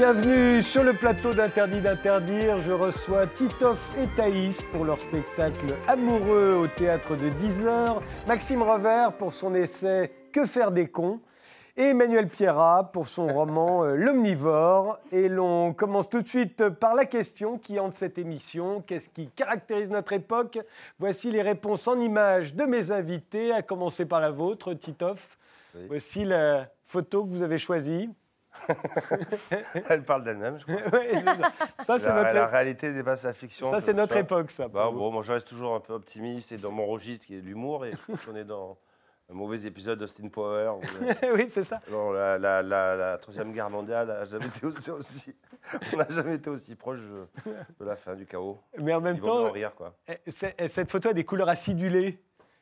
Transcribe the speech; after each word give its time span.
Bienvenue 0.00 0.62
sur 0.62 0.82
le 0.82 0.94
plateau 0.94 1.34
d'Interdit 1.34 1.82
d'interdire. 1.82 2.58
Je 2.58 2.72
reçois 2.72 3.26
Titoff 3.26 3.92
et 3.98 4.06
Thaïs 4.16 4.62
pour 4.72 4.86
leur 4.86 4.98
spectacle 4.98 5.74
Amoureux 5.86 6.54
au 6.54 6.66
théâtre 6.68 7.16
de 7.16 7.28
10 7.28 7.66
heures, 7.66 8.02
Maxime 8.26 8.62
Revers 8.62 9.12
pour 9.18 9.34
son 9.34 9.54
essai 9.54 10.10
Que 10.32 10.46
faire 10.46 10.72
des 10.72 10.86
cons? 10.86 11.20
Et 11.76 11.90
Emmanuel 11.90 12.28
Pierrat 12.28 12.90
pour 12.94 13.08
son 13.08 13.26
roman 13.26 13.84
euh, 13.84 13.94
L'omnivore. 13.94 14.98
Et 15.12 15.28
l'on 15.28 15.74
commence 15.74 16.08
tout 16.08 16.22
de 16.22 16.28
suite 16.28 16.70
par 16.70 16.94
la 16.94 17.04
question 17.04 17.58
qui 17.58 17.78
hante 17.78 17.92
cette 17.92 18.16
émission. 18.16 18.82
Qu'est-ce 18.86 19.10
qui 19.10 19.28
caractérise 19.28 19.90
notre 19.90 20.14
époque? 20.14 20.60
Voici 20.98 21.30
les 21.30 21.42
réponses 21.42 21.86
en 21.86 22.00
images 22.00 22.54
de 22.54 22.64
mes 22.64 22.90
invités, 22.90 23.52
à 23.52 23.60
commencer 23.60 24.06
par 24.06 24.20
la 24.20 24.30
vôtre, 24.30 24.72
Titoff. 24.72 25.36
Oui. 25.74 25.82
Voici 25.88 26.24
la 26.24 26.68
photo 26.86 27.26
que 27.26 27.30
vous 27.32 27.42
avez 27.42 27.58
choisie. 27.58 28.08
Elle 29.88 30.04
parle 30.04 30.24
d'elle-même, 30.24 30.58
je 30.58 30.64
crois. 30.64 30.76
Ouais, 31.00 31.10
c'est 31.12 31.24
ça. 31.24 31.52
Ça, 31.84 31.98
c'est 31.98 32.08
la, 32.08 32.14
notre, 32.22 32.34
la 32.34 32.46
réalité 32.46 32.92
dépasse 32.92 33.24
la 33.24 33.32
fiction. 33.32 33.70
ça, 33.70 33.80
c'est 33.80 33.92
notre 33.94 34.14
ça. 34.14 34.20
époque, 34.20 34.50
ça. 34.50 34.68
Bah, 34.68 34.90
bon, 34.92 35.10
moi, 35.10 35.22
je 35.22 35.32
reste 35.32 35.46
toujours 35.48 35.74
un 35.74 35.80
peu 35.80 35.92
optimiste 35.92 36.52
et 36.52 36.56
dans 36.56 36.72
mon 36.72 36.86
registre 36.86 37.26
qui 37.26 37.36
est 37.36 37.40
l'humour. 37.40 37.86
Et 37.86 37.92
qu'on 38.26 38.36
est 38.36 38.44
dans 38.44 38.78
un 39.30 39.34
mauvais 39.34 39.62
épisode 39.66 39.98
d'Austin 39.98 40.28
Power. 40.28 40.72
oui, 41.34 41.46
c'est 41.48 41.62
ça. 41.62 41.80
la, 41.88 42.38
la, 42.38 42.62
la, 42.62 42.96
la 42.96 43.18
Troisième 43.18 43.52
Guerre 43.52 43.70
mondiale 43.70 44.08
n'a 44.08 44.24
jamais 44.24 44.46
été 44.46 44.66
aussi, 44.66 44.90
aussi- 44.90 45.36
on 45.92 45.96
n'a 45.98 46.08
jamais 46.10 46.34
été 46.34 46.50
aussi 46.50 46.74
proche 46.74 47.00
de, 47.00 47.84
la 47.84 47.96
fin 47.96 48.14
du 48.14 48.26
chaos. 48.26 48.58
Mais 48.80 48.92
en 48.94 49.00
même 49.00 49.16
en 49.22 49.26
temps, 49.26 49.50
rire, 49.52 49.74
quoi. 49.74 49.94
eh, 50.08 50.18
eh, 50.58 50.68
cette 50.68 50.90
photo 50.90 51.10
a 51.10 51.12
des 51.12 51.24
couleurs 51.24 51.48
acidulées. 51.48 52.20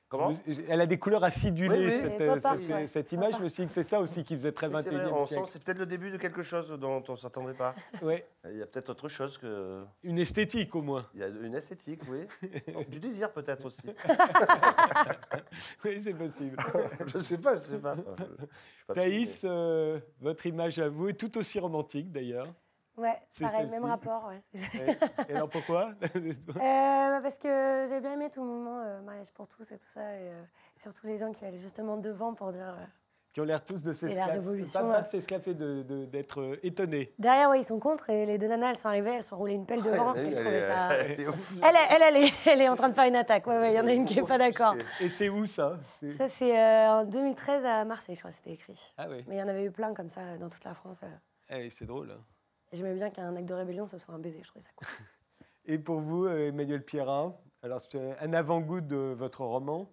Comment 0.08 0.32
Elle 0.68 0.80
a 0.80 0.86
des 0.86 0.98
couleurs 0.98 1.22
acidulées, 1.22 1.78
Oui, 1.78 1.84
oui. 1.86 1.92
cette, 2.00 2.18
ouais. 2.20 2.86
cette 2.86 3.08
Sympa. 3.10 3.26
image. 3.26 3.38
Je 3.38 3.42
me 3.44 3.48
suis 3.48 3.62
dit 3.62 3.66
que 3.66 3.72
c'est 3.74 3.82
ça 3.82 4.00
aussi 4.00 4.24
qui 4.24 4.34
faisait 4.36 4.52
très 4.52 4.68
Oui, 4.68 4.80
c'est 4.82 4.90
vrai, 4.90 5.04
21e 5.04 5.12
on 5.12 5.26
siècle. 5.26 5.44
C'est 5.48 5.62
peut-être 5.62 5.78
le 5.78 5.86
début 5.86 6.10
de 6.10 6.16
quelque 6.16 6.42
chose 6.42 6.70
dont 6.80 7.02
on 7.08 7.12
ne 7.12 7.16
s'attendait 7.18 7.52
pas. 7.52 7.74
Ouais. 8.00 8.26
Il 8.50 8.56
y 8.56 8.62
a 8.62 8.66
peut-être 8.66 8.88
autre 8.88 9.08
chose 9.08 9.36
que. 9.36 9.84
Une 10.02 10.18
esthétique, 10.18 10.74
au 10.74 10.80
moins. 10.80 11.06
Il 11.14 11.20
y 11.20 11.24
a 11.24 11.28
une 11.28 11.54
esthétique, 11.54 12.00
oui. 12.08 12.20
Du 12.88 13.00
désir, 13.00 13.30
peut-être 13.32 13.66
aussi. 13.66 13.82
Oui, 15.84 16.00
c'est 16.02 16.14
possible. 16.14 16.56
je 17.06 17.18
sais 17.18 17.38
pas, 17.38 17.56
je 17.56 17.60
sais 17.62 17.78
pas. 17.78 17.92
Enfin, 17.92 18.14
je- 18.18 18.24
je 18.24 18.46
suis 18.46 18.86
pas 18.86 18.94
Thaïs, 18.94 19.42
euh, 19.44 19.98
votre 20.20 20.46
image 20.46 20.78
à 20.78 20.88
vous 20.88 21.08
est 21.08 21.14
tout 21.14 21.36
aussi 21.38 21.58
romantique, 21.58 22.10
d'ailleurs. 22.10 22.46
Ouais, 22.98 23.16
C'est 23.30 23.44
pareil, 23.44 23.66
même 23.70 23.84
rapport. 23.84 24.26
Ouais. 24.28 24.42
Et 25.28 25.34
alors 25.34 25.48
pourquoi 25.48 25.92
Euh, 26.56 26.60
bah, 26.60 27.20
parce 27.22 27.38
que 27.38 27.86
j'ai 27.88 28.00
bien 28.00 28.12
aimé 28.12 28.28
tout 28.30 28.42
le 28.42 28.46
mouvement 28.48 28.80
euh, 28.80 29.00
mariage 29.02 29.32
pour 29.32 29.46
tous 29.48 29.70
et 29.72 29.78
tout 29.78 29.86
ça, 29.88 30.02
et 30.14 30.28
euh, 30.30 30.42
surtout 30.76 31.06
les 31.06 31.16
gens 31.18 31.32
qui 31.32 31.44
allaient 31.44 31.58
justement 31.58 31.96
devant 31.96 32.34
pour 32.34 32.50
dire. 32.50 32.66
euh, 32.78 32.84
Qui 33.32 33.40
ont 33.40 33.44
l'air 33.44 33.64
tous 33.64 33.82
de 33.82 33.92
révolution, 34.32 34.80
Pas, 34.88 34.94
pas 34.94 35.02
de 35.02 35.08
s'esclaffer, 35.10 35.54
de- 35.54 35.82
de- 35.82 36.04
d'être 36.06 36.40
euh, 36.40 36.58
étonnés. 36.64 37.14
Derrière, 37.18 37.50
ouais, 37.50 37.60
ils 37.60 37.64
sont 37.64 37.78
contre, 37.78 38.10
et 38.10 38.26
les 38.26 38.36
deux 38.38 38.48
nanas, 38.48 38.70
elles 38.70 38.76
sont 38.76 38.88
arrivées, 38.88 39.14
elles 39.14 39.22
sont 39.24 39.36
roulées 39.36 39.54
une 39.54 39.66
pelle 39.66 39.82
devant. 39.82 40.14
Elle 40.14 40.26
est- 40.28 40.68
ça. 40.68 40.92
elle 40.94 41.20
est 41.20 41.28
ouf. 41.28 41.52
Elle, 41.62 41.74
elle, 41.90 42.02
elle, 42.02 42.24
est, 42.24 42.32
elle 42.46 42.60
est 42.62 42.68
en 42.68 42.74
train 42.76 42.88
de 42.88 42.94
faire 42.94 43.06
une 43.06 43.16
attaque. 43.16 43.46
Ouais, 43.46 43.58
ouais, 43.58 43.72
il 43.72 43.76
y 43.76 43.80
en 43.80 43.86
a 43.86 43.92
une 43.92 44.04
qui 44.06 44.18
est 44.18 44.22
pas 44.26 44.38
d'accord. 44.38 44.74
Et 45.00 45.08
c'est 45.08 45.28
où 45.28 45.46
ça? 45.46 45.78
Ça, 46.16 46.26
c'est 46.28 46.58
euh, 46.58 46.90
en 47.00 47.04
2013 47.04 47.64
à 47.64 47.84
Marseille, 47.84 48.16
je 48.16 48.20
crois, 48.22 48.32
c'était 48.32 48.52
écrit. 48.52 48.92
Ah 48.96 49.06
oui, 49.08 49.24
Mais 49.28 49.36
il 49.36 49.38
y 49.38 49.42
en 49.42 49.48
avait 49.48 49.64
eu 49.64 49.70
plein 49.70 49.94
comme 49.94 50.10
ça 50.10 50.36
dans 50.38 50.48
toute 50.48 50.64
la 50.64 50.74
France. 50.74 51.00
euh. 51.04 51.06
Eh, 51.50 51.70
c'est 51.70 51.86
drôle. 51.86 52.10
hein. 52.10 52.20
J'aimais 52.72 52.94
bien 52.94 53.10
qu'un 53.10 53.34
acte 53.34 53.48
de 53.48 53.54
rébellion, 53.54 53.86
ce 53.86 53.98
soit 53.98 54.14
un 54.14 54.18
baiser, 54.18 54.40
je 54.42 54.48
trouvais 54.48 54.64
ça 54.64 54.70
cool. 54.76 54.88
Et 55.64 55.78
pour 55.78 56.00
vous, 56.00 56.26
euh, 56.26 56.48
Emmanuel 56.48 56.84
Pierrat, 56.84 57.38
alors 57.62 57.80
c'est 57.80 58.18
un 58.20 58.32
avant-goût 58.32 58.80
de 58.80 58.96
votre 58.96 59.44
roman? 59.44 59.90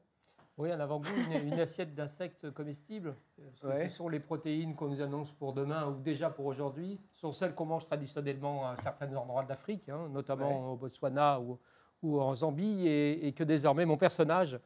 Oui, 0.58 0.72
un 0.72 0.80
avant-goût, 0.80 1.10
une, 1.30 1.48
une 1.54 1.60
assiette 1.60 1.94
d'insectes 1.94 2.50
comestibles. 2.52 3.16
Parce 3.38 3.60
que 3.60 3.68
Ouais. 3.68 3.90
Ce 3.90 3.98
sont 3.98 4.08
les 4.08 4.22
protéines 4.22 4.74
qu'on 4.76 4.88
nous 4.88 5.02
annonce 5.02 5.34
pour 5.34 5.52
demain 5.52 5.88
ou 5.88 6.00
déjà 6.00 6.30
pour 6.30 6.46
aujourd'hui. 6.46 7.02
Ce 7.12 7.22
sont 7.22 7.34
celles 7.34 7.54
qu'on 7.54 7.66
mange 7.66 7.86
traditionnellement 7.86 8.70
à 8.70 8.78
certains 8.78 9.14
endroits 9.16 9.44
de 9.44 9.50
l'Afrique, 9.50 9.90
hein, 9.90 10.08
notamment 10.10 10.72
au 10.72 10.78
Botswana 10.78 11.42
ou, 11.42 11.60
ou 12.02 12.22
en 12.22 12.34
Zambie, 12.34 12.88
et, 12.88 13.28
et 13.28 13.34
que 13.34 13.44
désormais 13.44 13.86
mon 13.86 13.98
personnage, 13.98 14.58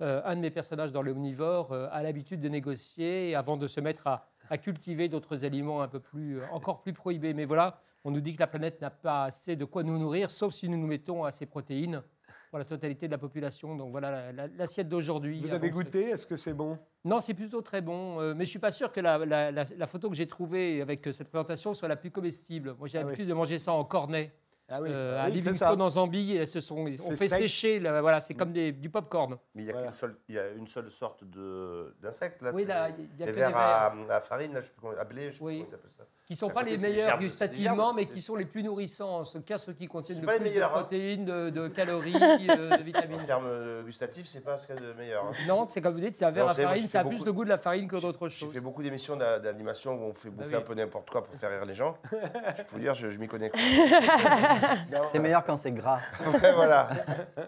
euh, 0.00 0.20
un 0.24 0.34
de 0.34 0.40
mes 0.40 0.50
personnages 0.50 0.90
dans 0.90 1.02
l'omnivore, 1.02 1.72
euh, 1.72 1.88
a 1.92 2.02
l'habitude 2.02 2.40
de 2.40 2.48
négocier 2.48 3.36
avant 3.36 3.56
de 3.56 3.68
se 3.68 3.80
mettre 3.80 4.08
à, 4.08 4.28
à 4.50 4.58
cultiver 4.58 5.08
d'autres 5.08 5.44
aliments 5.44 5.82
un 5.82 5.88
peu 5.88 6.00
plus, 6.00 6.38
euh, 6.40 6.44
encore 6.52 6.80
plus 6.82 6.92
prohibés. 6.92 7.34
Mais 7.34 7.44
voilà, 7.44 7.80
on 8.04 8.10
nous 8.10 8.20
dit 8.20 8.34
que 8.34 8.40
la 8.40 8.46
planète 8.46 8.80
n'a 8.80 8.90
pas 8.90 9.24
assez 9.24 9.56
de 9.56 9.64
quoi 9.64 9.82
nous 9.82 9.98
nourrir, 9.98 10.30
sauf 10.30 10.52
si 10.54 10.68
nous 10.68 10.78
nous 10.78 10.86
mettons 10.86 11.24
à 11.24 11.30
ces 11.30 11.46
protéines 11.46 12.02
pour 12.50 12.58
la 12.58 12.64
totalité 12.64 13.06
de 13.06 13.12
la 13.12 13.18
population. 13.18 13.76
Donc 13.76 13.90
voilà 13.90 14.10
la- 14.10 14.32
la- 14.32 14.46
l'assiette 14.56 14.88
d'aujourd'hui. 14.88 15.40
Vous 15.40 15.52
avez 15.52 15.70
goûté? 15.70 16.10
Est-ce 16.10 16.26
que 16.26 16.36
c'est 16.36 16.54
bon? 16.54 16.78
Non, 17.04 17.20
c'est 17.20 17.34
plutôt 17.34 17.60
très 17.60 17.82
bon. 17.82 18.20
euh, 18.20 18.34
mais 18.34 18.44
je 18.44 18.50
suis 18.50 18.58
pas 18.58 18.70
sûr 18.70 18.90
que 18.90 19.00
la, 19.00 19.18
la- 19.18 19.50
la- 19.50 19.64
la 19.76 19.86
photo 19.86 20.08
que 20.08 20.16
j'ai 20.16 20.26
trouvée 20.26 20.80
avec 20.80 21.06
cette 21.12 21.28
présentation 21.28 21.74
soit 21.74 21.88
la 21.88 21.96
plus 21.96 22.10
comestible. 22.10 22.74
Moi, 22.78 22.88
j'ai 22.88 22.98
Ah 22.98 23.02
oui. 23.02 23.06
l'habitude 23.08 23.28
de 23.28 23.34
manger 23.34 23.58
ça 23.58 23.72
en 23.72 23.84
cornet. 23.84 24.32
Ah 24.70 24.82
oui, 24.82 24.90
euh, 24.92 25.16
Ah 25.18 25.24
à 25.24 25.26
oui. 25.28 25.32
Livingstone, 25.36 25.80
en 25.80 25.88
Zambie, 25.88 26.36
et 26.36 26.44
ce 26.46 26.60
sont, 26.60 26.80
on 26.86 27.10
fait 27.16 27.28
sec. 27.28 27.38
sécher. 27.42 27.80
là, 27.80 28.00
voilà, 28.02 28.20
c'est 28.20 28.34
comme 28.34 28.52
des- 28.52 28.72
du 28.72 28.90
popcorn. 28.90 29.38
Mais 29.54 29.62
il 29.62 29.66
y 29.66 29.70
a, 29.70 29.72
Voilà. 29.72 29.88
qu'une 29.88 29.96
seule, 29.96 30.16
il 30.28 30.34
y 30.34 30.38
a 30.38 30.48
une 30.50 30.66
seule 30.66 30.90
sorte 30.90 31.24
de, 31.24 31.94
d'insecte, 32.02 32.42
là. 32.42 32.50
Oui, 32.54 32.66
là, 32.66 32.90
il 32.90 33.04
y 33.18 33.22
a 33.22 33.26
les 33.26 33.32
que 33.32 33.36
des 33.36 33.40
vers 33.40 33.56
à, 33.56 33.94
vers 33.94 34.16
à 34.16 34.20
farine, 34.20 34.52
là, 34.52 34.60
je 34.60 34.66
sais 34.66 34.72
plus 34.72 34.80
comment, 34.82 34.92
à 34.98 35.04
blé, 35.04 35.32
je 35.32 35.38
sais 35.38 35.42
Oui. 35.44 35.56
plus 35.60 35.64
comment 35.64 35.70
ils 35.70 35.74
appellent 35.74 35.90
ça. 35.96 36.04
Qui 36.28 36.36
sont 36.36 36.50
À 36.50 36.52
pas 36.52 36.62
les 36.62 36.76
meilleurs 36.76 37.18
gustativement, 37.18 37.94
mais 37.94 38.04
qui 38.04 38.20
sont 38.20 38.36
les 38.36 38.44
plus 38.44 38.62
nourrissants. 38.62 39.20
En 39.20 39.24
ce 39.24 39.38
cas, 39.38 39.56
ceux 39.56 39.72
qui 39.72 39.86
contiennent 39.88 40.20
le 40.20 40.26
plus 40.26 40.40
meilleurs, 40.40 40.68
de 40.68 40.74
hein. 40.74 40.78
protéines, 40.80 41.24
de, 41.24 41.48
de 41.48 41.68
calories, 41.74 42.14
euh, 42.14 42.68
de 42.76 42.82
En 42.82 42.84
vitamines. 42.84 43.24
termes 43.24 43.46
euh, 43.46 43.82
gustatifs, 43.82 44.26
c'est 44.28 44.44
pas 44.44 44.58
ce 44.58 44.66
qu'il 44.66 44.74
y 44.74 44.78
a 44.78 44.82
de 44.82 44.92
meilleur. 44.92 45.24
hein. 45.24 45.32
Non, 45.46 45.66
c'est 45.66 45.80
comme 45.80 45.94
vous 45.94 46.00
dites, 46.00 46.14
c'est 46.14 46.26
un 46.26 46.30
verre 46.30 46.44
Non, 46.44 46.50
à 46.50 46.54
farine, 46.54 46.86
ça 46.86 47.00
a 47.00 47.04
plus 47.04 47.24
de 47.24 47.30
goût 47.30 47.44
de 47.44 47.48
la 47.48 47.56
farine 47.56 47.88
que 47.88 47.96
d'autres 47.96 48.28
J'ai 48.28 48.40
choses. 48.40 48.52
fait 48.52 48.60
beaucoup 48.60 48.82
d'émissions 48.82 49.16
d'a- 49.16 49.38
d'animation 49.38 49.94
où 49.94 50.10
on 50.10 50.12
fait 50.12 50.28
Bah 50.28 50.42
bouffer 50.44 50.56
oui. 50.56 50.62
un 50.62 50.66
peu 50.66 50.74
n'importe 50.74 51.08
quoi 51.08 51.24
pour 51.24 51.34
faire 51.36 51.48
rire 51.50 51.64
les 51.64 51.74
gens. 51.74 51.96
je 52.12 52.62
peux 52.62 52.72
vous 52.72 52.78
dire, 52.80 52.92
je, 52.94 53.08
je 53.08 53.18
m'y 53.18 53.26
connais. 53.26 53.50
C'est 55.10 55.18
meilleur 55.18 55.44
quand 55.44 55.56
c'est 55.56 55.72
gras. 55.72 56.00
ouais, 56.26 56.52
voilà. 56.52 56.90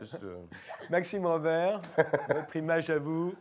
Juste, 0.00 0.16
euh, 0.24 0.36
Maxime 0.88 1.26
Robert, 1.26 1.82
votre 2.34 2.56
image 2.56 2.88
à 2.90 2.98
vous. 2.98 3.34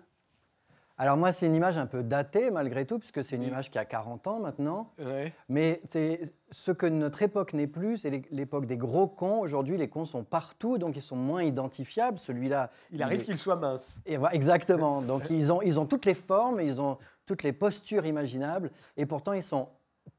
Alors 1.01 1.15
moi, 1.15 1.31
c'est 1.31 1.45
une 1.45 1.55
image 1.55 1.77
un 1.77 1.85
peu 1.85 2.03
datée 2.03 2.51
malgré 2.51 2.85
tout, 2.85 2.99
puisque 2.99 3.23
c'est 3.23 3.37
une 3.37 3.43
image 3.43 3.71
qui 3.71 3.77
a 3.79 3.85
40 3.85 4.27
ans 4.27 4.39
maintenant. 4.39 4.91
Ouais. 4.99 5.33
Mais 5.47 5.79
c'est 5.85 6.19
ce 6.51 6.71
que 6.73 6.85
notre 6.85 7.21
époque 7.21 7.53
n'est 7.53 7.67
plus, 7.67 7.97
c'est 7.99 8.09
l'é- 8.09 8.25
l'époque 8.31 8.65
des 8.65 8.75
gros 8.75 9.07
cons. 9.07 9.39
Aujourd'hui, 9.39 9.77
les 9.77 9.87
cons 9.87 10.03
sont 10.03 10.25
partout, 10.25 10.77
donc 10.77 10.97
ils 10.97 11.01
sont 11.01 11.15
moins 11.15 11.43
identifiables. 11.43 12.17
Celui-là, 12.19 12.69
Il 12.91 13.01
arrive 13.01 13.21
est- 13.21 13.23
qu'il 13.23 13.37
soit 13.37 13.55
mince. 13.55 14.01
Et 14.05 14.17
voilà, 14.17 14.35
exactement. 14.35 15.01
Donc 15.01 15.23
ils 15.29 15.53
ont, 15.53 15.61
ils 15.61 15.79
ont 15.79 15.85
toutes 15.85 16.05
les 16.05 16.13
formes, 16.13 16.59
ils 16.59 16.81
ont 16.81 16.97
toutes 17.25 17.43
les 17.43 17.53
postures 17.53 18.05
imaginables, 18.05 18.69
et 18.97 19.05
pourtant 19.05 19.31
ils 19.33 19.43
sont 19.43 19.69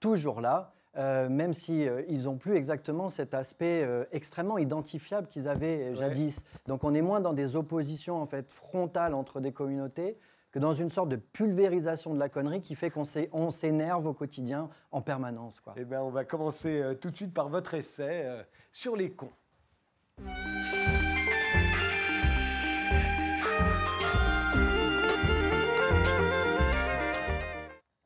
toujours 0.00 0.40
là, 0.40 0.72
euh, 0.96 1.28
même 1.28 1.52
si 1.52 1.86
euh, 1.86 2.02
ils 2.08 2.24
n'ont 2.24 2.36
plus 2.36 2.56
exactement 2.56 3.10
cet 3.10 3.34
aspect 3.34 3.82
euh, 3.84 4.04
extrêmement 4.12 4.56
identifiable 4.58 5.26
qu'ils 5.28 5.46
avaient 5.46 5.90
Ouais. 5.90 5.96
jadis. 5.96 6.42
Donc 6.66 6.84
on 6.84 6.94
est 6.94 7.02
moins 7.02 7.20
dans 7.20 7.32
des 7.34 7.54
oppositions 7.54 8.16
en 8.20 8.26
fait 8.26 8.50
frontales 8.50 9.14
entre 9.14 9.40
des 9.40 9.52
communautés 9.52 10.16
que 10.52 10.58
dans 10.58 10.74
une 10.74 10.90
sorte 10.90 11.08
de 11.08 11.16
pulvérisation 11.16 12.14
de 12.14 12.18
la 12.18 12.28
connerie 12.28 12.60
qui 12.62 12.74
fait 12.74 12.90
qu'on 12.90 13.04
s'é- 13.04 13.28
on 13.32 13.50
s'énerve 13.50 14.06
au 14.06 14.12
quotidien 14.12 14.68
en 14.90 15.00
permanence. 15.00 15.62
Eh 15.76 15.84
bien, 15.84 16.02
on 16.02 16.10
va 16.10 16.24
commencer 16.24 16.80
euh, 16.82 16.94
tout 16.94 17.10
de 17.10 17.16
suite 17.16 17.32
par 17.32 17.48
votre 17.48 17.74
essai 17.74 18.22
euh, 18.24 18.42
sur 18.72 18.96
les 18.96 19.10
cons. 19.10 19.30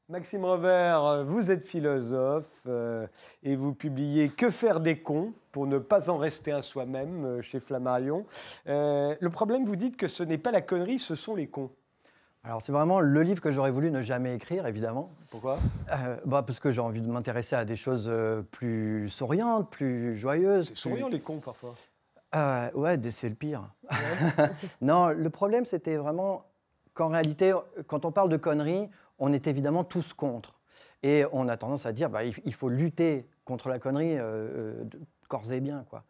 Maxime 0.09 0.45
Revers, 0.45 1.05
euh, 1.05 1.25
vous 1.25 1.51
êtes 1.51 1.65
philosophe 1.65 2.67
et 3.43 3.57
vous 3.57 3.75
publiez 3.75 4.29
Que 4.29 4.51
faire 4.51 4.81
des 4.81 5.01
cons 5.01 5.33
pour 5.51 5.67
ne 5.67 5.79
pas 5.79 6.11
en 6.11 6.19
rester 6.19 6.53
à 6.53 6.63
soi-même 6.63 7.41
chez 7.41 7.59
Flammarion. 7.59 8.27
Le 8.67 9.29
problème, 9.29 9.65
vous 9.65 9.77
dites 9.77 9.97
que 9.97 10.09
ce 10.09 10.23
n'est 10.23 10.39
pas 10.39 10.51
la 10.51 10.61
connerie, 10.61 10.99
ce 10.99 11.15
sont 11.15 11.35
les 11.35 11.47
cons. 11.47 11.71
Alors 12.45 12.61
c'est 12.61 12.73
vraiment 12.73 13.01
le 13.01 13.23
livre 13.23 13.41
que 13.41 13.51
j'aurais 13.51 13.71
voulu 13.71 13.91
ne 13.91 14.03
jamais 14.03 14.35
écrire, 14.35 14.67
évidemment. 14.67 15.11
Pourquoi? 15.31 15.59
Euh, 15.91 16.17
bah, 16.27 16.43
parce 16.47 16.61
que 16.61 16.71
j'ai 16.71 16.83
envie 16.83 17.01
de 17.01 17.09
m'intéresser 17.09 17.57
à 17.57 17.65
des 17.65 17.77
choses 17.77 18.07
euh, 18.09 18.43
plus 18.43 19.09
souriantes, 19.09 19.71
plus 19.71 20.15
joyeuses. 20.15 20.69
Plus- 20.69 20.77
souriant 20.77 21.09
les 21.09 21.21
cons 21.21 21.41
parfois. 21.41 21.75
Euh, 22.35 22.71
ouais, 22.73 22.99
c'est 23.11 23.31
le 23.31 23.35
pire. 23.35 23.71
non, 24.83 25.09
le 25.09 25.31
problème, 25.31 25.65
c'était 25.65 25.97
vraiment 25.97 26.45
qu'en 26.93 27.09
réalité, 27.09 27.55
quand 27.87 28.05
on 28.05 28.13
parle 28.13 28.29
de 28.29 28.37
conneries, 28.37 28.91
on 29.19 29.33
est 29.33 29.47
évidemment 29.47 29.85
tous 29.85 30.13
contre. 30.13 30.61
Et 31.03 31.25
on 31.33 31.49
a 31.49 31.57
tendance 31.57 31.87
à 31.87 31.93
dire, 31.93 32.11
bah, 32.11 32.25
il 32.25 32.55
faut 32.55 32.69
lutter 32.69 33.29
contre 33.45 33.69
la 33.69 33.79
connerie 33.79 34.19
corps 35.29 35.53
et 35.53 35.61
bien. 35.61 35.85
Quoi. 35.89 36.05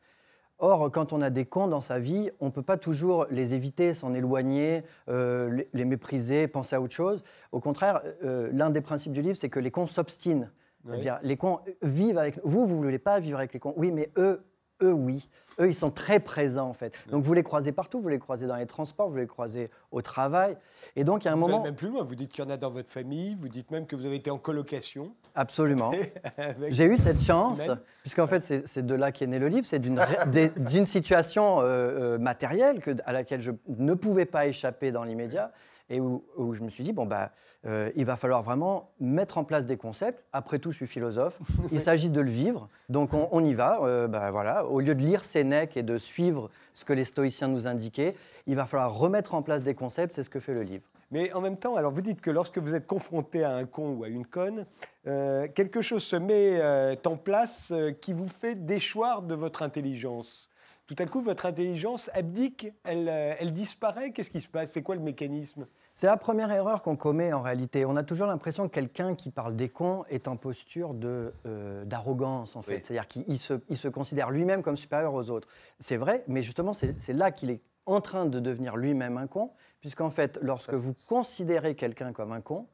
Or, 0.58 0.90
quand 0.92 1.12
on 1.12 1.20
a 1.20 1.30
des 1.30 1.44
cons 1.44 1.66
dans 1.66 1.80
sa 1.80 1.98
vie, 1.98 2.30
on 2.40 2.46
ne 2.46 2.50
peut 2.50 2.62
pas 2.62 2.76
toujours 2.76 3.26
les 3.30 3.54
éviter, 3.54 3.92
s'en 3.92 4.14
éloigner, 4.14 4.82
euh, 5.08 5.64
les, 5.72 5.84
mépriser, 5.84 6.46
penser 6.46 6.76
à 6.76 6.80
autre 6.80 6.94
chose. 6.94 7.22
Au 7.52 7.60
contraire, 7.60 8.00
euh, 8.22 8.48
l'un 8.52 8.70
des 8.70 8.80
principes 8.80 9.12
du 9.12 9.20
livre, 9.20 9.36
c'est 9.36 9.48
que 9.48 9.60
les 9.60 9.70
cons 9.70 9.86
s'obstinent. 9.86 10.48
C'est-à-dire, 10.86 11.18
les 11.22 11.36
cons 11.36 11.60
vivent 11.82 12.18
avec... 12.18 12.38
Vous, 12.44 12.66
vous 12.66 12.76
ne 12.76 12.84
voulez 12.84 12.98
pas 12.98 13.18
vivre 13.18 13.38
avec 13.38 13.54
les 13.54 13.60
cons. 13.60 13.72
Oui, 13.76 13.90
mais 13.90 14.10
eux, 14.18 14.44
eux, 14.84 14.92
oui. 14.92 15.28
Eux, 15.60 15.69
ils 15.69 15.75
sont 15.75 15.90
très 15.90 16.19
présents, 16.19 16.69
en 16.69 16.72
fait. 16.72 16.92
Donc, 17.10 17.22
vous 17.22 17.32
les 17.32 17.44
croisez 17.44 17.70
partout. 17.70 18.00
Vous 18.00 18.08
les 18.08 18.19
croisez 18.19 18.46
dans 18.46 18.56
les 18.56 18.66
transports, 18.66 19.08
vous 19.08 19.16
les 19.16 19.26
croisez 19.26 19.70
au 19.92 20.02
travail. 20.02 20.56
Et 20.96 21.04
donc, 21.04 21.25
il 21.25 21.26
y 21.26 21.28
a 21.28 21.32
un 21.32 21.36
Vous 21.36 21.42
moment... 21.42 21.56
allez 21.58 21.64
même 21.70 21.76
plus 21.76 21.88
loin, 21.88 22.02
vous 22.02 22.16
dites 22.16 22.32
qu'il 22.32 22.42
y 22.44 22.46
en 22.46 22.50
a 22.50 22.56
dans 22.56 22.70
votre 22.70 22.90
famille, 22.90 23.36
vous 23.38 23.48
dites 23.48 23.70
même 23.70 23.86
que 23.86 23.94
vous 23.94 24.04
avez 24.04 24.16
été 24.16 24.31
en 24.31 24.38
colocation. 24.38 25.12
Absolument. 25.36 25.92
avec- 26.36 26.72
J'ai 26.72 26.86
eu 26.86 26.96
cette 26.96 27.20
chance, 27.20 27.62
puisqu'en 28.02 28.26
fait, 28.26 28.40
c'est 28.40 28.84
de 28.84 28.94
là 28.94 29.12
qu'est 29.12 29.26
né 29.28 29.38
le 29.38 29.48
livre, 29.48 29.66
c'est 29.66 29.78
d'une 30.56 30.84
situation 30.86 31.60
euh, 31.60 31.64
euh, 31.64 32.19
matérielle 32.19 32.81
que, 32.81 32.90
à 33.04 33.12
laquelle 33.12 33.40
je 33.40 33.52
ne 33.69 33.94
pouvais 33.94 34.26
pas 34.26 34.46
échapper 34.46 34.90
dans 34.90 35.04
l'immédiat, 35.04 35.52
et 35.90 36.00
où, 36.00 36.25
où 36.36 36.54
je 36.54 36.62
me 36.62 36.70
suis 36.70 36.84
dit, 36.84 36.92
bon, 36.92 37.06
bah, 37.06 37.32
euh, 37.66 37.90
il 37.96 38.04
va 38.04 38.16
falloir 38.16 38.42
vraiment 38.42 38.90
mettre 39.00 39.38
en 39.38 39.44
place 39.44 39.64
des 39.66 39.76
concepts. 39.76 40.22
Après 40.32 40.58
tout, 40.58 40.70
je 40.70 40.76
suis 40.76 40.86
philosophe, 40.86 41.38
il 41.72 41.81
s'agit 41.81 42.10
de 42.10 42.20
le 42.20 42.31
vivre, 42.31 42.69
donc 42.88 43.14
on, 43.14 43.28
on 43.32 43.44
y 43.44 43.54
va. 43.54 43.81
euh, 43.82 44.06
bah, 44.06 44.31
voilà. 44.31 44.66
Au 44.66 44.81
lieu 44.81 44.94
de 44.94 45.02
lire 45.02 45.25
Sénèque 45.25 45.76
et 45.76 45.82
de 45.82 45.98
suivre 45.98 46.50
ce 46.75 46.84
que 46.84 46.92
les 46.92 47.04
stoïciens 47.04 47.48
nous 47.48 47.66
indiquaient, 47.66 48.14
il 48.46 48.56
va 48.56 48.66
falloir 48.66 48.94
remettre 48.94 49.34
en 49.34 49.42
place 49.42 49.62
des 49.62 49.75
concepts, 49.75 50.14
c'est 50.14 50.22
ce 50.22 50.31
que 50.31 50.40
fait 50.40 50.54
le 50.54 50.62
livre. 50.62 50.84
Mais 51.10 51.32
en 51.32 51.40
même 51.40 51.56
temps, 51.56 51.76
alors 51.76 51.92
vous 51.92 52.00
dites 52.00 52.20
que 52.20 52.31
lorsque 52.31 52.58
vous 52.58 52.75
êtes 52.75 52.86
confronté 52.86 53.44
à 53.44 53.54
un 53.54 53.66
con 53.66 53.90
ou 53.92 54.04
à 54.04 54.08
une 54.08 54.26
conne, 54.26 54.66
euh, 55.06 55.46
quelque 55.54 55.81
chose 55.81 56.02
se 56.02 56.16
met 56.16 56.58
euh, 56.60 56.96
en 57.04 57.16
place 57.16 57.72
qui 58.00 58.12
vous 58.12 58.26
fait 58.26 58.54
déchoir 58.66 59.22
de 59.22 59.34
votre 59.34 59.62
intelligence. 59.62 60.50
Tout 60.86 60.96
à 60.98 61.06
coup, 61.06 61.22
votre 61.22 61.46
intelligence 61.46 62.10
abdique, 62.12 62.69
elle, 62.84 63.08
euh, 63.08 63.34
elle 63.38 63.54
disparaît. 63.54 64.10
Qu'est-ce 64.10 64.31
qui 64.31 64.40
se 64.40 64.48
passe? 64.48 64.72
C'est 64.72 64.82
quoi 64.82 64.94
le 64.94 65.00
mécanisme? 65.00 65.66
C'est 65.94 66.08
la 66.08 66.16
première 66.16 66.50
erreur 66.50 66.82
qu'on 66.82 66.96
commet 66.96 67.32
en 67.32 67.40
réalité. 67.40 67.86
On 67.86 67.96
a 67.96 68.02
toujours 68.02 68.26
l'impression 68.26 68.69
que 68.69 68.75
quelqu'un 68.75 69.14
qui 69.14 69.31
parle 69.31 69.56
des 69.56 69.69
cons 69.69 70.04
est 70.10 70.28
en 70.28 70.36
posture 70.36 70.92
de, 70.92 71.32
euh, 71.46 71.84
d'arrogance, 71.84 72.56
en 72.56 72.62
fait. 72.62 72.75
Oui. 72.75 72.81
C'est-à-dire 72.82 73.08
qu'il 73.08 73.25
il 73.28 73.38
se, 73.38 73.54
il 73.70 73.78
se 73.78 73.88
considère 73.88 74.31
lui-même 74.31 74.62
comme 74.62 74.76
supérieur 74.76 75.14
aux 75.14 75.31
autres. 75.31 75.48
C'est 75.78 75.96
vrai, 75.96 76.22
mais 76.26 76.42
justement, 76.42 76.72
c'est, 76.72 77.00
c'est 77.00 77.12
là 77.14 77.31
qu'il 77.31 77.50
est 77.50 77.62
en 77.86 78.00
train 78.00 78.26
de 78.26 78.40
devenir 78.40 78.76
lui-même 78.76 79.16
un 79.16 79.26
con, 79.26 79.52
puisqu'en 79.81 80.10
fait, 80.10 80.38
lorsque 80.42 80.72
Ça, 80.72 80.76
vous 80.76 80.94
considérez 81.08 81.76
quelqu'un 81.76 82.12
comme 82.12 82.32
un 82.32 82.40
con, 82.40 82.66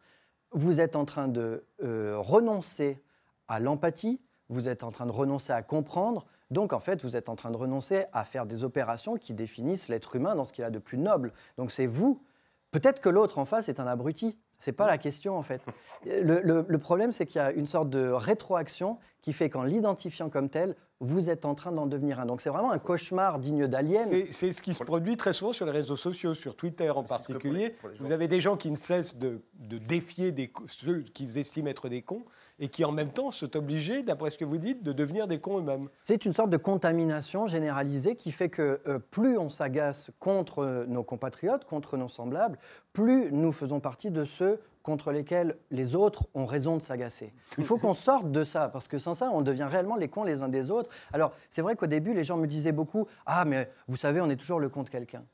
vous 0.53 0.81
êtes 0.81 0.97
en 0.97 1.05
train 1.05 1.29
de 1.29 1.65
euh, 1.83 2.15
renoncer 2.17 3.01
à 3.49 3.61
l'empathie, 3.61 4.21
vous 4.49 4.69
êtes 4.69 4.83
en 4.83 4.91
train 4.91 5.07
de 5.07 5.13
renoncer 5.13 5.53
à 5.53 5.63
comprendre, 5.63 6.27
donc 6.51 6.73
en 6.73 6.81
fait 6.81 7.03
vous 7.03 7.17
êtes 7.17 7.29
en 7.29 7.37
train 7.37 7.51
de 7.51 7.57
renoncer 7.57 8.05
à 8.13 8.25
faire 8.25 8.47
des 8.47 8.65
opérations 8.65 9.17
qui 9.17 9.35
définissent 9.35 9.89
l'être 9.89 10.17
humain 10.17 10.35
dans 10.35 10.45
ce 10.45 10.53
qu'il 10.53 10.65
a 10.65 10.71
de 10.71 10.79
plus 10.79 10.99
noble. 10.99 11.33
Donc 11.57 11.71
c'est 11.73 11.87
vous. 11.87 12.23
Peut-être 12.71 13.01
que 13.01 13.09
l'autre 13.09 13.39
en 13.39 13.45
face 13.45 13.69
est 13.69 13.81
un 13.81 13.87
abruti. 13.87 14.39
C'est 14.59 14.73
pas 14.73 14.87
la 14.87 14.99
question 14.99 15.37
en 15.37 15.43
fait. 15.43 15.63
Le, 16.07 16.41
le- 16.43 16.65
le 16.67 16.79
problème 16.79 17.13
c'est 17.13 17.27
qu'il 17.27 17.41
y 17.41 17.45
a 17.45 17.51
une 17.53 17.67
sorte 17.67 17.91
de 17.91 18.09
rétroaction 18.11 18.99
qui 19.23 19.33
fait 19.33 19.51
qu'en 19.51 19.63
l'identifiant 19.65 20.31
comme 20.31 20.49
tel, 20.49 20.75
vous 21.03 21.31
êtes 21.31 21.47
en 21.47 21.55
train 21.55 21.73
d'en 21.73 21.87
devenir 21.87 22.21
un. 22.21 22.27
Donc 22.27 22.41
c'est 22.43 22.51
vraiment 22.51 22.73
un 22.73 22.79
cauchemar 22.79 23.39
digne 23.39 23.67
d'Alien. 23.67 24.07
C'est 24.09 24.29
c'est 24.33 24.53
ce 24.53 24.61
qui 24.61 24.75
se 24.75 24.85
produit 24.85 25.17
très 25.17 25.33
souvent 25.33 25.53
sur 25.55 25.65
les 25.67 25.73
réseaux 25.73 25.97
sociaux, 25.97 26.35
sur 26.35 26.55
Twitter 26.57 26.91
en 26.91 26.95
pour 26.97 27.05
particulier. 27.07 27.59
les- 27.65 27.71
pour 27.71 27.89
les 27.89 27.97
gens. 27.97 28.05
Vous 28.05 28.13
avez 28.13 28.29
des 28.29 28.41
gens 28.41 28.57
qui 28.57 28.71
ne 28.71 28.77
cessent 28.77 29.17
de, 29.17 29.41
de 29.55 29.79
défier 29.79 30.31
des, 30.31 30.53
ceux 30.67 31.01
qu'ils 31.01 31.39
estiment 31.39 31.69
être 31.71 31.89
des 31.89 32.03
cons 32.03 32.23
et 32.63 32.69
qui 32.69 32.85
en 32.85 32.93
même 32.93 33.11
temps 33.11 33.31
sont 33.31 33.57
obligés, 33.57 34.03
d'après 34.03 34.31
ce 34.31 34.37
que 34.37 34.45
vous 34.45 34.59
dites, 34.59 34.83
de 34.83 34.93
devenir 34.93 35.27
des 35.27 35.39
cons 35.41 35.59
eux-mêmes. 35.61 35.89
C'est 36.03 36.27
une 36.27 36.35
sorte 36.35 36.51
de 36.51 36.59
contamination 36.59 37.47
généralisée 37.47 38.17
qui 38.17 38.31
fait 38.33 38.51
que 38.51 38.81
euh, 38.87 38.99
plus 38.99 39.39
on 39.39 39.49
s'agace 39.49 40.11
contre 40.19 40.59
euh, 40.59 40.85
nos 40.87 41.03
compatriotes, 41.03 41.65
contre 41.65 41.97
nos 41.97 42.09
semblables, 42.09 42.59
plus 42.93 43.33
nous 43.33 43.53
faisons 43.53 43.81
partie 43.81 44.11
de 44.11 44.25
ceux 44.25 44.61
contre 44.91 45.13
lesquels 45.13 45.57
les 45.71 45.95
autres 45.95 46.27
ont 46.35 46.45
raison 46.45 46.77
de 46.77 46.83
s'agacer. 46.83 47.33
Il 47.59 47.65
faut 47.65 47.79
qu'on 47.79 47.95
sorte 47.95 48.33
de 48.33 48.43
ça, 48.43 48.69
parce 48.69 48.89
que 48.89 48.99
sans 48.99 49.15
ça, 49.15 49.31
on 49.33 49.41
devient 49.41 49.69
réellement 49.71 49.95
les 49.95 50.09
cons 50.09 50.25
les 50.25 50.43
uns 50.43 50.49
des 50.49 50.73
autres. 50.73 50.91
Alors, 51.13 51.33
c'est 51.49 51.63
vrai 51.63 51.77
qu'au 51.77 51.87
début, 51.87 52.13
les 52.13 52.25
gens 52.25 52.37
me 52.37 52.49
disaient 52.49 52.73
beaucoup 52.73 53.07
Ah, 53.25 53.45
mais 53.45 53.71
vous 53.87 53.97
savez, 53.97 54.21
on 54.21 54.29
est 54.29 54.35
toujours 54.35 54.59
le 54.59 54.69
con 54.69 54.83
de 54.83 54.89
quelqu'un. 54.89 55.25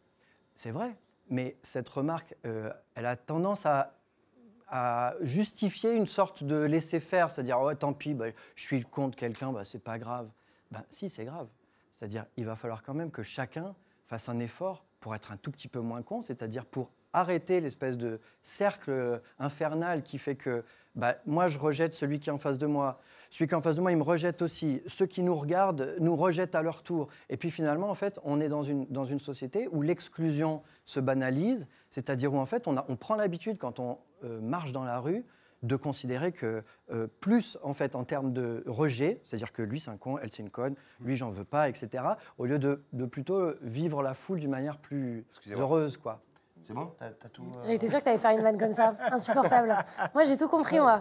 C'est 0.54 0.72
vrai, 0.72 0.94
mais 1.30 1.56
cette 1.62 1.88
remarque, 1.88 2.34
euh, 2.44 2.70
elle 2.94 3.06
a 3.06 3.16
tendance 3.16 3.64
à 3.64 5.14
justifier 5.22 5.94
une 5.94 6.06
sorte 6.06 6.44
de 6.44 6.56
laisser-faire, 6.56 7.30
c'est-à-dire 7.30 7.58
ouais, 7.62 7.76
tant 7.76 7.94
pis, 7.94 8.12
bah, 8.12 8.26
je 8.56 8.62
suis 8.62 8.82
contre 8.82 9.16
quelqu'un, 9.16 9.52
bah, 9.52 9.64
c'est 9.64 9.82
pas 9.82 9.98
grave. 9.98 10.28
Ben, 10.70 10.82
si, 10.90 11.08
c'est 11.08 11.24
grave. 11.24 11.48
C'est-à-dire 11.94 12.26
il 12.36 12.44
va 12.44 12.56
falloir 12.56 12.82
quand 12.82 12.92
même 12.92 13.10
que 13.10 13.22
chacun 13.22 13.74
fasse 14.04 14.28
un 14.28 14.38
effort 14.38 14.84
pour 15.00 15.14
être 15.14 15.32
un 15.32 15.38
tout 15.38 15.50
petit 15.50 15.68
peu 15.68 15.80
moins 15.80 16.02
con, 16.02 16.20
c'est-à-dire 16.20 16.66
pour 16.66 16.90
arrêter 17.20 17.60
l'espèce 17.60 17.96
de 17.96 18.20
cercle 18.42 18.90
euh, 18.90 19.18
infernal 19.38 20.02
qui 20.02 20.18
fait 20.18 20.36
que 20.36 20.62
bah, 20.94 21.16
moi 21.26 21.46
je 21.48 21.58
rejette 21.58 21.92
celui 21.92 22.20
qui 22.20 22.28
est 22.28 22.32
en 22.32 22.38
face 22.38 22.58
de 22.58 22.66
moi, 22.66 23.00
celui 23.30 23.48
qui 23.48 23.54
est 23.54 23.56
en 23.56 23.60
face 23.62 23.76
de 23.76 23.80
moi 23.80 23.90
il 23.90 23.96
me 23.98 24.02
rejette 24.02 24.42
aussi, 24.42 24.82
ceux 24.86 25.06
qui 25.06 25.22
nous 25.22 25.34
regardent 25.34 25.94
nous 25.98 26.14
rejettent 26.16 26.54
à 26.54 26.62
leur 26.62 26.82
tour. 26.82 27.08
Et 27.30 27.36
puis 27.36 27.50
finalement 27.50 27.90
en 27.90 27.94
fait 27.94 28.20
on 28.24 28.40
est 28.40 28.48
dans 28.48 28.62
une, 28.62 28.86
dans 28.86 29.04
une 29.04 29.18
société 29.20 29.68
où 29.72 29.82
l'exclusion 29.82 30.62
se 30.84 31.00
banalise, 31.00 31.68
c'est-à-dire 31.90 32.32
où 32.34 32.38
en 32.38 32.46
fait 32.46 32.68
on, 32.68 32.76
a- 32.76 32.84
on 32.88 32.96
prend 32.96 33.14
l'habitude 33.16 33.58
quand 33.58 33.80
on 33.80 33.98
euh, 34.24 34.40
marche 34.40 34.72
dans 34.72 34.84
la 34.84 34.98
rue 35.00 35.24
de 35.62 35.74
considérer 35.76 36.32
que 36.32 36.62
euh, 36.92 37.06
plus 37.20 37.58
en 37.62 37.72
fait 37.72 37.96
en 37.96 38.04
termes 38.04 38.32
de 38.32 38.62
rejet, 38.66 39.20
c'est-à-dire 39.24 39.52
que 39.52 39.62
lui 39.62 39.80
c'est 39.80 39.90
un 39.90 39.96
con, 39.96 40.16
elle 40.22 40.30
c'est 40.30 40.42
une 40.42 40.50
conne, 40.50 40.74
lui 41.00 41.16
j'en 41.16 41.30
veux 41.30 41.44
pas, 41.44 41.68
etc. 41.70 42.04
Au 42.38 42.44
lieu 42.44 42.58
de, 42.58 42.82
de 42.92 43.04
plutôt 43.06 43.52
vivre 43.62 44.02
la 44.02 44.12
foule 44.14 44.38
d'une 44.38 44.50
manière 44.50 44.76
plus 44.78 45.24
heureuse, 45.62 45.96
quoi. 45.96 46.20
C'est 46.66 46.74
bon 46.74 46.92
T'as 46.98 47.10
t'as 47.10 47.28
tout. 47.28 47.44
euh, 47.64 47.68
été 47.68 47.86
sûre 47.86 48.00
que 48.00 48.04
tu 48.04 48.10
allais 48.10 48.18
faire 48.18 48.32
une 48.32 48.42
vanne 48.42 48.58
comme 48.58 48.72
ça. 48.72 48.94
Insupportable. 49.12 49.76
Moi, 50.14 50.24
j'ai 50.24 50.36
tout 50.36 50.48
compris, 50.48 50.80
moi. 50.80 51.00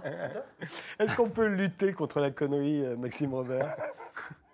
Est-ce 1.00 1.16
qu'on 1.16 1.30
peut 1.30 1.48
lutter 1.48 1.92
contre 1.94 2.20
la 2.20 2.30
connerie, 2.30 2.86
euh, 2.86 2.96
Maxime 2.96 3.34
Robert? 3.34 3.76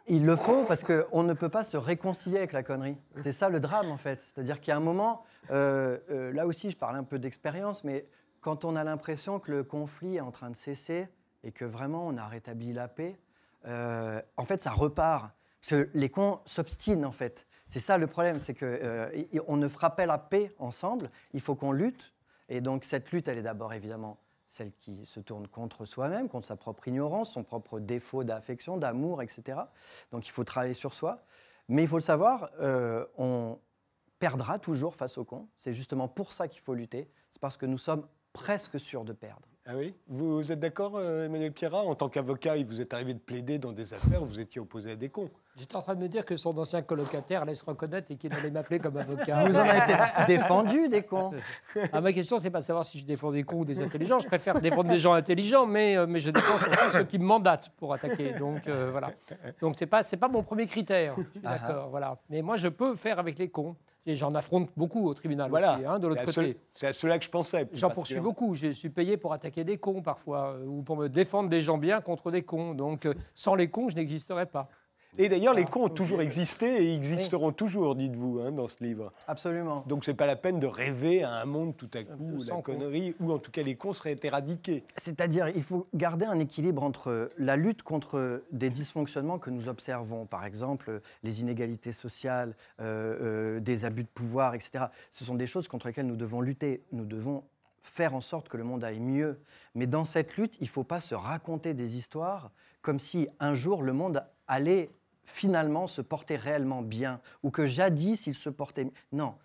Il 0.07 0.25
le 0.25 0.35
faut 0.35 0.63
parce 0.67 0.83
qu'on 0.83 1.23
ne 1.23 1.33
peut 1.33 1.49
pas 1.49 1.63
se 1.63 1.77
réconcilier 1.77 2.37
avec 2.37 2.53
la 2.53 2.63
connerie. 2.63 2.97
C'est 3.21 3.31
ça 3.31 3.49
le 3.49 3.59
drame 3.59 3.91
en 3.91 3.97
fait. 3.97 4.19
C'est-à-dire 4.21 4.59
qu'il 4.59 4.71
y 4.71 4.73
a 4.73 4.77
un 4.77 4.81
moment, 4.81 5.23
euh, 5.51 5.97
euh, 6.09 6.33
là 6.33 6.47
aussi 6.47 6.69
je 6.71 6.77
parle 6.77 6.95
un 6.95 7.03
peu 7.03 7.19
d'expérience, 7.19 7.83
mais 7.83 8.07
quand 8.41 8.65
on 8.65 8.75
a 8.75 8.83
l'impression 8.83 9.39
que 9.39 9.51
le 9.51 9.63
conflit 9.63 10.17
est 10.17 10.21
en 10.21 10.31
train 10.31 10.49
de 10.49 10.55
cesser 10.55 11.07
et 11.43 11.51
que 11.51 11.65
vraiment 11.65 12.07
on 12.07 12.17
a 12.17 12.25
rétabli 12.25 12.73
la 12.73 12.87
paix, 12.87 13.19
euh, 13.67 14.21
en 14.37 14.43
fait 14.43 14.59
ça 14.61 14.71
repart. 14.71 15.31
Parce 15.61 15.69
que 15.83 15.89
les 15.93 16.09
cons 16.09 16.39
s'obstinent 16.45 17.05
en 17.05 17.11
fait. 17.11 17.45
C'est 17.71 17.79
ça 17.79 17.97
le 17.97 18.05
problème, 18.05 18.41
c'est 18.41 18.53
qu'on 18.53 19.55
ne 19.55 19.67
fera 19.69 19.95
pas 19.95 20.05
la 20.05 20.17
paix 20.17 20.53
ensemble, 20.59 21.09
il 21.33 21.39
faut 21.39 21.55
qu'on 21.55 21.71
lutte. 21.71 22.13
Et 22.49 22.59
donc 22.59 22.83
cette 22.83 23.11
lutte, 23.13 23.29
elle 23.29 23.37
est 23.37 23.43
d'abord 23.43 23.73
évidemment 23.73 24.17
celle 24.49 24.73
qui 24.73 25.05
se 25.05 25.21
tourne 25.21 25.47
contre 25.47 25.85
soi-même, 25.85 26.27
contre 26.27 26.45
sa 26.45 26.57
propre 26.57 26.89
ignorance, 26.89 27.31
son 27.31 27.43
propre 27.43 27.79
défaut 27.79 28.25
d'affection, 28.25 28.75
d'amour, 28.75 29.21
etc. 29.21 29.57
Donc 30.11 30.27
il 30.27 30.31
faut 30.31 30.43
travailler 30.43 30.73
sur 30.73 30.93
soi. 30.93 31.23
Mais 31.69 31.83
il 31.83 31.87
faut 31.87 31.95
le 31.95 32.01
savoir, 32.01 32.49
euh, 32.59 33.05
on 33.17 33.57
perdra 34.19 34.59
toujours 34.59 34.93
face 34.93 35.17
au 35.17 35.23
con. 35.23 35.47
C'est 35.57 35.71
justement 35.71 36.09
pour 36.09 36.33
ça 36.33 36.49
qu'il 36.49 36.61
faut 36.61 36.73
lutter. 36.73 37.09
C'est 37.29 37.41
parce 37.41 37.55
que 37.55 37.65
nous 37.65 37.77
sommes 37.77 38.05
presque 38.33 38.77
sûrs 38.77 39.05
de 39.05 39.13
perdre. 39.13 39.47
Ah 39.65 39.77
oui? 39.77 39.95
Vous 40.07 40.51
êtes 40.51 40.59
d'accord, 40.59 40.97
euh, 40.97 41.27
Emmanuel 41.27 41.53
Pierrat? 41.53 41.83
En 41.83 41.95
tant 41.95 42.09
qu'avocat, 42.09 42.57
il 42.57 42.65
vous 42.65 42.81
est 42.81 42.93
arrivé 42.93 43.13
de 43.13 43.19
plaider 43.19 43.59
dans 43.59 43.71
des 43.71 43.93
affaires 43.93 44.21
où 44.21 44.25
vous 44.25 44.39
étiez 44.41 44.59
opposé 44.59 44.91
à 44.91 44.95
des 44.97 45.07
cons. 45.07 45.31
J'étais 45.57 45.75
en 45.75 45.81
train 45.81 45.95
de 45.95 45.99
me 45.99 46.07
dire 46.07 46.23
que 46.25 46.37
son 46.37 46.57
ancien 46.57 46.81
colocataire 46.81 47.41
allait 47.41 47.55
se 47.55 47.65
reconnaître 47.65 48.09
et 48.09 48.15
qu'il 48.15 48.33
allait 48.33 48.49
m'appeler 48.51 48.79
comme 48.79 48.95
avocat. 48.97 49.45
Vous 49.45 49.55
en 49.55 49.59
avez 49.59 49.79
été 49.79 49.93
défendu 50.27 50.87
des 50.87 51.01
cons. 51.03 51.31
Ah, 51.91 51.99
ma 52.01 52.13
question, 52.13 52.39
c'est 52.39 52.49
pas 52.49 52.59
de 52.59 52.63
savoir 52.63 52.85
si 52.85 52.97
je 52.99 53.05
défends 53.05 53.31
des 53.31 53.43
cons 53.43 53.59
ou 53.59 53.65
des 53.65 53.81
intelligents. 53.81 54.19
Je 54.19 54.27
préfère 54.27 54.61
défendre 54.61 54.89
des 54.89 54.97
gens 54.97 55.13
intelligents, 55.13 55.65
mais, 55.65 55.97
euh, 55.97 56.07
mais 56.07 56.19
je 56.19 56.31
défends 56.31 56.57
surtout 56.57 56.91
ceux 56.93 57.03
qui 57.03 57.19
me 57.19 57.25
mandatent 57.25 57.69
pour 57.77 57.93
attaquer. 57.93 58.31
Donc 58.33 58.65
euh, 58.67 58.89
voilà. 58.91 59.11
Donc 59.59 59.75
c'est 59.77 59.87
pas 59.87 60.03
c'est 60.03 60.17
pas 60.17 60.29
mon 60.29 60.41
premier 60.41 60.65
critère. 60.65 61.15
Suis 61.15 61.41
Ah, 61.43 61.57
d'accord. 61.57 61.89
Voilà. 61.89 62.17
Mais 62.29 62.41
moi, 62.41 62.55
je 62.55 62.69
peux 62.69 62.95
faire 62.95 63.19
avec 63.19 63.37
les 63.37 63.49
cons. 63.49 63.75
Et 64.07 64.15
j'en 64.15 64.33
affronte 64.33 64.67
beaucoup 64.75 65.07
au 65.07 65.13
tribunal 65.13 65.51
Voilà. 65.51 65.75
aussi, 65.75 65.85
hein, 65.85 65.99
de 65.99 66.07
l'autre 66.07 66.21
C'est 66.25 66.39
à 66.39 66.43
côté. 66.43 66.57
C'est 66.73 66.87
à 66.87 66.93
cela 66.93 67.19
que 67.19 67.23
je 67.25 67.29
pensais. 67.29 67.67
J'en 67.71 67.91
poursuis 67.91 68.19
beaucoup. 68.19 68.55
Je 68.55 68.71
suis 68.71 68.89
payé 68.89 69.15
pour 69.15 69.31
attaquer 69.31 69.63
des 69.63 69.77
cons 69.77 70.01
parfois, 70.01 70.53
euh, 70.55 70.65
ou 70.65 70.81
pour 70.81 70.97
me 70.97 71.07
défendre 71.07 71.49
des 71.49 71.61
gens 71.61 71.77
bien 71.77 72.01
contre 72.01 72.31
des 72.31 72.41
cons. 72.41 72.73
Donc 72.73 73.05
euh, 73.05 73.13
sans 73.35 73.53
les 73.53 73.69
cons, 73.69 73.89
je 73.89 73.95
n'existerais 73.97 74.47
pas. 74.47 74.69
Et 75.17 75.27
d'ailleurs, 75.27 75.53
les 75.53 75.63
Ah, 75.63 75.69
cons 75.69 75.85
ont 75.85 75.89
toujours 75.89 76.21
existé 76.21 76.85
et 76.85 76.95
existeront 76.95 77.51
toujours, 77.51 77.95
dites-vous, 77.95 78.39
hein, 78.39 78.51
dans 78.51 78.67
ce 78.67 78.81
livre. 78.83 79.11
Absolument. 79.27 79.83
Donc 79.87 80.05
c'est 80.05 80.13
pas 80.13 80.25
la 80.25 80.35
peine 80.37 80.59
de 80.59 80.67
rêver 80.67 81.23
à 81.23 81.33
un 81.33 81.45
monde 81.45 81.75
tout 81.75 81.89
à 81.93 82.03
coup 82.03 82.35
où 82.35 82.39
la 82.39 82.45
sans 82.45 82.55
con. 82.61 82.73
connerie, 82.73 83.13
ou 83.19 83.31
en 83.31 83.37
tout 83.37 83.51
cas 83.51 83.61
les 83.61 83.75
cons 83.75 83.93
seraient 83.93 84.17
éradiqués. 84.23 84.83
C'est-à-dire, 84.95 85.49
il 85.49 85.63
faut 85.63 85.87
garder 85.93 86.25
un 86.25 86.39
équilibre 86.39 86.83
entre 86.83 87.29
la 87.37 87.57
lutte 87.57 87.83
contre 87.83 88.43
des 88.51 88.69
dysfonctionnements 88.69 89.37
que 89.37 89.49
nous 89.49 89.67
observons, 89.67 90.25
par 90.25 90.45
exemple 90.45 91.01
les 91.23 91.41
inégalités 91.41 91.91
sociales, 91.91 92.55
euh, 92.79 93.57
euh, 93.57 93.59
des 93.59 93.85
abus 93.85 94.03
de 94.03 94.09
pouvoir, 94.09 94.53
etc. 94.55 94.85
Ce 95.11 95.25
sont 95.25 95.35
des 95.35 95.47
choses 95.47 95.67
contre 95.67 95.87
lesquelles 95.87 96.07
nous 96.07 96.15
devons 96.15 96.41
lutter. 96.41 96.83
Nous 96.93 97.05
devons 97.05 97.43
faire 97.83 98.15
en 98.15 98.21
sorte 98.21 98.47
que 98.47 98.57
le 98.57 98.63
monde 98.63 98.83
aille 98.83 98.99
mieux. 98.99 99.39
Mais 99.75 99.87
dans 99.87 100.05
cette 100.05 100.37
lutte, 100.37 100.55
il 100.61 100.65
ne 100.65 100.69
faut 100.69 100.83
pas 100.83 100.99
se 100.99 101.15
raconter 101.15 101.73
des 101.73 101.97
histoires 101.97 102.51
comme 102.81 102.99
si 102.99 103.27
un 103.39 103.53
jour 103.53 103.83
le 103.83 103.93
monde 103.93 104.23
allait 104.47 104.89
finalement 105.23 105.87
se 105.87 106.01
porter 106.01 106.35
réellement 106.35 106.81
bien, 106.81 107.21
ou 107.43 107.51
que 107.51 107.65
jadis 107.65 108.27
il 108.27 108.33
se 108.33 108.49
portait... 108.49 108.91
Non, 109.11 109.35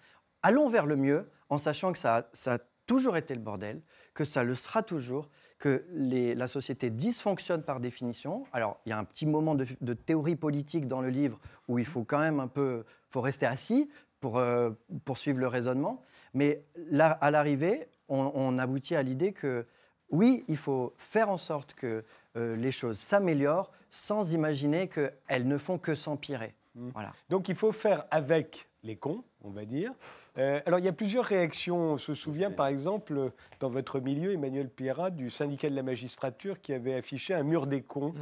allons 0.42 0.68
vers 0.68 0.86
le 0.86 0.96
mieux 0.96 1.28
en 1.48 1.58
sachant 1.58 1.92
que 1.92 1.98
ça 1.98 2.16
a, 2.16 2.22
ça 2.32 2.54
a 2.54 2.58
toujours 2.86 3.16
été 3.16 3.34
le 3.34 3.40
bordel, 3.40 3.82
que 4.14 4.24
ça 4.24 4.42
le 4.42 4.54
sera 4.54 4.82
toujours, 4.82 5.28
que 5.58 5.84
la 5.90 6.48
société 6.48 6.90
dysfonctionne 6.90 7.62
par 7.62 7.80
définition. 7.80 8.44
Alors, 8.52 8.78
il 8.84 8.90
y 8.90 8.92
a 8.92 8.98
un 8.98 9.04
petit 9.04 9.26
moment 9.26 9.54
de, 9.54 9.94
théorie 9.94 10.36
politique 10.36 10.86
dans 10.86 11.00
le 11.00 11.08
livre 11.08 11.38
où 11.68 11.78
il 11.78 11.86
faut 11.86 12.04
quand 12.04 12.18
même 12.18 12.40
un 12.40 12.48
peu, 12.48 12.84
faut 13.08 13.22
rester 13.22 13.46
assis 13.46 13.88
pour 14.20 14.38
euh, 14.38 14.70
poursuivre 15.04 15.38
le 15.38 15.48
raisonnement. 15.48 16.02
Mais 16.34 16.64
là, 16.90 17.10
à 17.10 17.30
l'arrivée, 17.30 17.88
on, 18.08 18.30
on 18.34 18.58
aboutit 18.58 18.96
à 18.96 19.02
l'idée 19.02 19.32
que 19.32 19.66
oui, 20.10 20.44
il 20.48 20.56
faut 20.56 20.94
faire 20.98 21.30
en 21.30 21.36
sorte 21.36 21.74
que 21.74 22.04
euh, 22.36 22.56
les 22.56 22.70
choses 22.70 22.98
s'améliorent 22.98 23.72
sans 23.90 24.32
imaginer 24.32 24.88
qu'elles 24.88 25.46
ne 25.46 25.58
font 25.58 25.78
que 25.78 25.94
s'empirer. 25.94 26.54
Voilà. 26.74 27.12
Donc 27.30 27.48
il 27.48 27.54
faut 27.54 27.72
faire 27.72 28.04
avec 28.10 28.68
les 28.82 28.96
cons, 28.96 29.24
on 29.42 29.50
va 29.50 29.64
dire. 29.64 29.92
Euh, 30.38 30.60
alors 30.66 30.78
il 30.78 30.84
y 30.84 30.88
a 30.88 30.92
plusieurs 30.92 31.24
réactions. 31.24 31.92
On 31.92 31.98
se 31.98 32.14
souvient 32.14 32.50
par 32.50 32.66
exemple, 32.66 33.32
dans 33.60 33.70
votre 33.70 33.98
milieu, 34.00 34.32
Emmanuel 34.32 34.68
Pierrat, 34.68 35.10
du 35.10 35.30
syndicat 35.30 35.70
de 35.70 35.74
la 35.74 35.82
magistrature 35.82 36.60
qui 36.60 36.72
avait 36.72 36.94
affiché 36.94 37.34
un 37.34 37.42
mur 37.42 37.66
des 37.66 37.82
cons 37.82 38.14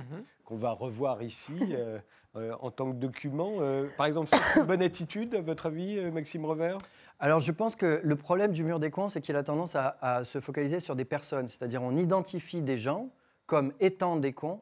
qu'on 0.44 0.56
va 0.56 0.70
revoir 0.72 1.22
ici 1.22 1.58
euh, 1.72 1.98
euh, 2.36 2.52
en 2.60 2.70
tant 2.70 2.90
que 2.90 2.96
document. 2.96 3.56
Euh, 3.60 3.86
par 3.96 4.06
exemple, 4.06 4.30
c'est 4.32 4.60
une 4.60 4.66
bonne 4.66 4.82
attitude, 4.82 5.34
à 5.34 5.40
votre 5.40 5.66
avis, 5.66 6.00
Maxime 6.10 6.44
Revers 6.44 6.78
Alors 7.18 7.40
je 7.40 7.52
pense 7.52 7.76
que 7.76 8.00
le 8.02 8.16
problème 8.16 8.52
du 8.52 8.64
mur 8.64 8.78
des 8.78 8.90
cons, 8.90 9.08
c'est 9.08 9.20
qu'il 9.20 9.36
a 9.36 9.42
tendance 9.42 9.74
à, 9.74 9.96
à 10.00 10.24
se 10.24 10.40
focaliser 10.40 10.80
sur 10.80 10.96
des 10.96 11.04
personnes. 11.04 11.48
C'est-à-dire 11.48 11.82
on 11.82 11.96
identifie 11.96 12.62
des 12.62 12.78
gens 12.78 13.08
comme 13.46 13.72
étant 13.80 14.16
des 14.16 14.32
cons, 14.32 14.60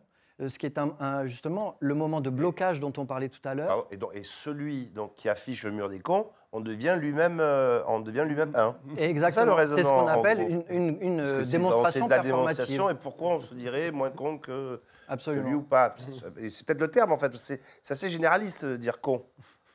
ce 0.48 0.58
qui 0.58 0.66
est 0.66 0.78
un- 0.78 0.94
un- 1.00 1.26
justement 1.26 1.76
le 1.80 1.94
moment 1.94 2.20
de 2.20 2.30
blocage 2.30 2.80
dont 2.80 2.92
on 2.98 3.06
parlait 3.06 3.28
tout 3.28 3.40
à 3.44 3.54
l'heure. 3.54 3.86
Et, 4.14 4.22
celui 4.24 4.86
donc, 4.86 5.16
qui 5.16 5.28
affiche 5.28 5.64
le 5.64 5.70
mur 5.70 5.88
des 5.88 6.00
cons, 6.00 6.26
on 6.52 6.60
devient 6.60 6.96
lui-même 6.98 7.38
euh, 7.40 7.82
on 7.88 8.00
devient 8.00 8.24
lui-même 8.26 8.52
un. 8.54 8.76
Exactement, 8.98 9.56
C'est 9.66 9.82
ce 9.82 9.88
qu'on 9.88 10.06
appelle 10.06 10.40
une, 10.40 10.64
une- 10.68 10.98
une, 11.00 11.16
Parce 11.18 11.28
euh, 11.28 11.44
démonstration 11.44 12.06
de 12.06 12.10
la 12.10 12.20
performative. 12.22 12.66
démonstration 12.66 12.90
et 12.90 12.94
pourquoi 12.94 13.28
on 13.36 13.40
se 13.40 13.54
dirait 13.54 13.90
moins 13.90 14.10
con 14.10 14.38
que 14.38 14.80
Absolument. 15.08 15.44
celui 15.44 15.54
ou 15.56 15.62
pas. 15.62 15.94
C'est 16.50 16.66
peut-être 16.66 16.80
le 16.80 16.88
terme 16.90 17.12
en 17.12 17.18
fait. 17.18 17.32
C'est 17.36 17.60
assez 17.90 18.10
généraliste 18.10 18.64
de 18.64 18.76
dire 18.76 19.00
con. 19.00 19.24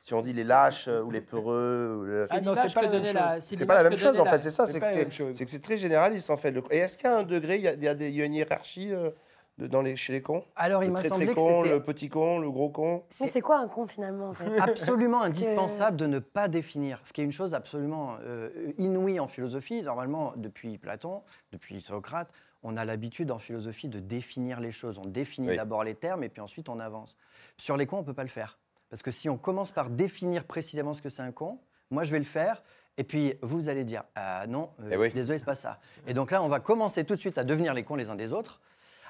Si 0.04 0.14
on 0.14 0.22
dit 0.22 0.32
les 0.32 0.44
lâches 0.44 0.88
euh, 0.88 1.02
ou 1.02 1.10
les 1.10 1.20
peureux. 1.20 1.98
ou 2.00 2.04
le- 2.04 2.24
C'est 2.24 2.34
Ah 2.36 2.40
non, 2.40 2.54
c'est 2.56 2.72
pas 2.72 2.80
la 2.82 2.88
même 2.90 3.02
chose. 3.02 3.14
la- 3.14 3.40
C'est 3.42 3.56
l'image 3.56 3.66
pas 3.68 3.74
la 3.74 3.82
même 3.82 3.92
que 3.92 3.98
chose 3.98 4.16
donnait 4.16 4.20
en 4.20 4.32
fait, 4.32 4.42
c'est 4.42 4.50
ça, 4.50 4.66
c'est 4.66 4.80
que 4.80 5.48
c'est 5.50 5.60
très 5.62 5.76
généraliste 5.76 6.30
en 6.30 6.36
fait. 6.38 6.54
Et 6.70 6.78
est-ce 6.78 6.96
qu'il 6.96 7.08
y 7.10 7.12
a 7.12 7.18
un 7.18 7.24
degré, 7.24 7.56
il 7.56 7.62
y 7.62 7.68
a, 7.68 7.74
il 7.74 7.82
y 7.82 7.88
a 7.88 7.94
des- 7.94 8.08
il 8.08 8.16
y 8.16 8.22
a 8.22 8.24
une 8.24 8.34
hiérarchie 8.34 8.94
euh, 8.94 9.10
dans 9.66 9.82
les, 9.82 9.96
chez 9.96 10.12
les 10.12 10.22
cons 10.22 10.44
Alors 10.56 10.84
il 10.84 10.90
m'a 10.90 11.02
semblé 11.02 11.26
très 11.26 11.34
que 11.34 11.40
con, 11.40 11.62
le 11.62 11.82
petit 11.82 12.08
con, 12.08 12.38
le 12.38 12.50
gros 12.50 12.68
con 12.70 13.02
Mais 13.20 13.26
c'est 13.26 13.40
quoi 13.40 13.58
un 13.58 13.68
con 13.68 13.86
finalement 13.86 14.28
en 14.30 14.34
fait 14.34 14.58
absolument 14.60 15.22
indispensable 15.22 15.96
de 15.96 16.06
ne 16.06 16.20
pas 16.20 16.48
définir, 16.48 17.00
ce 17.02 17.12
qui 17.12 17.20
est 17.20 17.24
une 17.24 17.32
chose 17.32 17.54
absolument 17.54 18.16
euh, 18.24 18.50
inouïe 18.78 19.18
en 19.18 19.26
philosophie. 19.26 19.82
Normalement, 19.82 20.32
depuis 20.36 20.78
Platon, 20.78 21.22
depuis 21.52 21.80
Socrate, 21.80 22.30
on 22.62 22.76
a 22.76 22.84
l'habitude 22.84 23.30
en 23.30 23.38
philosophie 23.38 23.88
de 23.88 24.00
définir 24.00 24.60
les 24.60 24.72
choses. 24.72 24.98
On 24.98 25.06
définit 25.06 25.48
Oui. 25.48 25.56
d'abord 25.56 25.84
les 25.84 25.94
termes 25.94 26.22
et 26.24 26.28
puis 26.28 26.40
ensuite 26.40 26.68
on 26.68 26.78
avance. 26.78 27.16
Sur 27.56 27.76
les 27.76 27.86
cons, 27.86 27.98
on 27.98 28.00
ne 28.02 28.06
peut 28.06 28.14
pas 28.14 28.22
le 28.22 28.28
faire. 28.28 28.58
Parce 28.90 29.02
que 29.02 29.10
si 29.10 29.28
on 29.28 29.36
commence 29.36 29.70
par 29.70 29.90
définir 29.90 30.44
précisément 30.44 30.94
ce 30.94 31.02
que 31.02 31.08
c'est 31.08 31.22
un 31.22 31.32
con, 31.32 31.58
moi 31.90 32.04
je 32.04 32.12
vais 32.12 32.18
le 32.18 32.24
faire. 32.24 32.62
Et 32.96 33.04
puis 33.04 33.34
vous 33.42 33.68
allez 33.68 33.84
dire 33.84 34.02
ah 34.16 34.46
non, 34.48 34.70
euh, 34.80 34.90
Eh 34.92 34.96
oui. 34.96 35.12
désolé, 35.12 35.38
c'est 35.38 35.44
pas 35.44 35.54
ça. 35.54 35.78
Et 36.06 36.14
donc 36.14 36.30
là, 36.30 36.42
on 36.42 36.48
va 36.48 36.58
commencer 36.58 37.04
tout 37.04 37.14
de 37.14 37.20
suite 37.20 37.38
à 37.38 37.44
devenir 37.44 37.74
les 37.74 37.84
cons 37.84 37.94
les 37.94 38.10
uns 38.10 38.16
des 38.16 38.32
autres. 38.32 38.60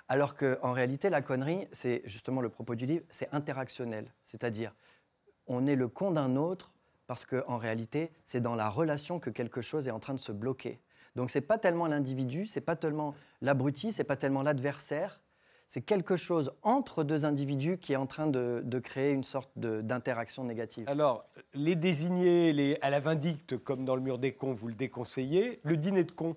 Alors 0.08 0.36
qu'en 0.36 0.72
réalité, 0.72 1.10
la 1.10 1.20
connerie, 1.20 1.68
c'est 1.70 2.02
justement 2.04 2.40
le 2.40 2.48
propos 2.48 2.74
du 2.74 2.86
livre, 2.86 3.04
c'est 3.10 3.28
interactionnel. 3.32 4.10
C'est-à-dire, 4.22 4.74
on 5.46 5.66
est 5.66 5.76
le 5.76 5.88
con 5.88 6.10
d'un 6.10 6.36
autre 6.36 6.72
parce 7.06 7.24
qu'en 7.24 7.56
réalité, 7.56 8.10
c'est 8.24 8.40
dans 8.40 8.54
la 8.54 8.68
relation 8.68 9.18
que 9.18 9.30
quelque 9.30 9.60
chose 9.60 9.88
est 9.88 9.90
en 9.90 9.98
train 9.98 10.14
de 10.14 10.18
se 10.18 10.32
bloquer. 10.32 10.80
Donc, 11.16 11.30
c'est 11.30 11.40
pas 11.40 11.58
tellement 11.58 11.86
l'individu, 11.86 12.46
c'est 12.46 12.60
pas 12.60 12.76
tellement 12.76 13.14
l'abruti, 13.40 13.92
c'est 13.92 14.04
pas 14.04 14.16
tellement 14.16 14.42
l'adversaire, 14.42 15.20
c'est 15.68 15.82
quelque 15.82 16.16
chose 16.16 16.52
entre 16.62 17.04
deux 17.04 17.26
individus 17.26 17.76
qui 17.76 17.92
est 17.92 17.96
en 17.96 18.06
train 18.06 18.26
de, 18.26 18.78
créer 18.82 19.12
une 19.12 19.22
sorte 19.22 19.50
d'interaction 19.56 20.44
négative. 20.44 20.88
Alors, 20.88 21.26
les 21.52 21.76
désigner 21.76 22.78
à 22.82 22.88
la 22.88 23.00
vindicte, 23.00 23.58
comme 23.58 23.84
dans 23.84 23.94
le 23.94 24.00
mur 24.00 24.18
des 24.18 24.32
cons, 24.32 24.54
vous 24.54 24.68
le 24.68 24.74
déconseillez. 24.74 25.60
Le 25.64 25.76
dîner 25.76 26.04
de 26.04 26.10
cons, 26.10 26.36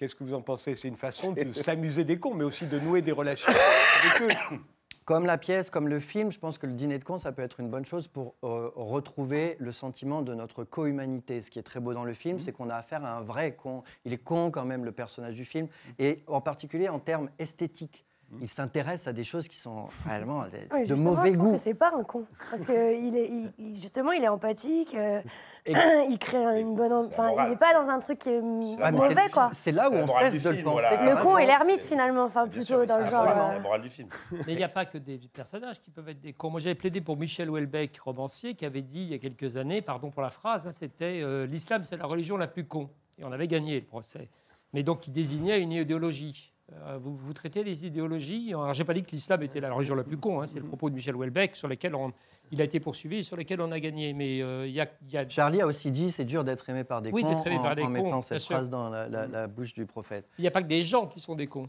qu'est-ce 0.00 0.14
que 0.14 0.24
vous 0.24 0.32
en 0.32 0.40
pensez? 0.40 0.74
C'est 0.76 0.88
une 0.88 0.96
façon 0.96 1.32
de 1.32 1.52
s'amuser 1.54 2.04
des 2.04 2.18
cons, 2.18 2.34
mais 2.34 2.44
aussi 2.44 2.66
de 2.66 2.78
nouer 2.80 3.02
des 3.02 3.12
relations 3.12 3.52
avec 4.16 4.22
eux. 4.22 4.56
Comme 5.04 5.26
la 5.26 5.36
pièce, 5.36 5.68
comme 5.68 5.88
le 5.88 6.00
film, 6.00 6.32
je 6.32 6.38
pense 6.38 6.56
que 6.56 6.66
le 6.66 6.72
dîner 6.72 6.98
de 6.98 7.04
con, 7.04 7.18
ça 7.18 7.32
peut 7.32 7.42
être 7.42 7.60
une 7.60 7.68
bonne 7.68 7.84
chose 7.84 8.08
pour 8.08 8.34
euh, 8.42 8.70
retrouver 8.76 9.56
le 9.58 9.72
sentiment 9.72 10.22
de 10.22 10.34
notre 10.34 10.64
co-humanité. 10.64 11.42
Ce 11.42 11.50
qui 11.50 11.58
est 11.58 11.62
très 11.62 11.80
beau 11.80 11.92
dans 11.92 12.04
le 12.04 12.14
film, 12.14 12.38
c'est 12.38 12.52
qu'on 12.52 12.70
a 12.70 12.76
affaire 12.76 13.04
à 13.04 13.18
un 13.18 13.20
vrai 13.20 13.54
con. 13.54 13.82
Il 14.06 14.14
est 14.14 14.22
con 14.22 14.50
quand 14.50 14.64
même, 14.64 14.84
le 14.84 14.92
personnage 14.92 15.34
du 15.34 15.44
film, 15.44 15.68
et 15.98 16.22
en 16.28 16.40
particulier 16.40 16.88
en 16.88 16.98
termes 16.98 17.28
esthétiques. 17.38 18.06
Il 18.40 18.48
s'intéresse 18.48 19.08
à 19.08 19.12
des 19.12 19.24
choses 19.24 19.48
qui 19.48 19.56
sont 19.58 19.86
réellement 20.06 20.44
de, 20.44 20.50
Oui, 20.72 20.80
de 20.82 20.84
justement, 20.86 21.14
mauvais 21.16 21.32
je 21.32 21.36
goût. 21.36 21.54
c'est 21.56 21.74
pas 21.74 21.90
un 21.94 22.04
con. 22.04 22.26
Parce 22.50 22.64
que 22.64 22.94
il 23.06 23.16
est, 23.16 23.28
il- 23.58 23.74
justement, 23.74 24.12
il 24.12 24.22
est 24.22 24.28
empathique, 24.28 24.94
euh, 24.94 25.20
Et- 25.66 25.72
il 26.10 26.16
crée 26.18 26.60
une 26.60 26.74
bonne. 26.76 26.92
Enfin, 26.92 27.32
il 27.44 27.50
n'est 27.50 27.56
pas 27.56 27.74
dans 27.74 27.90
un 27.90 27.98
truc 27.98 28.20
qui 28.20 28.30
est 28.30 28.40
Ah, 28.80 28.92
mauvais, 28.92 29.28
quoi. 29.32 29.50
C'est 29.52 29.72
là 29.72 29.90
où 29.90 29.94
on 29.94 30.06
cesse 30.06 30.32
du 30.32 30.38
de 30.38 30.48
le 30.50 30.62
penser. 30.62 30.84
voilà. 30.94 31.14
Le 31.16 31.22
con 31.22 31.38
et 31.38 31.42
non. 31.42 31.46
l'ermite, 31.48 31.82
finalement, 31.82 32.22
enfin, 32.24 32.46
plutôt 32.46 32.64
sûr, 32.66 32.86
dans 32.86 32.98
le 32.98 33.06
genre. 33.06 33.22
euh, 33.28 33.54
la 33.54 33.58
morale 33.58 33.82
du 33.82 33.90
film. 33.90 34.08
Mais 34.46 34.52
il 34.52 34.56
n'y 34.56 34.62
a 34.64 34.68
pas 34.68 34.84
que 34.84 34.98
des 34.98 35.18
personnages 35.32 35.80
qui 35.80 35.90
peuvent 35.90 36.08
être 36.08 36.20
des 36.20 36.32
cons. 36.32 36.50
Moi, 36.50 36.60
j'avais 36.60 36.74
plaidé 36.76 37.00
pour 37.00 37.16
Michel 37.16 37.50
Houellebecq, 37.50 37.98
romancier, 37.98 38.54
qui 38.54 38.64
avait 38.64 38.82
dit 38.82 39.02
il 39.02 39.08
y 39.08 39.14
a 39.14 39.18
quelques 39.18 39.56
années, 39.56 39.82
pardon 39.82 40.10
pour 40.10 40.22
la 40.22 40.30
phrase, 40.30 40.66
hein, 40.68 40.72
c'était 40.72 41.20
euh, 41.22 41.46
l'islam, 41.46 41.82
c'est 41.84 41.96
la 41.96 42.06
religion 42.06 42.36
la 42.36 42.46
plus 42.46 42.64
con. 42.64 42.88
Et 43.18 43.24
on 43.24 43.32
avait 43.32 43.48
gagné 43.48 43.80
le 43.80 43.86
procès. 43.86 44.28
Mais 44.72 44.82
donc, 44.84 45.08
il 45.08 45.12
désignait 45.12 45.60
une 45.60 45.72
idéologie. 45.72 46.54
Euh, 46.86 46.98
vous, 47.02 47.16
vous 47.16 47.32
traitez 47.32 47.64
des 47.64 47.84
idéologies. 47.86 48.48
Alors, 48.54 48.72
j'ai 48.74 48.84
pas 48.84 48.94
dit 48.94 49.02
que 49.02 49.10
l'islam 49.10 49.42
était 49.42 49.60
la 49.60 49.72
religion 49.72 49.94
la 49.94 50.04
plus 50.04 50.16
con. 50.16 50.40
hein, 50.40 50.46
c'est 50.46 50.58
le 50.60 50.64
propos 50.64 50.88
de 50.88 50.94
Michel 50.94 51.14
Houellebecq, 51.16 51.56
sur 51.56 51.68
lequel 51.68 51.94
on- 51.94 52.12
il 52.52 52.60
a 52.60 52.64
été 52.64 52.80
poursuivi 52.80 53.18
et 53.18 53.22
sur 53.22 53.36
lequel 53.36 53.60
on 53.60 53.70
a 53.72 53.80
gagné. 53.80 54.12
Mais 54.12 54.40
euh, 54.42 54.66
il 54.66 54.72
y 54.72 54.80
a, 54.80 54.86
il 55.06 55.12
y 55.12 55.16
a- 55.18 55.28
Charlie 55.28 55.60
a 55.60 55.66
aussi 55.66 55.90
dit 55.90 56.10
c'est 56.10 56.24
dur 56.24 56.44
d'être 56.44 56.68
aimé 56.70 56.84
par 56.84 57.02
des 57.02 57.10
Oui, 57.10 57.22
cons 57.22 57.42
aimé 57.44 57.58
en, 57.58 57.62
par 57.62 57.74
des 57.76 57.82
en 57.82 57.86
cons, 57.86 57.90
mettant 57.92 58.20
cette 58.20 58.38
sûr. 58.40 58.56
phrase 58.56 58.70
dans 58.70 58.88
la, 58.88 59.08
la- 59.08 59.26
la 59.26 59.46
bouche 59.46 59.74
du 59.74 59.84
prophète. 59.86 60.26
il 60.38 60.42
n'y 60.42 60.48
a 60.48 60.50
pas 60.50 60.62
que 60.62 60.68
des 60.68 60.82
gens 60.82 61.06
qui 61.06 61.20
sont 61.20 61.34
des 61.34 61.46
cons. 61.46 61.68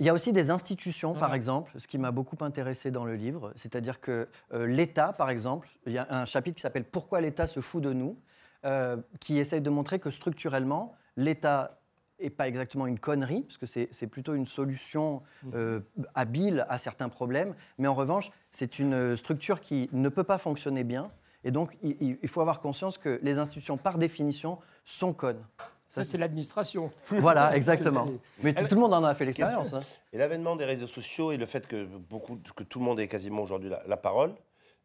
Il 0.00 0.06
y 0.06 0.08
a 0.08 0.12
aussi 0.14 0.32
des 0.32 0.50
institutions, 0.50 1.14
par 1.14 1.34
exemple, 1.34 1.72
ce 1.76 1.88
qui 1.88 1.98
m'a 1.98 2.12
beaucoup 2.12 2.36
intéressé 2.44 2.90
dans 2.92 3.04
le 3.04 3.16
livre, 3.16 3.52
c'est-à-dire 3.56 4.00
que 4.00 4.28
euh, 4.54 4.66
l'État, 4.66 5.12
par 5.12 5.28
exemple, 5.28 5.68
il 5.86 5.92
y 5.92 5.98
a 5.98 6.06
un 6.10 6.24
chapitre 6.24 6.54
qui 6.56 6.62
s'appelle 6.62 6.84
Pourquoi 6.84 7.20
l'État 7.20 7.48
se 7.48 7.58
fout 7.60 7.82
de 7.82 7.92
nous, 7.92 8.16
euh, 8.64 8.96
qui 9.18 9.38
essaye 9.38 9.60
de 9.60 9.70
montrer 9.70 9.98
que 9.98 10.10
structurellement, 10.10 10.94
l'État 11.16 11.77
n'est 12.20 12.30
pas 12.30 12.48
exactement 12.48 12.86
une 12.86 12.98
connerie, 12.98 13.42
parce 13.42 13.58
que 13.58 13.66
c'est 13.66 13.88
c'est 13.92 14.06
plutôt 14.06 14.34
une 14.34 14.46
solution 14.46 15.22
euh, 15.54 15.80
habile 16.14 16.66
à 16.68 16.78
certains 16.78 17.08
problèmes, 17.08 17.54
mais 17.78 17.88
en 17.88 17.94
revanche, 17.94 18.30
c'est 18.50 18.78
une 18.78 19.16
structure 19.16 19.60
qui 19.60 19.88
ne 19.92 20.08
peut 20.08 20.24
pas 20.24 20.38
fonctionner 20.38 20.84
bien, 20.84 21.10
et 21.44 21.50
donc 21.50 21.76
il- 21.82 22.18
faut 22.28 22.40
avoir 22.40 22.60
conscience 22.60 22.98
que 22.98 23.18
les 23.22 23.38
institutions, 23.38 23.76
par 23.76 23.98
définition, 23.98 24.58
sont 24.84 25.12
connes. 25.12 25.42
Ça, 25.90 26.04
c'est 26.04 26.18
l'administration. 26.18 26.90
Voilà, 27.12 27.56
exactement. 27.56 28.06
Mais 28.42 28.52
tout 28.52 28.66
tout 28.66 28.74
le 28.74 28.80
monde 28.82 28.92
en 28.92 29.04
a 29.04 29.14
fait 29.14 29.24
l'expérience. 29.24 29.72
hein. 29.72 29.80
Et 30.12 30.18
l'avènement 30.18 30.54
des 30.54 30.66
réseaux 30.66 30.86
sociaux 30.86 31.32
et 31.32 31.38
le 31.38 31.46
fait 31.46 31.66
que, 31.66 31.86
beaucoup, 31.86 32.38
que 32.54 32.62
tout 32.62 32.78
le 32.78 32.84
monde 32.84 33.00
ait 33.00 33.08
quasiment 33.08 33.40
aujourd'hui 33.42 33.70
la, 33.70 33.82
la 33.86 33.96
parole, 33.96 34.30
le- 34.30 34.34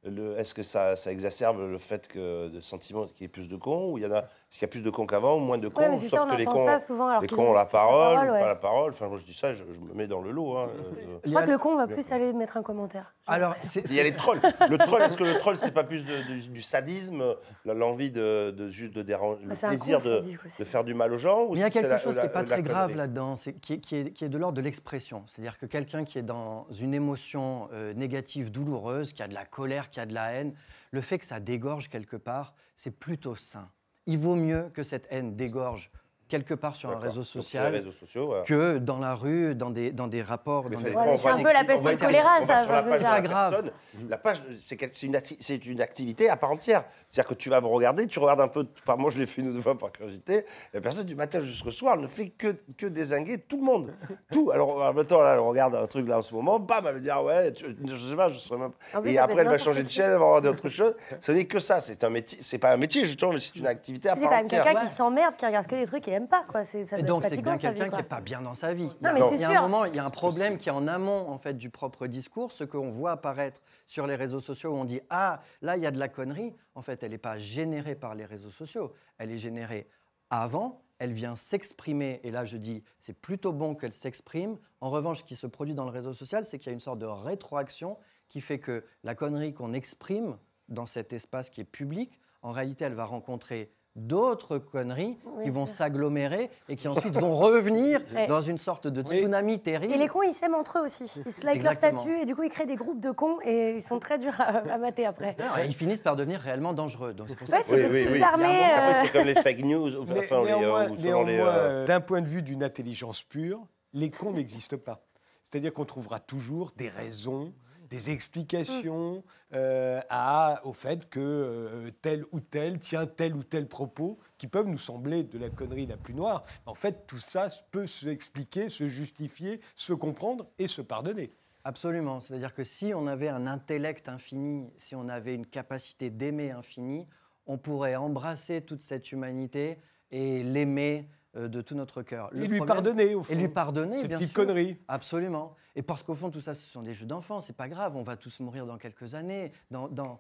est-ce 0.06 0.54
que 0.54 0.64
ça, 0.64 0.96
ça 0.96 1.12
exacerbe 1.12 1.60
le 1.60 1.78
fait 1.78 2.08
que 2.08 2.50
le 2.54 2.62
sentiment 2.62 3.06
qu'il 3.08 3.22
y 3.22 3.26
ait 3.26 3.28
plus 3.30 3.48
de 3.48 3.56
cons 3.56 3.92
ou 3.92 3.98
il 3.98 4.04
y 4.04 4.08
en 4.08 4.12
a, 4.12 4.20
est-ce 4.20 4.60
qu'il 4.60 4.62
y 4.64 4.66
a 4.66 4.72
plus 4.72 4.82
de 4.82 4.90
cons 4.90 5.06
qu'avant 5.08 5.36
ou 5.38 5.40
moins 5.40 5.58
de 5.58 5.68
cons 5.70 5.82
Ouais, 5.90 5.98
Sauf 5.98 6.10
ça, 6.10 6.26
on 6.28 6.32
que 6.32 6.36
les 6.36 6.46
cons, 6.46 6.66
ça 6.66 6.78
souvent. 6.78 7.08
Alors 7.08 7.22
les 7.22 7.28
qu'ils 7.28 7.38
cons 7.38 7.50
ont 7.50 7.54
la 7.54 7.66
plus 7.66 7.72
parole, 7.72 8.30
ouais. 8.32 8.40
pas 8.42 8.46
la 8.48 8.56
parole. 8.56 8.92
Enfin, 8.92 9.08
moi 9.08 9.18
je 9.18 9.24
dis 9.24 9.34
ça, 9.34 9.54
je, 9.54 9.64
je 9.72 9.80
me 9.80 9.94
mets 9.94 10.08
dans 10.08 10.22
le 10.22 10.32
lot. 10.32 10.58
hein. 10.58 10.68
Euh, 10.76 11.18
Je 11.24 11.30
y 11.30 11.32
crois 11.32 11.44
que 11.44 11.52
le 11.52 11.58
con 11.58 11.76
va 11.78 11.88
plus 11.88 12.12
aller 12.12 12.34
mettre 12.34 12.58
un 12.58 12.64
commentaire. 12.64 13.16
Alors, 13.28 13.56
Il 13.86 13.94
y 13.96 14.00
a 14.00 14.04
les 14.04 14.14
trolls. 14.14 14.42
Le 14.70 14.78
troll, 14.78 15.02
est-ce 15.04 15.16
que 15.18 15.24
le 15.24 15.40
troll, 15.40 15.58
c'est 15.58 15.72
pas 15.74 15.84
plus 15.86 16.06
de- 16.06 16.34
de- 16.34 16.48
du 16.48 16.62
sadisme, 16.62 17.24
l'envie 17.66 18.12
de, 18.12 18.52
de 18.52 18.70
juste 18.70 18.94
de 18.94 19.02
déranger, 19.02 19.44
le 19.46 19.54
Ah, 19.54 19.66
un 19.66 19.70
plaisir 19.70 20.00
con, 20.00 20.10
de, 20.10 20.66
faire 20.66 20.84
du 20.84 20.94
mal 20.94 21.14
aux 21.14 21.18
gens 21.18 21.44
ou 21.46 21.54
Mais 21.54 21.60
il 21.60 21.62
y 21.62 21.64
a 21.64 21.70
quelque 21.70 21.88
la- 21.88 21.98
chose 21.98 22.18
la- 22.18 22.24
qui 22.24 22.28
n'est 22.28 22.34
pas 22.34 22.42
la 22.42 22.48
très 22.48 22.62
grave 22.62 22.96
là-dedans, 22.96 23.36
c'est- 23.38 23.54
qui, 23.54 23.74
est- 23.74 23.80
qui 23.80 23.96
est, 23.96 24.12
qui 24.12 24.26
est 24.26 24.30
de 24.30 24.38
l'ordre 24.38 24.58
de 24.58 24.62
l'expression. 24.62 25.24
C'est-à-dire 25.28 25.58
que 25.58 25.66
quelqu'un 25.66 26.04
qui 26.04 26.20
est 26.20 26.24
dans 26.24 26.68
une 26.80 26.94
émotion 26.94 27.70
euh, 27.74 27.94
négative, 27.94 28.52
douloureuse, 28.52 29.14
qui 29.14 29.24
a 29.24 29.28
de 29.28 29.34
la 29.34 29.46
colère, 29.46 29.90
qui 29.94 30.00
a 30.00 30.06
de 30.06 30.14
la 30.14 30.32
haine, 30.34 30.54
le 30.92 31.02
fait 31.02 31.20
que 31.20 31.26
ça 31.26 31.40
dégorge 31.40 31.88
quelque 31.88 32.18
part, 32.18 32.54
c'est 32.76 33.00
plutôt 33.00 33.36
sain. 33.36 33.72
Il 34.06 34.18
vaut 34.18 34.36
mieux 34.36 34.70
que 34.74 34.84
cette 34.84 35.08
haine 35.10 35.36
dégorge 35.36 35.92
quelque 36.30 36.54
part 36.54 36.76
sur 36.76 36.90
un 36.90 36.98
réseau 37.00 37.18
Donc, 37.18 37.26
sur 37.26 37.40
les 37.40 37.44
social 37.44 37.72
réseaux 37.74 37.92
sociaux, 37.92 38.26
voilà. 38.28 38.44
que 38.44 38.78
dans 38.80 38.98
la 39.00 39.14
rue, 39.14 39.54
dans 39.56 39.70
des, 39.70 39.92
dans 39.92 40.08
des 40.08 40.22
rapports. 40.22 40.70
Dans 40.70 40.80
des- 40.80 40.92
c'est 41.18 41.30
un 41.30 41.38
peu 41.44 41.54
la 41.54 41.64
peste 41.64 41.84
choléra, 42.00 42.42
ça, 42.46 42.64
C'est 42.86 43.04
pas 43.04 43.22
grave. 43.22 43.52
personne. 43.52 43.72
La 44.10 44.18
page, 44.18 44.42
c'est 44.62 44.80
c'est 44.96 45.04
une, 45.06 45.16
acti- 45.16 45.38
c'est 45.40 45.66
une 45.66 45.82
activité 45.82 46.30
à 46.30 46.36
part 46.38 46.52
entière. 46.52 46.86
C'est-à-dire 47.08 47.30
que 47.30 47.36
tu 47.36 47.50
vas 47.50 47.62
me 47.62 47.68
regarder, 47.68 48.08
tu 48.08 48.20
regardes 48.20 48.42
un 48.42 48.48
peu, 48.48 48.66
par 48.86 48.98
moi 48.98 49.12
je 49.12 49.20
l'ai 49.20 49.26
fait 49.28 49.42
une 49.42 49.50
ou 49.50 49.54
deux 49.54 49.62
fois 49.62 49.78
par 49.78 49.92
curiosité, 49.92 50.46
la 50.74 50.82
personne 50.82 51.06
du 51.06 51.16
matin 51.16 51.40
jusqu'au 51.42 51.72
soir 51.72 51.98
ne 51.98 52.08
fait 52.08 52.30
que, 52.30 52.56
que 52.78 52.86
désinguer 52.88 53.38
tout 53.38 53.58
le 53.58 53.64
monde. 53.64 53.94
Tout. 54.32 54.50
Alors 54.52 54.94
maintenant, 54.94 55.22
là, 55.22 55.34
elle 55.34 55.40
regarde 55.40 55.76
un 55.76 55.86
truc 55.88 56.08
là 56.08 56.20
en 56.20 56.22
ce 56.22 56.34
moment, 56.34 56.60
bam, 56.60 56.84
elle 56.88 56.94
va 56.96 57.00
dire, 57.00 57.24
ouais, 57.24 57.52
tu- 57.54 57.66
je 57.86 58.10
sais 58.10 58.16
pas, 58.16 58.30
je 58.30 58.38
serais 58.38 58.58
même... 58.60 58.72
En 58.94 59.02
plus, 59.02 59.12
Et 59.12 59.18
après, 59.20 59.42
elle 59.42 59.48
va 59.48 59.58
changer 59.58 59.84
de 59.84 59.90
chaîne, 59.90 60.06
elle 60.06 60.18
va 60.18 60.26
avoir 60.26 60.42
d'autres 60.42 60.70
choses. 60.70 60.96
Ce 61.20 61.32
n'est 61.32 61.46
que 61.46 61.60
ça, 61.60 61.80
c'est 61.80 62.04
un 62.04 62.10
métier, 62.10 62.40
c'est 62.42 62.58
pas 62.58 62.72
un 62.74 62.78
métier 62.78 63.06
justement, 63.06 63.34
mais 63.34 63.40
c'est 63.40 63.56
une 63.58 63.68
activité 63.68 64.10
à 64.10 64.16
C'est 64.16 64.22
part 64.22 64.30
quand 64.32 64.36
même 64.38 64.46
entière. 64.46 64.64
quelqu'un 64.64 64.82
qui 64.82 64.88
s'emmerde, 64.90 65.36
qui 65.36 65.46
regarde 65.46 65.68
que 65.68 65.76
des 65.76 65.86
trucs 65.86 66.08
pas, 66.22 66.44
quoi. 66.44 66.64
C'est, 66.64 66.86
ça 66.86 66.98
Et 66.98 67.04
donc 67.04 67.24
c'est 67.24 67.42
bien 67.42 67.58
quelqu'un 67.58 67.90
qui 67.90 67.98
n'est 67.98 68.04
pas 68.04 68.22
bien 68.22 68.42
dans 68.42 68.54
sa 68.54 68.74
vie. 68.74 68.90
Non, 69.02 69.12
mais 69.14 69.20
il 69.20 69.20
y 69.20 69.24
a, 69.24 69.30
c'est 69.30 69.36
il 69.36 69.42
y 69.42 69.46
a 69.46 69.50
sûr. 69.50 69.60
un 69.60 69.62
moment, 69.62 69.86
il 69.86 69.96
y 69.96 70.00
a 70.00 70.06
un 70.06 70.10
problème 70.10 70.58
qui 70.58 70.70
est 70.70 70.72
en 70.72 70.88
amont 70.88 71.30
en 71.30 71.38
fait 71.38 71.56
du 71.56 71.70
propre 71.70 72.08
discours, 72.08 72.52
ce 72.52 72.64
qu'on 72.64 72.90
voit 72.90 73.12
apparaître 73.12 73.62
sur 73.88 74.08
les 74.08 74.16
réseaux 74.16 74.40
sociaux 74.40 74.72
où 74.72 74.76
on 74.76 74.86
dit 74.86 75.02
ah 75.10 75.42
là 75.62 75.78
il 75.78 75.84
y 75.84 75.86
a 75.86 75.92
de 75.92 76.00
la 76.00 76.08
connerie. 76.08 76.54
En 76.76 76.82
fait, 76.82 77.04
elle 77.04 77.12
n'est 77.12 77.18
pas 77.18 77.38
générée 77.38 77.96
par 77.96 78.16
les 78.16 78.26
réseaux 78.26 78.50
sociaux, 78.50 78.94
elle 79.18 79.32
est 79.32 79.38
générée 79.38 79.88
avant. 80.30 80.82
Elle 81.00 81.12
vient 81.12 81.36
s'exprimer, 81.36 82.22
et 82.24 82.32
là 82.32 82.46
je 82.46 82.56
dis, 82.56 82.84
c'est 83.00 83.20
plutôt 83.20 83.52
bon 83.52 83.76
qu'elle 83.76 83.92
s'exprime. 83.92 84.58
En 84.80 84.90
revanche, 84.90 85.20
ce 85.20 85.24
qui 85.24 85.36
se 85.36 85.48
produit 85.48 85.74
dans 85.74 85.84
le 85.84 85.92
réseau 85.92 86.14
social, 86.14 86.46
c'est 86.46 86.60
qu'il 86.60 86.68
y 86.68 86.70
a 86.70 86.74
une 86.74 86.80
sorte 86.80 87.00
de 87.00 87.06
rétroaction 87.06 87.98
qui 88.30 88.40
fait 88.40 88.60
que 88.60 88.86
la 89.04 89.14
connerie 89.16 89.54
qu'on 89.54 89.74
exprime 89.74 90.38
dans 90.70 90.86
cet 90.86 91.12
espace 91.12 91.50
qui 91.50 91.62
est 91.62 91.66
public, 91.66 92.20
en 92.42 92.52
réalité, 92.52 92.86
elle 92.86 92.94
va 92.94 93.06
rencontrer 93.06 93.72
d'autres 93.96 94.58
conneries 94.58 95.18
Oui, 95.26 95.44
qui 95.44 95.50
vont 95.50 95.66
s'agglomérer 95.66 96.50
et 96.68 96.76
qui 96.76 96.88
ensuite 96.88 97.16
vont 97.16 97.36
revenir 97.36 98.02
Ouais. 98.16 98.28
dans 98.28 98.42
une 98.42 98.58
sorte 98.58 98.88
de 98.88 99.02
tsunami 99.02 99.60
terrible. 99.60 99.94
Et 99.94 99.98
les 99.98 100.08
cons, 100.08 100.24
ils 100.24 100.34
s'aiment 100.34 100.56
entre 100.56 100.80
eux 100.80 100.84
aussi. 100.84 101.04
Ils 101.26 101.32
se 101.32 101.46
like 101.46 101.62
leur 101.64 101.76
statut 101.76 102.22
et 102.22 102.26
du 102.26 102.36
coup, 102.36 102.44
ils 102.44 102.50
créent 102.50 102.66
des 102.66 102.76
groupes 102.76 103.00
de 103.00 103.12
cons 103.12 103.38
et 103.44 103.76
ils 103.76 103.82
sont 103.82 104.00
très 104.00 104.18
durs 104.18 104.40
à, 104.42 104.46
à 104.74 104.78
mater 104.78 105.06
après. 105.06 105.36
Non, 105.40 105.62
et 105.62 105.66
ils 105.66 105.74
finissent 105.76 106.02
par 106.02 106.16
devenir 106.16 106.40
réellement 106.40 106.74
dangereux. 106.74 107.14
Donc 107.14 107.30
c'est 107.30 107.36
pour 107.38 107.48
ça 107.48 107.58
Ouais, 107.58 107.62
que 107.62 107.68
c'est 107.68 107.78
des 107.84 107.90
petites 107.90 108.10
oui. 108.12 108.22
armées. 108.22 108.46
Euh, 108.64 108.94
c'est 109.04 109.12
comme 109.12 109.26
les 109.28 109.36
fake 109.36 109.60
news, 109.64 109.96
enfin, 110.02 110.14
euh, 110.16 110.88
euh, 111.00 111.36
euh, 111.40 111.86
d'un 111.86 112.02
point 112.02 112.22
de 112.22 112.28
vue 112.28 112.42
d'une 112.42 112.64
intelligence 112.64 113.22
pure, 113.24 113.66
les 113.94 114.10
cons 114.10 114.32
n'existent 114.32 114.78
pas. 114.78 115.06
C'est-à-dire 115.44 115.72
qu'on 115.74 115.86
trouvera 115.86 116.20
toujours 116.20 116.72
des 116.76 116.90
raisons, 116.90 117.54
des 117.94 118.10
explications 118.10 119.24
euh, 119.54 120.02
à, 120.10 120.62
au 120.66 120.74
fait 120.74 121.08
que 121.12 121.20
euh, 121.20 121.92
tel 122.02 122.26
ou 122.32 122.40
tel 122.40 122.80
tient 122.80 123.06
tel 123.06 123.36
ou 123.36 123.44
tel 123.44 123.68
propos 123.68 124.18
qui 124.40 124.48
peuvent 124.48 124.68
nous 124.68 124.80
sembler 124.80 125.22
de 125.22 125.38
la 125.38 125.52
connerie 125.52 125.86
la 125.86 125.96
plus 125.96 126.16
noire. 126.16 126.44
En 126.66 126.74
fait, 126.74 127.06
tout 127.06 127.20
ça 127.20 127.50
peut 127.70 127.86
se 127.86 128.08
expliquer, 128.08 128.70
se 128.70 128.90
justifier, 128.90 129.62
se 129.76 129.94
comprendre 129.94 130.48
et 130.58 130.68
se 130.68 130.82
pardonner. 130.82 131.36
Absolument. 131.66 132.20
C'est-à-dire 132.20 132.56
que 132.56 132.64
si 132.64 132.96
on 132.96 133.06
avait 133.06 133.30
un 133.30 133.46
intellect 133.46 134.10
infini, 134.10 134.74
si 134.78 134.96
on 134.96 135.08
avait 135.08 135.36
une 135.36 135.46
capacité 135.46 136.10
d'aimer 136.10 136.50
infini, 136.50 137.06
on 137.46 137.60
pourrait 137.60 137.96
embrasser 137.96 138.62
toute 138.62 138.82
cette 138.82 139.12
humanité 139.12 139.78
et 140.10 140.42
l'aimer 140.42 141.08
de 141.36 141.62
tout 141.62 141.76
notre 141.76 142.02
cœur. 142.04 142.30
Le 142.32 142.44
et 142.44 142.48
lui 142.48 142.58
problème- 142.58 142.76
pardonner, 142.76 143.16
au 143.16 143.24
fond. 143.24 143.34
Et 143.34 143.36
lui 143.36 143.48
pardonner, 143.48 143.98
Ces 144.00 144.08
bien 144.08 144.18
petites 144.18 144.32
sûr. 144.34 144.46
conneries. 144.46 144.78
Absolument. 144.88 145.56
Et 145.76 145.82
parce 145.82 146.04
qu'au 146.04 146.14
fond, 146.14 146.30
tout 146.30 146.42
ça, 146.42 146.54
ce 146.54 146.66
sont 146.70 146.82
des 146.84 146.94
jeux 146.94 147.06
d'enfants. 147.08 147.42
C'est 147.42 147.56
pas 147.58 147.68
grave. 147.68 147.96
On 147.98 148.04
va 148.04 148.16
tous 148.16 148.40
mourir 148.40 148.66
dans 148.66 148.78
quelques 148.78 149.16
années, 149.16 149.52
dans, 149.72 149.88
dans, 149.88 150.20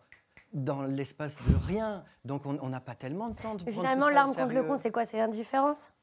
dans 0.54 0.82
l'espace 0.82 1.38
de 1.48 1.56
rien. 1.68 2.04
Donc, 2.26 2.46
on 2.46 2.70
n'a 2.70 2.80
pas 2.80 2.96
tellement 2.96 3.30
de 3.30 3.36
temps 3.36 3.54
de 3.56 3.64
prendre 3.64 3.72
finalement, 3.72 4.10
l'arme 4.10 4.34
contre 4.34 4.54
le 4.54 4.64
con, 4.64 4.78
c'est 4.78 4.92
quoi? 4.92 5.06
C'est 5.06 5.18
l'indifférence? 5.18 5.94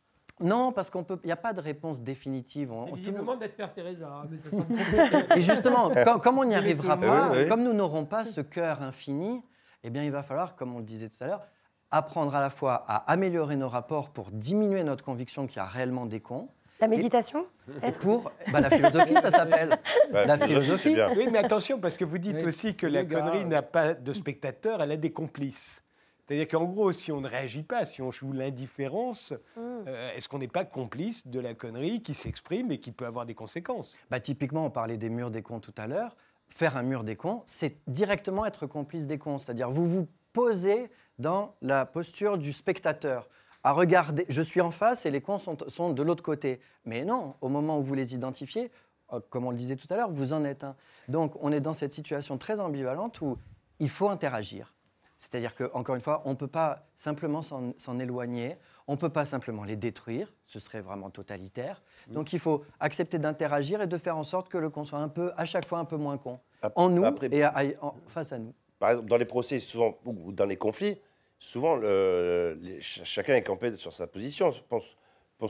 Non, 0.43 0.73
parce 0.73 0.89
qu'on 0.89 1.05
peut. 1.05 1.19
Il 1.23 1.27
n'y 1.27 1.33
a 1.33 1.37
pas 1.37 1.53
de 1.53 1.61
réponse 1.61 2.01
définitive. 2.01 2.73
On- 2.73 2.85
C'est 2.85 2.91
tout- 2.93 2.97
visiblement 2.97 3.37
d'être 3.37 3.57
Père 3.57 3.75
Teresa, 3.75 4.09
hein, 4.09 4.27
mais 4.31 4.39
ça 4.39 4.49
semble 4.51 4.65
trop 5.29 5.37
Et 5.37 5.43
justement, 5.43 5.91
comme, 6.05 6.21
comme 6.21 6.39
on 6.39 6.45
n'y 6.45 6.55
arrivera 6.55 6.95
Oui, 6.95 7.07
pas, 7.07 7.31
oui. 7.33 7.49
comme 7.49 7.63
nous 7.63 7.75
n'aurons 7.75 8.07
pas 8.07 8.25
ce 8.25 8.41
cœur 8.41 8.81
infini, 8.83 9.43
eh 9.83 9.91
bien, 9.91 10.03
il 10.03 10.11
va 10.11 10.23
falloir, 10.23 10.57
comme 10.57 10.75
on 10.75 10.79
le 10.79 10.85
disait 10.85 11.11
tout 11.11 11.23
à 11.23 11.27
l'heure, 11.27 11.43
apprendre 11.91 12.35
à 12.35 12.41
la 12.41 12.51
fois 12.51 12.85
à 12.89 12.97
améliorer 13.11 13.57
nos 13.57 13.69
rapports 13.69 14.11
pour 14.11 14.31
diminuer 14.31 14.85
notre 14.85 15.05
conviction 15.05 15.47
qu'il 15.47 15.57
y 15.57 15.61
a 15.61 15.65
réellement 15.67 16.07
des 16.07 16.21
cons, 16.21 16.49
La 16.81 16.89
méditation 16.89 17.47
et 17.83 17.91
pour 17.93 18.31
bah, 18.53 18.61
la 18.61 18.71
philosophie, 18.71 19.15
ça 19.15 19.31
s'appelle. 19.31 19.79
la 20.13 20.39
philosophie. 20.39 20.97
Oui, 21.17 21.29
mais 21.31 21.39
attention, 21.39 21.79
parce 21.81 21.97
que 21.97 22.05
vous 22.05 22.19
dites 22.19 22.37
Oui. 22.37 22.45
aussi 22.45 22.75
que 22.77 22.87
la 22.87 23.05
gars, 23.05 23.21
connerie 23.21 23.45
n'a 23.45 23.63
pas 23.63 23.95
de 23.95 24.13
spectateurs, 24.13 24.81
elle 24.83 24.93
a 24.93 24.97
des 24.97 25.13
complices. 25.13 25.83
C'est-à-dire 26.27 26.47
qu'en 26.47 26.65
gros, 26.65 26.93
si 26.93 27.11
on 27.11 27.21
ne 27.21 27.29
réagit 27.29 27.65
pas, 27.65 27.85
si 27.87 28.03
on 28.03 28.13
joue 28.13 28.33
l'indifférence, 28.33 29.33
Mm. 29.57 29.61
euh, 29.89 30.13
est-ce 30.17 30.29
qu'on 30.29 30.39
n'est 30.39 30.47
pas 30.49 30.65
complice 30.65 31.27
de 31.27 31.41
la 31.41 31.55
connerie 31.55 32.03
qui 32.03 32.15
s'exprime 32.15 32.71
et 32.71 32.79
qui 32.79 32.93
peut 32.93 33.07
avoir 33.07 33.27
des 33.27 33.35
conséquences? 33.35 33.97
Bah, 34.11 34.21
typiquement, 34.21 34.65
on 34.67 34.71
parlait 34.71 34.97
des 34.97 35.11
murs 35.11 35.31
des 35.33 35.43
cons 35.43 35.59
tout 35.61 35.75
à 35.77 35.87
l'heure. 35.89 36.17
Faire 36.49 36.77
un 36.77 36.83
mur 36.83 37.03
des 37.05 37.17
cons, 37.17 37.43
c'est 37.47 37.79
directement 37.89 38.47
être 38.47 38.67
complice 38.67 39.07
des 39.09 39.19
cons. 39.19 39.39
C'est-à-dire, 39.39 39.71
vous 39.71 39.87
vous 39.89 40.09
posez 40.33 40.91
dans 41.21 41.55
la 41.63 41.87
posture 41.87 42.39
du 42.39 42.53
spectateur. 42.53 43.29
À 43.63 43.73
regarder, 43.73 44.25
je 44.29 44.41
suis 44.41 44.61
en 44.63 44.71
face 44.71 45.05
et 45.05 45.11
les 45.11 45.21
cons 45.21 45.37
sont, 45.39 45.57
sont 45.69 45.93
de 45.93 46.03
l'autre 46.03 46.23
côté. 46.23 46.61
Mais 46.87 47.05
non, 47.05 47.35
au 47.43 47.49
moment 47.49 47.79
où 47.79 47.83
vous 47.83 47.95
les 47.95 48.15
identifiez, 48.15 48.71
euh, 49.13 49.21
comme 49.29 49.45
on 49.45 49.51
le 49.51 49.57
disait 49.57 49.77
tout 49.77 49.87
à 49.91 49.97
l'heure, 49.97 50.11
vous 50.11 50.33
en 50.33 50.45
êtes 50.45 50.65
un. 50.65 50.75
Donc, 51.09 51.35
on 51.43 51.53
est 51.53 51.61
dans 51.61 51.75
cette 51.75 51.93
situation 51.93 52.39
très 52.39 52.59
ambivalente 52.59 53.21
où 53.21 53.37
il 53.79 53.91
faut 53.91 54.09
interagir. 54.09 54.73
C'est-à-dire 55.19 55.55
qu'encore 55.55 55.95
une 55.95 56.01
fois, 56.01 56.23
on 56.25 56.31
ne 56.31 56.35
peut 56.37 56.47
pas 56.47 56.87
simplement 56.97 57.43
s'en 57.43 57.99
éloigner, 57.99 58.57
on 58.89 58.93
ne 58.93 58.97
peut 58.97 59.11
pas 59.11 59.27
simplement 59.27 59.65
les 59.65 59.77
détruire, 59.77 60.33
ce 60.47 60.59
serait 60.59 60.81
vraiment 60.81 61.11
totalitaire. 61.11 61.83
Donc 62.09 62.33
il 62.33 62.39
faut 62.39 62.65
accepter 62.81 63.19
d'interagir 63.19 63.83
et 63.83 63.87
de 63.87 63.99
faire 63.99 64.17
en 64.17 64.23
sorte 64.23 64.49
que 64.49 64.57
le 64.57 64.71
con 64.71 64.85
soit 64.85 64.99
un 65.01 65.09
peu, 65.09 65.33
à 65.37 65.45
chaque 65.45 65.67
fois 65.67 65.79
un 65.79 65.85
peu 65.85 65.99
moins 65.99 66.17
con, 66.17 66.41
en 66.75 66.89
nous 66.89 67.05
après- 67.05 67.29
et 67.33 67.43
à- 67.43 67.55
en- 67.83 67.95
face 68.09 68.33
à 68.33 68.39
nous. 68.39 68.55
Par 68.79 68.93
exemple, 68.93 69.11
dans 69.11 69.19
les 69.19 69.27
procès, 69.27 69.61
souvent, 69.61 69.99
ou 70.07 70.33
dans 70.33 70.47
les 70.47 70.57
conflits, 70.57 70.97
souvent, 71.41 71.75
le- 71.75 72.57
les- 72.61 72.75
ch- 72.81 73.01
chacun 73.05 73.35
est 73.35 73.43
campé 73.43 73.75
sur 73.77 73.93
sa 73.93 74.07
position. 74.07 74.53
Je 74.53 74.61
pense, 74.69 74.97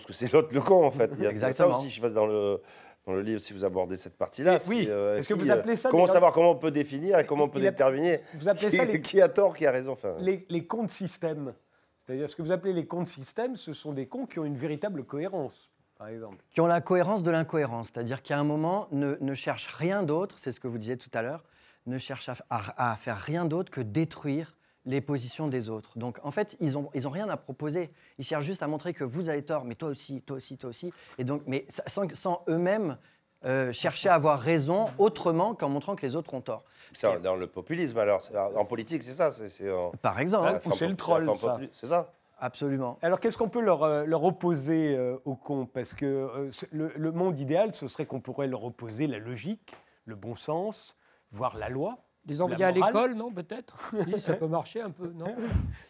que 0.06 0.12
c'est 0.14 0.32
l'autre 0.32 0.48
le 0.54 0.60
con, 0.62 0.84
en 0.86 0.90
fait. 0.90 1.10
Il 1.18 1.24
y 1.24 1.26
a 1.26 1.30
Exactement. 1.30 1.72
ça 1.74 1.78
aussi, 1.78 1.90
je 1.90 1.96
sais 1.96 2.00
pas, 2.00 2.08
dans 2.10 2.26
le, 2.26 2.62
dans 3.06 3.12
le 3.12 3.20
livre, 3.22 3.40
si 3.40 3.52
vous 3.52 3.64
abordez 3.64 3.96
cette 3.96 4.16
partie-là. 4.16 4.58
Oui, 4.68 4.84
c'est, 4.86 4.92
euh, 4.92 5.18
est-ce 5.18 5.28
que 5.28 5.34
vous 5.34 5.50
euh, 5.50 5.54
appelez 5.54 5.76
ça 5.76 5.90
Comment 5.90 6.06
savoir 6.06 6.32
comment 6.32 6.52
on 6.52 6.56
peut 6.56 6.70
définir 6.70 7.18
et 7.18 7.26
comment 7.26 7.44
on 7.44 7.48
peut 7.48 7.60
déterminer 7.60 8.20
Vous 8.34 8.48
appelez 8.48 8.70
qui, 8.70 8.76
ça 8.76 8.84
les, 8.86 9.00
qui 9.00 9.20
a 9.20 9.28
tort, 9.28 9.54
qui 9.54 9.66
a 9.66 9.70
raison 9.70 9.92
enfin, 9.92 10.14
les, 10.20 10.46
les 10.48 10.64
cons 10.66 10.84
de 10.84 10.90
système. 10.90 11.52
C'est-à-dire 11.98 12.30
ce 12.30 12.36
que 12.36 12.42
vous 12.42 12.52
appelez 12.52 12.72
les 12.72 12.86
cons 12.86 13.02
de 13.02 13.08
système, 13.08 13.56
ce 13.56 13.72
sont 13.72 13.92
des 13.92 14.06
cons 14.06 14.26
qui 14.26 14.38
ont 14.38 14.44
une 14.44 14.56
véritable 14.56 15.04
cohérence, 15.04 15.70
par 15.98 16.08
exemple. 16.08 16.38
Qui 16.50 16.60
ont 16.60 16.66
la 16.66 16.80
cohérence 16.80 17.22
de 17.22 17.30
l'incohérence, 17.30 17.90
c'est-à-dire 17.92 18.22
qu'à 18.22 18.38
un 18.38 18.44
moment, 18.44 18.86
ne, 18.92 19.16
ne 19.20 19.34
cherchent 19.34 19.68
rien 19.68 20.02
d'autre, 20.02 20.36
c'est 20.38 20.52
ce 20.52 20.60
que 20.60 20.66
vous 20.68 20.78
disiez 20.78 20.96
tout 20.96 21.10
à 21.14 21.22
l'heure, 21.22 21.44
ne 21.86 21.98
cherchent 21.98 22.28
à, 22.28 22.36
à- 22.48 22.92
à 22.92 22.96
faire 22.96 23.18
rien 23.18 23.44
d'autre 23.44 23.70
que 23.72 23.80
détruire 23.80 24.56
les 24.86 25.00
positions 25.00 25.48
des 25.48 25.68
autres. 25.70 25.98
Donc 25.98 26.18
en 26.24 26.30
fait, 26.30 26.56
ils 26.60 26.72
n'ont 26.72 26.88
ils 26.94 27.06
ont 27.06 27.10
rien 27.10 27.28
à 27.28 27.36
proposer. 27.36 27.90
Ils 28.18 28.24
cherchent 28.24 28.44
juste 28.46 28.62
à 28.62 28.66
montrer 28.66 28.94
que 28.94 29.04
vous 29.04 29.28
avez 29.28 29.42
tort, 29.44 29.64
mais 29.64 29.74
toi 29.74 29.90
aussi, 29.90 30.22
toi 30.22 30.36
aussi, 30.38 30.56
toi 30.56 30.70
aussi. 30.70 30.92
Et 31.18 31.24
donc, 31.24 31.42
mais 31.46 31.66
sans, 31.68 32.08
sans 32.14 32.42
eux-mêmes 32.48 32.96
euh, 33.44 33.72
chercher 33.72 34.08
à 34.10 34.14
avoir 34.14 34.38
raison 34.40 34.86
autrement 34.98 35.54
qu'en 35.54 35.68
montrant 35.70 35.96
que 35.96 36.04
les 36.04 36.14
autres 36.16 36.34
ont 36.34 36.40
tort. 36.42 36.62
C'est 36.92 37.20
dans 37.22 37.36
le 37.36 37.46
populisme, 37.46 37.98
alors. 37.98 38.20
En 38.56 38.64
politique, 38.64 39.02
c'est 39.02 39.12
ça. 39.12 39.30
C'est, 39.30 39.48
c'est 39.48 39.70
en- 39.70 39.92
Par 40.02 40.18
exemple, 40.20 40.60
c'est 40.74 40.86
le 40.88 40.96
troll, 40.96 41.30
C'est 41.72 41.86
ça. 41.86 42.12
absolument. 42.38 42.98
Alors 43.02 43.20
qu'est-ce 43.20 43.38
qu'on 43.38 43.48
peut 43.48 43.60
leur, 43.62 43.82
euh, 43.82 44.04
leur 44.04 44.24
opposer 44.24 44.94
euh, 44.96 45.16
aux 45.24 45.36
cons? 45.36 45.66
Parce 45.66 45.94
que 45.94 46.04
euh, 46.06 46.50
le, 46.72 46.92
le 46.96 47.12
monde 47.12 47.38
idéal, 47.38 47.74
ce 47.74 47.86
serait 47.88 48.06
qu'on 48.06 48.20
pourrait 48.20 48.46
leur 48.48 48.64
opposer 48.64 49.06
la 49.06 49.18
logique, 49.18 49.74
le 50.04 50.16
bon 50.16 50.34
sens, 50.36 50.96
voire 51.30 51.56
la 51.56 51.68
loi. 51.68 51.98
Les 52.26 52.42
envoyer 52.42 52.64
à 52.64 52.70
l'école, 52.70 53.14
non, 53.14 53.32
peut-être 53.32 53.74
Oui, 53.94 54.20
ça 54.20 54.34
peut 54.34 54.46
marcher 54.46 54.82
un 54.82 54.90
peu, 54.90 55.10
non 55.16 55.34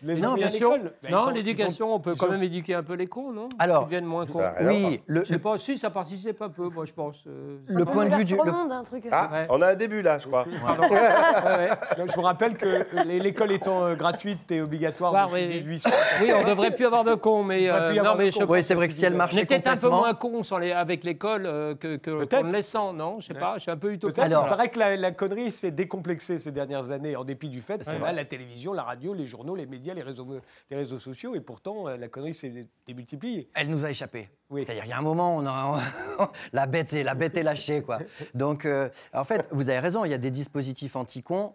Les 0.01 0.15
Non, 0.15 0.29
envoyer 0.29 0.45
à 0.45 0.47
L'éducation 0.47 0.73
l'école 0.77 0.93
Ben, 1.03 1.09
ils 1.09 1.13
Non, 1.13 1.31
l'éducation, 1.31 1.95
on 1.95 2.01
peut 2.01 2.15
quand 2.15 2.29
ont- 2.29 2.31
même 2.31 2.43
éduquer 2.45 2.75
un 2.77 2.85
peu 2.85 2.95
les 2.95 3.09
cons, 3.09 3.33
non 3.33 3.49
Alors, 3.59 3.83
Ils 3.83 3.87
deviennent 3.87 4.05
moins 4.05 4.27
cons. 4.27 4.39
À 4.39 4.63
voir. 4.63 4.73
Oui, 4.73 5.03
le, 5.07 5.21
Je 5.21 5.25
sais 5.27 5.33
le- 5.35 5.39
pas, 5.41 5.57
si, 5.59 5.77
ça 5.77 5.91
participe 5.91 6.41
un 6.41 6.49
peu, 6.49 6.69
moi, 6.69 6.85
je 6.85 6.93
pense. 6.93 7.25
euh, 7.27 7.59
le 7.67 7.85
point 7.85 8.07
de 8.07 8.15
vue 8.15 8.25
du... 8.25 8.37
Le 8.37 8.51
monde, 8.53 8.71
un 8.71 8.85
truc. 8.85 9.05
Ah, 9.11 9.29
Ouais. 9.33 9.47
on 9.51 9.61
a 9.61 9.73
un 9.73 9.75
début 9.75 10.03
là, 10.03 10.19
je 10.21 10.29
crois. 10.29 10.47
Pardon. 10.65 10.83
Ouais, 10.85 10.91
ouais. 10.91 11.69
Donc, 11.99 12.11
je 12.11 12.15
vous 12.15 12.23
rappelle 12.23 12.57
que 12.57 12.87
l'école 13.05 13.51
étant 13.51 13.87
euh, 13.87 13.97
gratuite 13.97 14.51
et 14.53 14.61
obligatoire 14.63 15.13
Bah, 15.13 15.27
depuis 15.29 15.47
oui. 15.49 15.55
1800, 15.59 15.91
Oui, 16.23 16.31
on 16.33 16.49
devrait 16.49 16.71
plus 16.71 16.87
avoir 16.87 17.03
de 17.05 17.15
cons, 17.17 17.43
mais, 17.43 17.69
euh, 17.69 17.93
non, 18.03 18.15
mais 18.17 18.31
je 18.31 18.39
cons. 18.39 18.47
Oui, 18.49 18.63
c'est 18.63 18.75
vrai 18.75 18.87
que 18.87 18.95
si 18.95 19.05
elle 19.05 19.15
On 19.15 19.19
marchait 19.19 19.41
est 19.41 19.47
peut-être 19.47 19.67
un 19.67 19.77
peu 19.77 19.89
moins 19.91 20.15
cons 20.15 20.43
avec 20.77 21.03
l'école 21.03 21.43
que, 21.81 22.43
laissant, 22.53 22.93
non 22.93 23.19
Je 23.19 23.27
sais 23.27 23.35
pas, 23.35 23.55
je 23.57 23.63
suis 23.63 23.71
un 23.73 23.77
peu 23.77 23.93
utopiste. 23.93 24.21
Alors- 24.21 24.45
il 24.47 24.49
paraît 24.49 24.69
que 24.69 24.79
la, 24.79 25.11
connerie 25.11 25.51
s'est 25.51 25.73
décomplexée 25.73 26.20
ces 26.23 26.53
dernières 26.53 26.91
années, 26.91 27.17
en 27.17 27.25
dépit 27.25 27.49
du 27.49 27.61
fait 27.61 27.85
qu'on 27.85 27.99
vrai. 27.99 28.11
a 28.11 28.13
la 28.13 28.25
télévision, 28.25 28.73
la 28.73 28.83
radio, 28.83 29.15
les 29.15 29.27
journaux, 29.27 29.57
les 29.57 29.67
médias, 29.67 29.95
les 29.95 30.03
réseaux, 30.03 30.41
les 30.71 30.77
réseaux 30.77 30.99
sociaux, 30.99 31.35
et 31.35 31.41
pourtant 31.41 31.89
euh, 31.89 31.97
la 31.97 32.09
connerie 32.09 32.35
s'est 32.35 32.67
démultipliée. 32.87 33.51
Elle 33.55 33.69
nous 33.69 33.85
a 33.85 33.91
échappé. 33.91 34.31
Oui. 34.51 34.65
C'est-à-dire, 34.65 34.85
il 34.85 34.91
y 34.91 34.93
a 34.93 34.99
un 34.99 35.03
moment, 35.03 35.37
on 35.37 35.47
a, 35.47 35.81
la, 36.53 36.67
bête 36.67 36.93
est, 36.93 37.03
la 37.03 37.15
bête 37.15 37.37
est 37.37 37.43
lâchée. 37.43 37.83
Quoi. 37.83 37.99
Donc, 38.35 38.65
euh, 38.65 38.89
en 39.13 39.25
fait, 39.25 39.49
vous 39.51 39.71
avez 39.71 39.79
raison, 39.79 40.05
il 40.05 40.11
y 40.11 40.15
a 40.15 40.19
des 40.19 40.31
dispositifs 40.31 40.97
anti-cons 40.97 41.55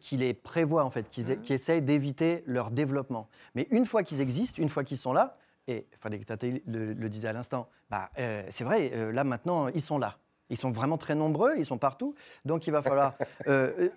qui 0.00 0.16
les 0.16 0.34
prévoient, 0.34 0.84
en 0.84 0.90
fait, 0.90 1.08
qui, 1.08 1.24
qui 1.42 1.52
essayent 1.52 1.82
d'éviter 1.82 2.42
leur 2.46 2.70
développement. 2.70 3.28
Mais 3.54 3.66
une 3.70 3.84
fois 3.84 4.02
qu'ils 4.02 4.20
existent, 4.20 4.60
une 4.60 4.68
fois 4.68 4.84
qu'ils 4.84 4.98
sont 4.98 5.12
là, 5.12 5.36
et 5.68 5.86
Frédéric 5.98 6.26
Tatey 6.26 6.62
le, 6.66 6.92
le 6.92 7.08
disait 7.08 7.28
à 7.28 7.32
l'instant, 7.32 7.68
bah, 7.90 8.10
euh, 8.18 8.42
c'est 8.50 8.64
vrai, 8.64 8.90
euh, 8.94 9.12
là 9.12 9.24
maintenant, 9.24 9.68
ils 9.68 9.80
sont 9.80 9.98
là. 9.98 10.18
Ils 10.50 10.56
sont 10.56 10.70
vraiment 10.70 10.98
très 10.98 11.14
nombreux, 11.14 11.54
ils 11.56 11.64
sont 11.64 11.78
partout. 11.78 12.14
Donc 12.44 12.66
il 12.66 12.70
va 12.70 12.82
falloir 12.82 13.14
euh, 13.48 13.88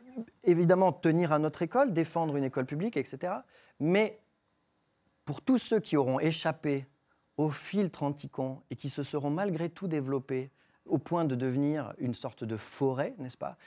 évidemment 0.44 0.92
tenir 0.92 1.32
à 1.32 1.40
notre 1.40 1.62
école, 1.62 1.94
défendre 1.94 2.36
une 2.36 2.44
école 2.44 2.66
publique, 2.66 2.98
etc. 2.98 3.34
Mais 3.80 4.20
pour 5.26 5.42
tous 5.42 5.58
ceux 5.58 5.80
qui 5.80 5.96
auront 5.96 6.20
échappé 6.20 6.88
au 7.38 7.50
filtre 7.50 8.04
anti-con 8.04 8.62
et 8.70 8.76
qui 8.76 8.90
se 8.90 9.04
seront 9.04 9.30
malgré 9.30 9.70
tout 9.70 9.88
développés 9.88 10.52
au 10.86 10.98
point 10.98 11.24
de 11.24 11.36
devenir 11.36 11.94
une 12.00 12.14
sorte 12.14 12.44
de 12.44 12.58
forêt, 12.58 13.14
n'est-ce 13.20 13.38
pas 13.38 13.58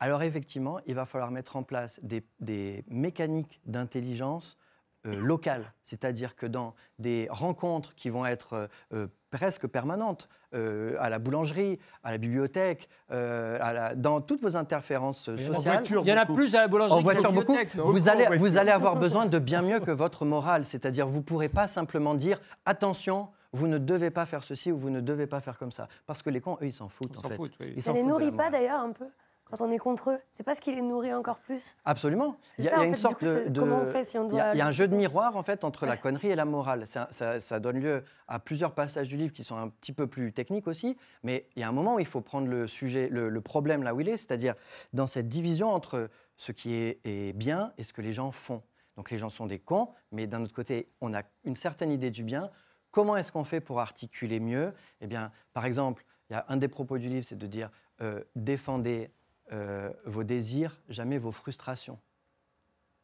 Alors 0.00 0.22
effectivement, 0.22 0.80
il 0.86 0.94
va 0.94 1.06
falloir 1.06 1.30
mettre 1.30 1.56
en 1.56 1.62
place 1.62 2.00
des, 2.02 2.24
des 2.40 2.84
mécaniques 2.88 3.60
d'intelligence 3.64 4.58
euh, 5.06 5.16
locales, 5.16 5.72
c'est-à-dire 5.82 6.36
que 6.36 6.46
dans 6.46 6.74
des 6.98 7.26
rencontres 7.30 7.94
qui 7.94 8.08
vont 8.08 8.24
être 8.24 8.68
euh, 8.92 9.08
presque 9.32 9.66
permanentes, 9.66 10.28
euh, 10.54 10.94
à 11.00 11.08
la 11.10 11.18
boulangerie, 11.18 11.80
à 12.04 12.12
la 12.12 12.18
bibliothèque, 12.18 12.88
euh, 13.10 13.58
à 13.60 13.72
la- 13.72 13.94
dans 13.96 14.20
toutes 14.20 14.42
vos 14.42 14.56
interférences 14.56 15.28
En 15.28 15.36
sociales, 15.36 15.76
voiture, 15.78 16.02
Il 16.04 16.10
y 16.10 16.12
en 16.12 16.16
a 16.18 16.24
beaucoup. 16.26 16.38
plus 16.38 16.54
à 16.54 16.60
la 16.60 16.68
boulangerie 16.68 17.00
en 17.00 17.02
qu'à 17.02 17.06
la 17.08 17.12
voiture 17.14 17.32
beaucoup, 17.32 17.54
non 17.76 17.88
vous 17.90 18.08
allez, 18.08 18.26
voiture. 18.26 18.38
vous 18.44 18.56
allez 18.58 18.70
avoir 18.70 18.96
besoin 18.96 19.26
de 19.26 19.38
bien 19.38 19.62
mieux 19.62 19.80
que 19.80 19.90
votre 19.90 20.24
morale. 20.26 20.64
C'est-à-dire, 20.64 21.08
vous 21.08 21.18
ne 21.18 21.22
pourrez 21.24 21.48
pas 21.48 21.66
simplement 21.66 22.14
dire 22.14 22.40
attention, 22.66 23.28
vous 23.54 23.66
ne 23.66 23.78
devez 23.78 24.10
pas 24.10 24.26
faire 24.26 24.42
ceci 24.44 24.70
ou 24.70 24.76
vous 24.78 24.90
ne 24.90 25.00
devez 25.00 25.26
pas 25.26 25.40
faire 25.40 25.58
comme 25.58 25.72
ça. 25.72 25.88
Parce 26.06 26.22
que 26.22 26.30
les 26.30 26.40
cons, 26.40 26.58
eux, 26.62 26.66
ils 26.66 26.72
s'en 26.72 26.88
foutent. 26.88 27.12
Ils 27.18 27.26
en 27.26 27.28
fait. 27.30 27.36
foutent, 27.36 27.52
oui. 27.60 27.72
Ils 27.76 27.82
Ça 27.82 27.92
les 27.92 28.02
nourrit 28.02 28.32
pas 28.32 28.50
d'ailleurs 28.50 28.80
un 28.80 28.92
peu? 28.92 29.06
Quand 29.52 29.64
on 29.64 29.70
est 29.70 29.78
contre 29.78 30.10
eux. 30.10 30.18
C'est 30.30 30.42
pas 30.44 30.54
ce 30.54 30.60
qui 30.60 30.74
les 30.74 30.80
nourrit 30.82 31.12
encore 31.12 31.38
plus. 31.38 31.76
Absolument. 31.84 32.36
Il 32.58 32.64
y 32.64 32.68
a, 32.68 32.70
ça, 32.70 32.76
il 32.76 32.80
y 32.80 32.82
a 32.82 32.84
en 32.84 32.88
une 32.88 32.94
fait, 32.94 33.00
sorte 33.00 33.18
coup, 33.18 33.24
de. 33.50 33.60
comment 33.60 33.82
on 33.82 33.86
fait 33.92 34.04
si 34.04 34.16
on 34.18 34.28
il 34.28 34.34
y 34.34 34.40
a- 34.40 34.44
doit 34.44 34.54
il 34.54 34.58
y 34.58 34.60
a 34.62 34.66
un 34.66 34.70
jeu 34.70 34.88
de 34.88 34.96
miroir 34.96 35.36
en 35.36 35.42
fait 35.42 35.62
entre 35.64 35.84
la 35.86 35.96
connerie 35.96 36.28
et 36.28 36.34
la 36.36 36.44
morale. 36.46 36.86
Ça, 36.86 37.08
ça- 37.10 37.38
ça 37.38 37.60
donne 37.60 37.78
lieu 37.80 38.02
à 38.28 38.38
plusieurs 38.38 38.72
passages 38.74 39.08
du 39.08 39.16
livre 39.16 39.32
qui 39.32 39.44
sont 39.44 39.56
un 39.56 39.68
petit 39.68 39.92
peu 39.92 40.06
plus 40.06 40.32
techniques 40.32 40.66
aussi, 40.66 40.96
mais 41.22 41.46
il 41.54 41.60
y 41.60 41.62
a 41.64 41.68
un 41.68 41.72
moment 41.72 41.96
où 41.96 41.98
il 42.00 42.06
faut 42.06 42.22
prendre 42.22 42.48
le 42.48 42.66
sujet, 42.66 43.08
le, 43.10 43.28
le 43.28 43.40
problème 43.42 43.82
là 43.82 43.94
où 43.94 44.00
il 44.00 44.08
est, 44.08 44.16
c'est-à-dire 44.16 44.54
dans 44.94 45.06
cette 45.06 45.28
division 45.28 45.70
entre 45.72 46.08
ce 46.36 46.52
qui 46.52 46.74
est, 46.74 47.00
est 47.04 47.32
bien 47.34 47.72
et 47.78 47.82
ce 47.82 47.92
que 47.92 48.00
les 48.02 48.12
gens 48.12 48.30
font. 48.30 48.62
Donc 48.96 49.10
les 49.10 49.18
gens 49.18 49.28
sont 49.30 49.46
des 49.46 49.58
cons, 49.58 49.88
mais 50.12 50.26
d'un 50.26 50.42
autre 50.42 50.54
côté, 50.54 50.88
on 51.00 51.14
a 51.14 51.22
une 51.44 51.56
certaine 51.56 51.90
idée 51.90 52.10
du 52.10 52.24
bien. 52.24 52.50
Comment 52.90 53.16
est-ce 53.16 53.32
qu'on 53.32 53.44
fait 53.44 53.60
pour 53.60 53.80
articuler 53.80 54.38
mieux? 54.40 54.72
Eh 55.00 55.06
bien, 55.06 55.30
par 55.54 55.64
exemple, 55.64 56.04
il 56.28 56.34
y 56.34 56.36
a 56.36 56.44
un 56.48 56.56
des 56.58 56.68
propos 56.68 56.98
du 56.98 57.08
livre, 57.08 57.24
c'est 57.26 57.38
de 57.38 57.46
dire 57.46 57.70
euh, 58.02 58.22
défendez 58.36 59.10
euh, 59.52 59.92
vos 60.04 60.24
désirs, 60.24 60.80
jamais 60.88 61.18
vos 61.18 61.32
frustrations. 61.32 61.98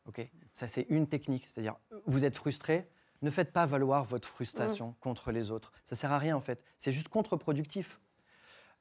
Ok? 0.06 0.26
Ça, 0.54 0.66
c'est 0.66 0.86
une 0.88 1.06
technique. 1.06 1.46
C'est-à-dire, 1.48 1.76
vous 2.06 2.24
êtes 2.24 2.36
frustré, 2.36 2.88
ne 3.22 3.30
faites 3.30 3.52
pas 3.52 3.66
valoir 3.66 4.04
votre 4.04 4.28
frustration 4.28 4.94
contre 5.00 5.32
les 5.32 5.50
autres. 5.50 5.72
Ça 5.84 5.96
sert 5.96 6.12
à 6.12 6.18
rien, 6.18 6.36
en 6.36 6.40
fait. 6.40 6.64
C'est 6.78 6.92
juste 6.92 7.08
contre-productif. 7.08 8.00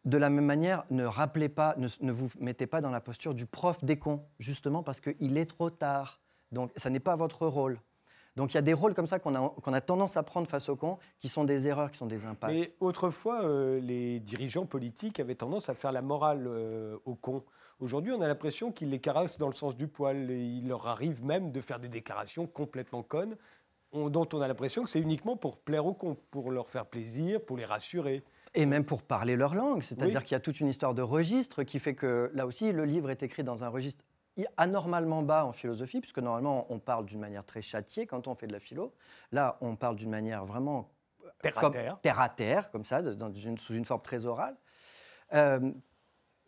De 0.06 0.18
la 0.18 0.30
même 0.30 0.46
manière, 0.46 0.86
ne 0.90 1.04
rappelez 1.04 1.50
pas, 1.50 1.76
ne, 1.78 1.88
ne 2.02 2.12
vous 2.12 2.30
mettez 2.40 2.68
pas 2.68 2.80
dans 2.80 2.92
la 2.92 3.02
posture 3.02 3.34
du 3.34 3.46
prof 3.46 3.84
des 3.84 4.00
cons, 4.00 4.24
justement 4.40 4.84
parce 4.84 5.02
qu'il 5.02 5.38
est 5.38 5.48
trop 5.48 5.70
tard. 5.70 6.22
Donc, 6.52 6.72
ça 6.78 6.90
n'est 6.90 7.02
pas 7.02 7.16
votre 7.16 7.48
rôle. 7.48 7.80
Donc, 8.38 8.54
il 8.54 8.56
y 8.56 8.58
a 8.60 8.62
des 8.62 8.74
rôles 8.76 8.94
comme 8.94 9.08
ça 9.08 9.18
qu'on 9.18 9.34
a, 9.74 9.82
tendance 9.82 10.16
à 10.16 10.22
prendre 10.22 10.48
face 10.48 10.70
aux 10.70 10.76
cons, 10.76 11.00
qui 11.20 11.28
sont 11.28 11.44
des 11.44 11.68
erreurs, 11.68 11.90
qui 11.90 11.98
sont 11.98 12.06
des 12.06 12.26
impasses. 12.28 12.52
Mais 12.54 12.72
autrefois, 12.80 13.44
euh, 13.44 13.80
les 13.80 14.20
dirigeants 14.20 14.68
politiques 14.68 15.20
avaient 15.20 15.34
tendance 15.36 15.70
à 15.70 15.74
faire 15.74 15.92
la 15.92 16.04
morale 16.04 16.46
euh, 16.48 16.98
aux 17.06 17.16
cons. 17.16 17.44
Aujourd'hui, 17.80 18.12
on 18.14 18.22
a 18.22 18.28
l'impression 18.28 18.72
qu'ils 18.72 18.92
les 18.92 19.00
caressent 19.00 19.40
dans 19.40 19.48
le 19.48 19.56
sens 19.56 19.76
du 19.76 19.88
poil. 19.88 20.30
Et 20.30 20.40
il 20.40 20.68
leur 20.68 20.88
arrive 20.88 21.26
même 21.26 21.52
de 21.52 21.62
faire 21.62 21.80
des 21.80 21.88
déclarations 21.90 22.46
complètement 22.46 23.02
connes, 23.02 23.36
on- 23.92 24.10
dont 24.10 24.28
on 24.34 24.42
a 24.42 24.48
l'impression 24.48 24.84
que 24.84 24.90
c'est 24.92 25.00
uniquement 25.02 25.36
pour 25.36 25.58
plaire 25.58 25.88
aux 25.88 25.94
cons, 25.96 26.16
pour 26.30 26.52
leur 26.52 26.70
faire 26.70 26.86
plaisir, 26.86 27.42
pour 27.44 27.58
les 27.58 27.66
rassurer. 27.66 28.24
Et 28.54 28.68
même 28.68 28.86
pour 28.86 29.02
parler 29.02 29.36
leur 29.36 29.56
langue, 29.56 29.82
c'est-à-dire 29.82 30.20
Oui. 30.20 30.24
qu'il 30.26 30.34
y 30.34 30.36
a 30.36 30.40
toute 30.40 30.60
une 30.60 30.68
histoire 30.68 30.94
de 30.94 31.02
registre 31.02 31.64
qui 31.64 31.80
fait 31.80 31.96
que 31.96 32.30
là 32.36 32.46
aussi, 32.46 32.72
le 32.72 32.86
livre 32.86 33.10
est 33.10 33.24
écrit 33.24 33.44
dans 33.44 33.64
un 33.64 33.68
registre 33.70 34.06
anormalement 34.58 35.24
bas 35.24 35.46
en 35.46 35.52
philosophie, 35.52 36.00
puisque 36.02 36.20
normalement 36.20 36.68
on 36.70 36.80
parle 36.80 37.06
d'une 37.06 37.20
manière 37.20 37.46
très 37.46 37.62
châtiée 37.62 38.06
quand 38.06 38.28
on 38.28 38.36
fait 38.36 38.48
de 38.48 38.54
la 38.54 38.60
philo. 38.60 38.94
Là, 39.32 39.58
on 39.62 39.76
parle 39.76 39.96
d'une 39.96 40.10
manière 40.12 40.46
vraiment 40.46 40.90
Terre 41.42 41.58
à 41.58 41.62
comme- 41.62 41.74
terre. 41.74 42.00
terre 42.02 42.20
à 42.20 42.30
terre, 42.30 42.72
comme 42.72 42.86
ça, 42.86 43.02
dans 43.02 43.32
une- 43.32 43.58
sous 43.58 43.74
une 43.74 43.86
forme 43.86 44.02
très 44.02 44.26
orale. 44.26 44.56
Euh, 45.34 45.72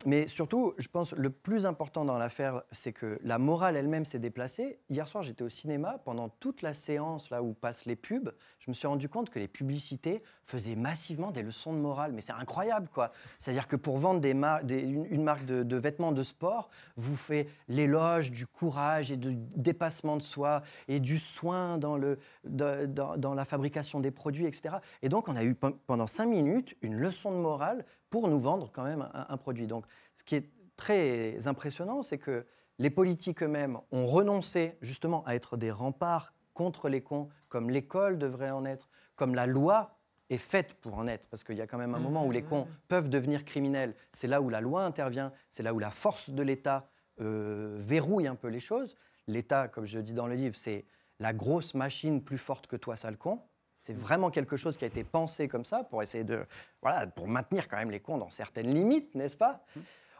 mais 0.05 0.27
surtout, 0.27 0.73
je 0.77 0.87
pense 0.87 1.11
le 1.13 1.29
plus 1.29 1.65
important 1.65 2.05
dans 2.05 2.17
l'affaire, 2.17 2.63
c'est 2.71 2.93
que 2.93 3.19
la 3.21 3.37
morale 3.37 3.75
elle-même 3.75 4.05
s'est 4.05 4.19
déplacée. 4.19 4.79
Hier 4.89 5.05
soir, 5.05 5.23
j'étais 5.23 5.43
au 5.43 5.49
cinéma 5.49 5.99
pendant 6.05 6.29
toute 6.29 6.61
la 6.61 6.73
séance 6.73 7.29
là 7.29 7.43
où 7.43 7.53
passent 7.53 7.85
les 7.85 7.97
pubs. 7.97 8.31
Je 8.59 8.71
me 8.71 8.73
suis 8.73 8.87
rendu 8.87 9.09
compte 9.09 9.29
que 9.29 9.39
les 9.39 9.49
publicités 9.49 10.23
faisaient 10.45 10.77
massivement 10.77 11.31
des 11.31 11.41
leçons 11.41 11.73
de 11.73 11.79
morale. 11.79 12.13
Mais 12.13 12.21
c'est 12.21 12.31
incroyable, 12.31 12.87
quoi. 12.93 13.11
C'est-à-dire 13.39 13.67
que 13.67 13.75
pour 13.75 13.97
vendre 13.97 14.25
une, 14.25 14.39
marque 14.39 15.45
de, 15.45 15.75
vêtements 15.75 16.13
de 16.13 16.23
sport, 16.23 16.69
vous 16.95 17.17
faites 17.17 17.49
l'éloge 17.67 18.31
du 18.31 18.47
courage 18.47 19.11
et 19.11 19.17
du 19.17 19.35
dépassement 19.35 20.15
de 20.15 20.21
soi 20.21 20.61
et 20.87 21.01
du 21.01 21.19
soin 21.19 21.77
dans, 21.77 21.97
la 21.97 23.45
fabrication 23.45 23.99
des 23.99 24.11
produits, 24.11 24.45
etc. 24.45 24.77
Et 25.01 25.09
donc, 25.09 25.27
on 25.27 25.35
a 25.35 25.43
eu 25.43 25.55
pen- 25.55 25.75
pendant 25.87 26.07
cinq 26.07 26.27
minutes 26.27 26.77
une 26.81 26.95
leçon 26.95 27.31
de 27.31 27.37
morale 27.37 27.85
pour 28.09 28.27
nous 28.27 28.39
vendre 28.39 28.71
quand 28.71 28.83
même 28.83 29.07
un, 29.13 29.25
un 29.29 29.37
produit. 29.37 29.67
Donc, 29.67 29.85
ce 30.15 30.23
qui 30.23 30.35
est 30.35 30.49
très 30.75 31.47
impressionnant, 31.47 32.01
c'est 32.01 32.17
que 32.17 32.45
les 32.77 32.89
politiques 32.89 33.43
eux-mêmes 33.43 33.77
ont 33.91 34.05
renoncé 34.05 34.77
justement 34.81 35.25
à 35.25 35.35
être 35.35 35.57
des 35.57 35.71
remparts 35.71 36.33
contre 36.53 36.89
les 36.89 37.01
cons, 37.01 37.29
comme 37.49 37.69
l'école 37.69 38.17
devrait 38.17 38.51
en 38.51 38.65
être, 38.65 38.89
comme 39.15 39.35
la 39.35 39.45
loi 39.45 39.97
est 40.29 40.37
faite 40.37 40.75
pour 40.75 40.97
en 40.97 41.07
être, 41.07 41.27
parce 41.29 41.43
qu'il 41.43 41.57
y 41.57 41.61
a 41.61 41.67
quand 41.67 41.77
même 41.77 41.95
un 41.95 41.99
moment 41.99 42.25
où 42.25 42.31
les 42.31 42.43
cons 42.43 42.67
peuvent 42.87 43.09
devenir 43.09 43.43
criminels. 43.45 43.95
C'est 44.13 44.27
là 44.27 44.41
où 44.41 44.49
la 44.49 44.61
loi 44.61 44.83
intervient, 44.83 45.31
c'est 45.49 45.63
là 45.63 45.73
où 45.73 45.79
la 45.79 45.91
force 45.91 46.29
de 46.29 46.41
l'État 46.41 46.89
euh, 47.19 47.75
verrouille 47.79 48.27
un 48.27 48.35
peu 48.35 48.47
les 48.47 48.59
choses. 48.59 48.95
L'État, 49.27 49.67
comme 49.67 49.85
je 49.85 49.99
dis 49.99 50.13
dans 50.13 50.27
le 50.27 50.35
livre, 50.35 50.55
c'est 50.55 50.85
la 51.19 51.33
grosse 51.33 51.73
machine 51.73 52.23
plus 52.23 52.37
forte 52.37 52.67
que 52.67 52.75
toi, 52.75 52.95
sale 52.95 53.17
con. 53.17 53.41
C'est 53.79 53.95
vraiment 53.95 54.29
quelque 54.29 54.57
chose 54.57 54.77
qui 54.77 54.83
a 54.83 54.87
été 54.87 55.03
pensé 55.03 55.47
comme 55.47 55.65
ça 55.65 55.83
pour 55.83 56.03
essayer 56.03 56.23
de, 56.23 56.45
voilà, 56.81 57.07
pour 57.07 57.27
maintenir 57.27 57.67
quand 57.67 57.77
même 57.77 57.91
les 57.91 57.99
cons 57.99 58.17
dans 58.17 58.29
certaines 58.29 58.73
limites, 58.73 59.15
n'est-ce 59.15 59.37
pas? 59.37 59.63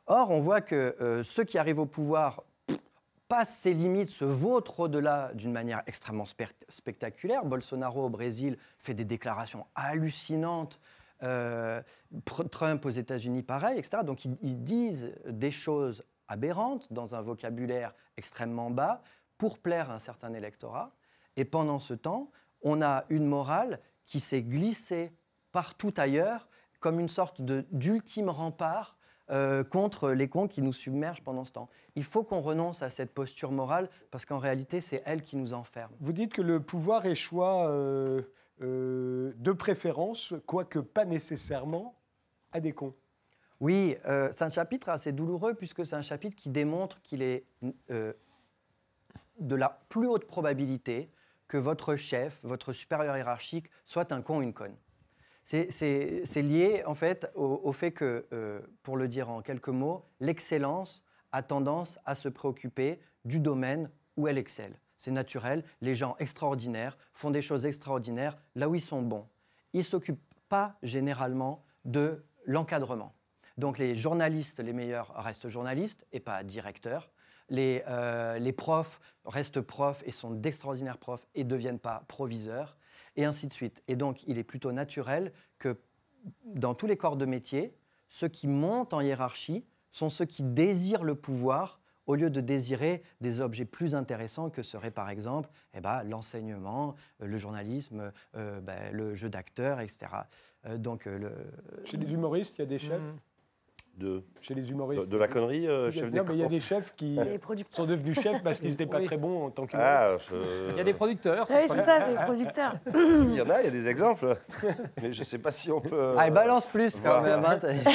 Or, 0.08 0.32
on 0.32 0.40
voit 0.40 0.62
que 0.62 0.96
euh, 1.02 1.24
ceux 1.24 1.44
qui 1.44 1.58
arrivent 1.58 1.80
au 1.80 1.86
pouvoir 1.86 2.44
pff, 2.68 2.80
passent 3.28 3.58
ces 3.58 3.74
limites, 3.74 4.10
se 4.10 4.26
vautrent 4.26 4.80
au-delà 4.80 5.32
d'une 5.34 5.52
manière 5.52 5.84
extrêmement 5.88 6.26
spectaculaire. 6.26 7.46
Bolsonaro 7.46 8.06
au 8.06 8.10
Brésil 8.10 8.58
fait 8.80 8.94
des 8.94 9.06
déclarations 9.06 9.68
hallucinantes. 9.76 10.80
Euh, 11.22 11.82
Trump 12.50 12.86
aux 12.86 12.90
États-Unis, 12.90 13.44
pareil, 13.44 13.78
etc. 13.78 13.98
Donc 14.06 14.24
ils 14.24 14.64
disent 14.64 15.14
des 15.28 15.52
choses 15.52 16.06
aberrantes 16.30 16.88
dans 16.94 17.14
un 17.14 17.22
vocabulaire 17.22 17.94
extrêmement 18.16 18.70
bas 18.70 19.02
pour 19.38 19.60
plaire 19.60 19.92
à 19.92 19.96
un 19.96 20.00
certain 20.00 20.34
électorat. 20.34 20.92
Et 21.36 21.44
pendant 21.44 21.80
ce 21.80 21.94
temps, 21.94 22.32
on 22.62 22.82
a 22.82 23.06
une 23.10 23.26
morale 23.26 23.80
qui 24.06 24.20
s'est 24.20 24.42
glissée 24.42 25.12
partout 25.52 25.94
ailleurs 25.98 26.48
comme 26.80 27.00
une 27.00 27.10
sorte 27.10 27.42
d'ultime 27.42 28.30
rempart 28.30 28.98
euh, 29.32 29.64
contre 29.64 30.10
les 30.10 30.28
cons 30.28 30.48
qui 30.48 30.64
nous 30.64 30.74
submergent 30.74 31.22
pendant 31.22 31.46
ce 31.46 31.52
temps. 31.52 31.70
Il 31.96 32.04
faut 32.04 32.24
qu'on 32.24 32.42
renonce 32.42 32.82
à 32.82 32.90
cette 32.90 33.14
posture 33.14 33.52
morale 33.52 33.90
parce 34.10 34.26
qu'en 34.26 34.40
réalité, 34.40 34.82
c'est 34.82 35.04
elle 35.06 35.22
qui 35.22 35.36
nous 35.36 35.54
enferme. 35.54 35.92
Vous 36.00 36.14
dites 36.14 36.34
que 36.34 36.42
le 36.42 36.60
pouvoir 36.60 37.06
échoit 37.06 37.70
euh, 37.70 38.22
euh, 38.62 39.34
de 39.38 39.52
préférence, 39.52 40.34
quoique 40.48 40.80
pas 40.80 41.06
nécessairement, 41.06 41.96
à 42.52 42.60
des 42.60 42.72
cons. 42.72 42.96
Oui, 43.60 43.98
c'est 44.32 44.44
un 44.44 44.50
chapitre 44.50 44.88
assez 44.88 45.12
douloureux 45.12 45.54
puisque 45.54 45.86
c'est 45.86 45.98
un 45.98 46.02
chapitre 46.02 46.36
qui 46.38 46.50
démontre 46.50 47.02
qu'il 47.02 47.22
est 47.22 47.46
de 47.90 49.56
la 49.56 49.82
plus 49.90 50.08
haute 50.08 50.26
probabilité 50.26 51.12
que 51.50 51.58
votre 51.58 51.98
chef, 51.98 52.40
votre 52.44 52.72
supérieur 52.72 53.18
hiérarchique, 53.18 53.70
soit 53.86 54.14
un 54.14 54.22
con 54.22 54.38
ou 54.38 54.42
une 54.42 54.54
conne. 54.54 54.78
C'est- 55.44 56.42
lié 56.42 56.84
en 56.86 56.94
fait 56.94 57.30
au, 57.36 57.60
au 57.64 57.74
fait 57.74 57.92
que, 57.92 58.28
euh, 58.32 58.62
pour 58.84 58.96
le 58.96 59.08
dire 59.08 59.30
en 59.30 59.42
quelques 59.42 59.70
mots, 59.70 60.06
l'excellence 60.20 61.04
a 61.32 61.42
tendance 61.44 62.00
à 62.06 62.16
se 62.16 62.30
préoccuper 62.30 63.00
du 63.26 63.40
domaine 63.40 63.90
où 64.16 64.28
elle 64.28 64.38
excelle. 64.38 64.80
C'est 64.96 65.12
naturel, 65.12 65.64
les 65.82 65.96
gens 65.96 66.16
extraordinaires 66.20 66.98
font 67.14 67.32
des 67.32 67.42
choses 67.42 67.66
extraordinaires 67.66 68.38
là 68.56 68.70
où 68.70 68.76
ils 68.76 68.82
sont 68.82 69.02
bons. 69.02 69.28
Ils 69.74 69.80
ne 69.80 69.84
s'occupent 69.84 70.22
pas 70.50 70.78
généralement 70.84 71.64
de 71.86 72.24
l'encadrement. 72.46 73.16
Donc 73.58 73.78
les 73.78 73.96
journalistes, 73.96 74.60
les 74.60 74.74
meilleurs, 74.74 75.14
restent 75.16 75.50
journalistes 75.50 76.06
et 76.12 76.20
pas 76.20 76.44
directeurs. 76.44 77.10
Les, 77.50 77.84
euh, 77.88 78.38
les 78.40 78.52
profs 78.54 79.00
restent 79.26 79.62
profs 79.62 80.04
et 80.06 80.12
sont 80.12 80.32
d'extraordinaires 80.32 80.98
profs 80.98 81.26
et 81.36 81.44
ne 81.44 81.50
deviennent 81.50 81.80
pas 81.80 82.04
proviseurs, 82.08 82.78
et 83.16 83.26
ainsi 83.26 83.48
de 83.48 83.54
suite. 83.54 83.84
Et 83.88 83.96
donc 83.96 84.24
il 84.28 84.38
est 84.38 84.44
plutôt 84.44 84.72
naturel 84.72 85.32
que 85.58 85.78
dans 86.46 86.74
tous 86.76 86.86
les 86.88 86.98
corps 86.98 87.18
de 87.18 87.26
métier, 87.26 87.74
ceux 88.08 88.28
qui 88.28 88.48
montent 88.48 88.94
en 88.94 89.02
hiérarchie 89.02 89.66
sont 89.92 90.10
ceux 90.10 90.26
qui 90.26 90.44
désirent 90.44 91.04
le 91.04 91.16
pouvoir 91.16 91.80
au 92.06 92.16
lieu 92.16 92.30
de 92.32 92.42
désirer 92.42 93.04
des 93.22 93.40
objets 93.40 93.66
plus 93.66 93.94
intéressants 93.94 94.50
que 94.50 94.64
seraient 94.64 94.90
par 94.92 95.10
exemple 95.10 95.50
eh 95.76 95.80
ben, 95.82 96.04
l'enseignement, 96.04 96.96
le 97.20 97.38
journalisme, 97.38 98.12
euh, 98.36 98.60
ben, 98.62 98.92
le 98.94 99.14
jeu 99.14 99.30
d'acteur, 99.30 99.80
etc. 99.80 100.08
Euh, 100.66 100.78
donc, 100.78 101.06
euh, 101.08 101.18
le- 101.20 101.86
Chez 101.86 101.98
les 101.98 102.12
humoristes, 102.12 102.56
il 102.58 102.62
y 102.62 102.64
a 102.64 102.68
des 102.68 102.80
chefs? 102.80 103.00
Mhm. 103.02 103.20
De, 103.98 104.24
chez 104.40 104.54
les 104.54 104.72
humoristes 104.72 105.10
de 105.10 105.18
la 105.18 105.28
connerie, 105.28 105.68
euh, 105.68 105.92
chef 105.92 106.04
non, 106.06 106.10
des 106.10 106.22
mais 106.22 106.34
il 106.36 106.40
y 106.40 106.44
a 106.46 106.48
des 106.48 106.62
chefs 106.62 106.96
qui 106.96 107.20
sont 107.70 107.84
devenus 107.86 108.18
chefs 108.22 108.42
parce 108.44 108.62
qu'ils 108.62 108.70
n'étaient 108.70 108.86
pas 108.86 108.98
Oui. 109.00 109.06
très 109.06 109.18
bons 109.18 109.48
en 109.48 109.50
tant 109.50 109.66
qu'humoristes. 109.66 109.94
Ah, 109.94 110.16
je- 110.32 110.70
Il 110.72 110.78
y 110.78 110.80
a 110.80 110.84
des 110.86 110.94
producteurs. 110.94 111.46
Oui, 111.50 111.56
c'est 111.68 111.84
ça, 111.84 112.00
c'est 112.06 112.12
les 112.12 112.24
producteurs. 112.24 112.74
il 112.96 113.34
y 113.36 113.42
en 113.42 113.50
a, 113.50 113.60
il 113.60 113.66
y 113.66 113.68
a 113.68 113.72
des 113.72 113.90
exemples. 113.90 114.38
Mais 115.02 115.12
je 115.12 115.20
ne 115.20 115.26
sais 115.26 115.38
pas 115.40 115.52
si 115.52 115.70
on 115.70 115.82
peut. 115.82 116.16
Allez, 116.18 116.32
balance 116.32 116.66
plus 116.66 117.02
quand 117.02 117.20
voilà. 117.20 117.38
même. 117.42 117.46
hein, 117.46 117.60
Ah, 117.86 117.90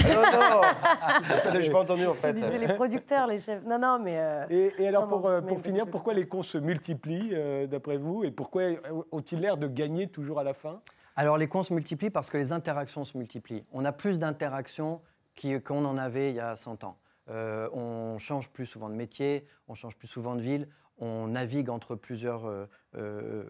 non, 0.53 0.61
non 0.61 1.53
Je 1.55 1.59
n'ai 1.61 1.71
pas 1.71 1.81
entendu 1.81 2.07
en 2.07 2.13
Je 2.13 2.19
fait. 2.19 2.33
disais 2.35 2.59
les 2.59 2.75
producteurs, 2.75 3.27
les 3.27 3.39
chefs. 3.39 3.65
Non, 3.65 3.79
non, 3.79 3.99
mais. 3.99 4.19
euh, 4.19 4.45
Et, 4.51 4.75
et 4.81 4.89
alors, 4.89 5.07
Non, 5.07 5.13
non, 5.17 5.21
pour, 5.23 5.31
euh, 5.31 5.41
pour 5.41 5.61
finir, 5.63 5.87
pourquoi 5.87 6.13
les 6.13 6.27
cons 6.29 6.43
se 6.43 6.59
multiplient, 6.59 7.31
euh, 7.33 7.67
d'après 7.67 7.97
vous 7.97 8.25
Et 8.25 8.31
pourquoi 8.31 8.65
ont-ils 9.11 9.41
l'air 9.41 9.57
de 9.57 9.69
gagner 9.69 10.09
toujours 10.09 10.39
à 10.39 10.45
la 10.45 10.53
fin? 10.53 10.81
Alors 11.17 11.39
les 11.39 11.47
cons 11.47 11.63
se 11.63 11.73
multiplient 11.73 12.11
parce 12.11 12.29
que 12.29 12.37
les 12.37 12.53
interactions 12.53 13.05
se 13.05 13.17
multiplient. 13.17 13.65
On 13.73 13.87
a 13.87 13.93
plus 13.93 14.19
d'interactions 14.19 15.01
qu'on 15.35 15.85
en 15.85 15.97
avait 15.97 16.31
il 16.31 16.37
y 16.37 16.41
a 16.41 16.57
100 16.57 16.85
ans. 16.85 16.99
Euh, 17.31 17.69
on 17.73 18.19
change 18.19 18.51
plus 18.51 18.67
souvent 18.67 18.89
de 18.89 18.95
métier, 18.95 19.47
on 19.69 19.75
change 19.75 19.97
plus 19.97 20.09
souvent 20.09 20.35
de 20.35 20.43
ville, 20.43 20.69
on 20.99 21.29
navigue 21.29 21.71
entre 21.71 21.95
plusieurs 21.95 22.47
euh, 22.47 22.67
euh, 22.97 23.45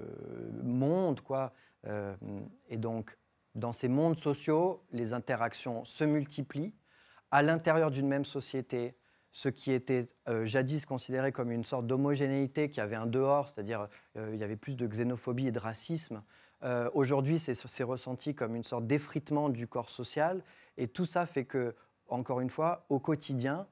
mondes. 0.62 1.20
Quoi. 1.20 1.52
Et 2.70 2.78
donc, 2.78 3.18
dans 3.54 3.72
ces 3.72 3.88
mondes 3.88 4.16
sociaux, 4.16 4.82
les 4.92 5.12
interactions 5.12 5.84
se 5.84 6.04
multiplient. 6.04 6.72
À 7.30 7.42
l'intérieur 7.42 7.90
d'une 7.90 8.08
même 8.08 8.24
société, 8.24 8.96
ce 9.32 9.50
qui 9.50 9.70
était 9.70 10.06
jadis 10.44 10.86
considéré 10.86 11.30
comme 11.30 11.50
une 11.50 11.64
sorte 11.64 11.86
d'homogénéité 11.86 12.70
qui 12.70 12.80
avait 12.80 12.96
un 12.96 13.04
dehors, 13.04 13.48
c'est-à-dire 13.48 13.88
il 14.16 14.36
y 14.36 14.44
avait 14.44 14.56
plus 14.56 14.76
de 14.76 14.86
xénophobie 14.86 15.48
et 15.48 15.52
de 15.52 15.58
racisme, 15.58 16.22
Aujourd'hui, 16.94 17.38
c'est 17.38 17.84
ressenti 17.84 18.34
comme 18.34 18.56
une 18.56 18.64
sorte 18.64 18.86
d'effritement 18.86 19.50
du 19.50 19.66
corps 19.66 19.90
social. 19.90 20.42
Et 20.76 20.88
tout 20.88 21.06
ça 21.06 21.26
fait 21.26 21.44
que, 21.44 21.74
encore 22.08 22.40
une 22.40 22.50
fois, 22.50 22.84
au 22.88 22.98
quotidien, 22.98 23.66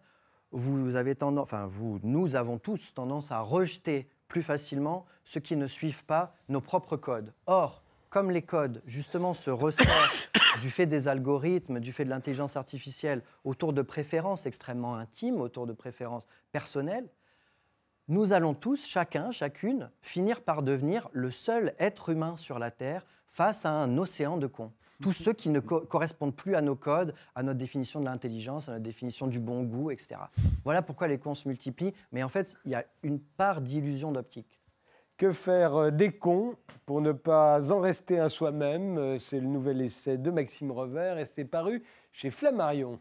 vous 0.52 0.96
avez 0.96 1.14
tendance, 1.14 1.42
enfin, 1.42 1.66
vous, 1.66 1.98
nous 2.02 2.36
avons 2.36 2.58
tous 2.58 2.94
tendance 2.94 3.32
à 3.32 3.40
rejeter 3.40 4.08
plus 4.28 4.42
facilement 4.42 5.06
ceux 5.24 5.40
qui 5.40 5.56
ne 5.56 5.66
suivent 5.66 6.04
pas 6.04 6.34
nos 6.48 6.60
propres 6.60 6.96
codes. 6.96 7.32
Or, 7.46 7.82
comme 8.10 8.30
les 8.30 8.42
codes, 8.42 8.82
justement, 8.86 9.34
se 9.34 9.50
resserrent 9.50 10.12
du 10.62 10.70
fait 10.70 10.86
des 10.86 11.08
algorithmes, 11.08 11.80
du 11.80 11.92
fait 11.92 12.04
de 12.04 12.10
l'intelligence 12.10 12.56
artificielle, 12.56 13.22
autour 13.44 13.72
de 13.72 13.82
préférences 13.82 14.46
extrêmement 14.46 14.96
intimes, 14.96 15.40
autour 15.40 15.66
de 15.66 15.72
préférences 15.72 16.26
personnelles, 16.52 17.08
nous 18.08 18.32
allons 18.32 18.52
tous, 18.52 18.84
chacun, 18.84 19.30
chacune, 19.30 19.90
finir 20.02 20.42
par 20.42 20.62
devenir 20.62 21.08
le 21.12 21.30
seul 21.30 21.74
être 21.78 22.10
humain 22.10 22.36
sur 22.36 22.58
la 22.58 22.70
Terre 22.70 23.06
face 23.28 23.64
à 23.64 23.70
un 23.70 23.96
océan 23.96 24.36
de 24.36 24.46
cons. 24.46 24.72
Tous 25.02 25.12
ceux 25.12 25.32
qui 25.32 25.50
ne 25.50 25.60
co- 25.60 25.80
correspondent 25.80 26.34
plus 26.34 26.54
à 26.54 26.62
nos 26.62 26.76
codes, 26.76 27.12
à 27.34 27.42
notre 27.42 27.58
définition 27.58 28.00
de 28.00 28.04
l'intelligence, 28.06 28.68
à 28.68 28.72
notre 28.72 28.84
définition 28.84 29.26
du 29.26 29.40
bon 29.40 29.64
goût, 29.64 29.90
etc. 29.90 30.16
Voilà 30.64 30.80
pourquoi 30.80 31.08
les 31.08 31.18
cons 31.18 31.34
se 31.34 31.46
multiplient. 31.48 31.92
Mais 32.12 32.22
en 32.22 32.28
fait, 32.28 32.54
il 32.64 32.70
y 32.70 32.74
a 32.74 32.84
une 33.02 33.18
part 33.18 33.60
d'illusion 33.60 34.12
d'optique. 34.12 34.60
Que 35.18 35.32
faire 35.32 35.74
euh, 35.76 35.90
des 35.90 36.10
cons 36.12 36.54
pour 36.86 37.00
ne 37.00 37.12
pas 37.12 37.70
en 37.72 37.80
rester 37.80 38.18
un 38.18 38.28
soi-même? 38.28 38.96
Euh, 38.98 39.18
C'est 39.18 39.40
le 39.40 39.46
nouvel 39.46 39.80
essai 39.82 40.16
de 40.18 40.30
Maxime 40.30 40.70
Revers 40.70 41.18
et 41.18 41.26
c'est 41.36 41.44
paru 41.44 41.82
chez 42.12 42.30
Flammarion. 42.30 42.98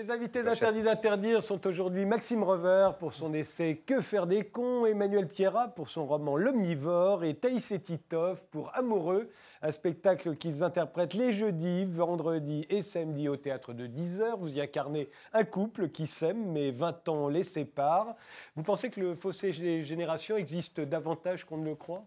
Les 0.00 0.10
invités 0.10 0.42
d'Interdit 0.42 0.82
d'interdire 0.82 1.42
sont 1.42 1.66
aujourd'hui 1.66 2.06
Maxime 2.06 2.42
Revers 2.42 2.96
pour 2.96 3.12
son 3.12 3.34
essai 3.34 3.82
Que 3.84 4.00
faire 4.00 4.26
des 4.26 4.44
cons, 4.44 4.86
Emmanuel 4.86 5.28
Pierrat 5.28 5.68
pour 5.68 5.90
son 5.90 6.06
roman 6.06 6.38
L'omnivore 6.38 7.22
et 7.22 7.34
Thaïs 7.34 7.70
et 7.70 7.82
pour 8.50 8.74
Amoureux, 8.74 9.28
un 9.60 9.70
spectacle 9.70 10.36
qu'ils 10.36 10.64
interprètent 10.64 11.12
les 11.12 11.32
jeudis, 11.32 11.84
vendredis 11.84 12.64
et 12.70 12.80
samedis 12.80 13.28
au 13.28 13.36
théâtre 13.36 13.74
de 13.74 13.86
10h. 13.86 14.38
Vous 14.38 14.56
y 14.56 14.62
incarnez 14.62 15.10
un 15.34 15.44
couple 15.44 15.90
qui 15.90 16.06
s'aime 16.06 16.50
mais 16.50 16.70
20 16.70 17.06
ans 17.10 17.28
les 17.28 17.42
séparent. 17.42 18.16
Vous 18.56 18.62
pensez 18.62 18.88
que 18.88 19.00
le 19.02 19.14
fossé 19.14 19.50
des 19.50 19.82
générations 19.82 20.38
existe 20.38 20.80
davantage 20.80 21.44
qu'on 21.44 21.58
ne 21.58 21.66
le 21.66 21.74
croit? 21.74 22.06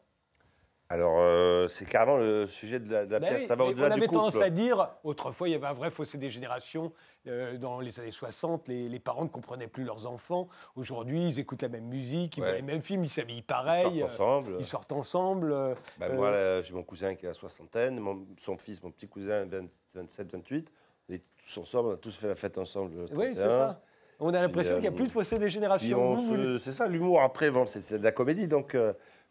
Alors, 0.94 1.16
euh, 1.18 1.68
c'est 1.70 1.86
carrément 1.86 2.18
le 2.18 2.46
sujet 2.46 2.80
de 2.80 2.92
la, 2.92 3.08
de 3.08 3.12
la 3.14 3.20
Ben 3.20 3.30
pièce. 3.30 3.42
oui, 3.42 3.48
Ça 3.48 3.56
va 3.56 3.64
on 3.64 3.82
avait 3.82 4.06
tendance 4.08 4.36
à 4.40 4.52
dire, 4.52 4.92
autrefois, 5.04 5.50
il 5.50 5.54
y 5.54 5.56
avait 5.56 5.66
un 5.66 5.74
vrai 5.74 5.90
fossé 5.90 6.20
des 6.20 6.30
générations. 6.30 6.94
Euh, 7.26 7.58
dans 7.58 7.80
les 7.80 8.00
années 8.00 8.12
60, 8.12 8.68
les, 8.68 8.88
les 8.90 9.00
parents 9.00 9.24
ne 9.24 9.30
comprenaient 9.30 9.66
plus 9.68 9.86
leurs 9.86 10.06
enfants. 10.06 10.48
Aujourd'hui, 10.76 11.30
ils 11.30 11.40
écoutent 11.40 11.64
la 11.64 11.70
même 11.70 11.86
musique, 11.86 12.38
ils 12.38 12.42
Ouais. 12.42 12.48
voient 12.50 12.56
les 12.58 12.62
mêmes 12.62 12.84
films, 12.84 13.06
ils 13.06 13.10
s'habillent 13.10 13.38
Ils 13.38 13.44
pareil. 13.44 14.02
sortent 14.02 14.12
ensemble. 14.12 14.54
euh, 14.54 14.58
Ils 14.60 14.66
sortent 14.68 14.92
ensemble. 14.92 15.52
euh, 15.52 15.74
Moi, 16.14 16.62
j'ai 16.62 16.74
mon 16.76 16.84
cousin 16.84 17.16
qui 17.16 17.26
a 17.26 17.30
la 17.30 17.34
soixantaine, 17.34 18.00
mon- 18.00 18.28
son 18.38 18.56
fils, 18.60 18.84
mon 18.84 18.92
petit 18.92 19.08
cousin, 19.08 19.46
20 19.46 19.66
27, 19.96 20.32
28. 20.32 20.72
On 21.10 21.14
est 21.16 21.24
tous 21.44 21.58
ensemble, 21.60 21.90
on 21.90 21.94
a 21.94 21.98
tous 21.98 22.16
fait 22.16 22.28
la 22.28 22.36
fête 22.36 22.58
ensemble. 22.60 22.94
le 23.10 23.18
oui, 23.18 23.32
c'est 23.34 23.42
31. 23.42 23.52
ça. 23.52 23.82
On 24.20 24.32
a 24.34 24.40
l'impression 24.42 24.74
qu'il 24.76 24.82
n'y 24.82 24.88
a 24.88 24.92
plus 24.92 25.08
de 25.08 25.12
fossé 25.12 25.40
des 25.40 25.50
générations. 25.50 26.18
C'est 26.60 26.72
ça, 26.72 26.88
l'humour. 26.88 27.20
Après, 27.22 27.50
bon, 27.50 27.66
c'est- 27.66 27.98
de 27.98 28.04
la 28.04 28.12
comédie. 28.12 28.48
Donc, 28.48 28.78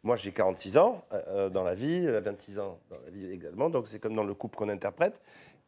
moi, 0.03 0.17
j'ai 0.17 0.33
46 0.33 0.79
ans 0.79 1.05
euh, 1.13 1.49
dans 1.49 1.63
la 1.63 1.75
vie, 1.75 2.05
elle 2.07 2.15
a 2.17 2.21
26 2.21 2.59
ans 2.59 2.79
dans 2.91 2.97
la 3.05 3.11
vie 3.11 3.31
également. 3.31 3.71
Donc, 3.71 3.87
c'est 3.89 3.99
comme 4.01 4.15
dans 4.15 4.25
le 4.25 4.35
couple 4.35 4.57
qu'on 4.57 4.69
interprète. 4.69 5.21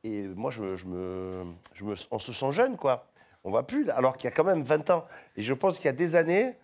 Et 0.03 0.23
moi, 0.29 0.51
je, 0.51 0.77
je 0.77 0.87
me, 0.87 1.45
je 1.73 1.85
me, 1.85 1.95
on 2.11 2.19
se 2.19 2.33
sent 2.33 2.53
jeune, 2.53 2.77
quoi. 2.77 3.07
On 3.45 3.51
va 3.51 3.63
plus, 3.63 3.85
là, 3.85 3.97
alors 3.97 4.17
qu'il 4.17 4.29
y 4.29 4.33
a 4.33 4.37
quand 4.37 4.45
même 4.45 4.63
20 4.63 4.91
ans. 4.91 5.05
Et 5.37 5.43
je 5.43 5.55
pense 5.55 5.77
qu'il 5.77 5.87
y 5.87 5.89
a 5.89 5.93
des 5.93 6.17
années, 6.17 6.57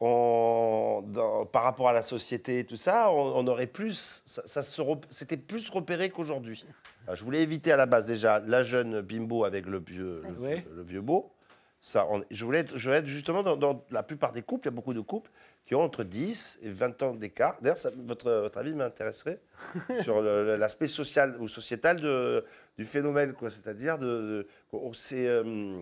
on- 0.00 1.02
dans- 1.06 1.46
par 1.46 1.62
rapport 1.64 1.88
à 1.88 1.92
la 1.92 2.02
société 2.02 2.60
et 2.60 2.64
tout 2.64 2.76
ça, 2.76 3.10
on, 3.10 3.36
on 3.36 3.46
aurait 3.48 3.66
plus, 3.66 4.22
ça, 4.26 4.62
c'était 5.10 5.36
plus 5.36 5.68
repéré 5.68 6.10
qu'aujourd'hui. 6.10 6.64
Je 7.12 7.24
voulais 7.24 7.42
éviter 7.42 7.72
à 7.72 7.76
la 7.76 7.86
base 7.86 8.06
déjà 8.06 8.38
la 8.40 8.62
jeune 8.62 9.00
bimbo 9.00 9.44
avec 9.44 9.66
le 9.66 9.78
vieux, 9.80 10.22
le, 10.28 10.42
Ouais. 10.42 10.54
vieux- 10.56 10.72
le 10.76 10.82
vieux 10.82 11.00
beau. 11.00 11.32
Ça, 11.82 12.06
on- 12.10 12.22
je, 12.30 12.44
voulais 12.44 12.58
être, 12.60 12.76
je 12.76 12.84
voulais 12.88 12.98
être 12.98 13.06
justement 13.06 13.42
dans, 13.42 13.56
dans 13.56 13.82
la 13.90 14.02
plupart 14.02 14.32
des 14.32 14.42
couples, 14.42 14.66
il 14.66 14.70
y 14.70 14.74
a 14.74 14.76
beaucoup 14.76 14.92
de 14.92 15.00
couples 15.00 15.30
qui 15.64 15.74
ont 15.74 15.80
entre 15.82 16.04
10 16.04 16.58
et 16.62 16.68
20 16.68 17.02
ans 17.02 17.14
d'écart. 17.14 17.56
D'ailleurs, 17.62 17.78
votre, 18.04 18.30
votre 18.30 18.58
avis 18.58 18.74
m'intéresserait 18.74 19.40
sur 20.02 20.20
l'aspect 20.20 20.88
social 20.88 21.36
ou 21.40 21.48
sociétal 21.48 22.00
de, 22.00 22.44
du 22.76 22.84
phénomène, 22.84 23.32
quoi. 23.32 23.48
C'est-à-dire 23.48 23.96
de, 23.98 24.06
de- 24.06 24.46
on, 24.74 24.92
euh, 25.12 25.80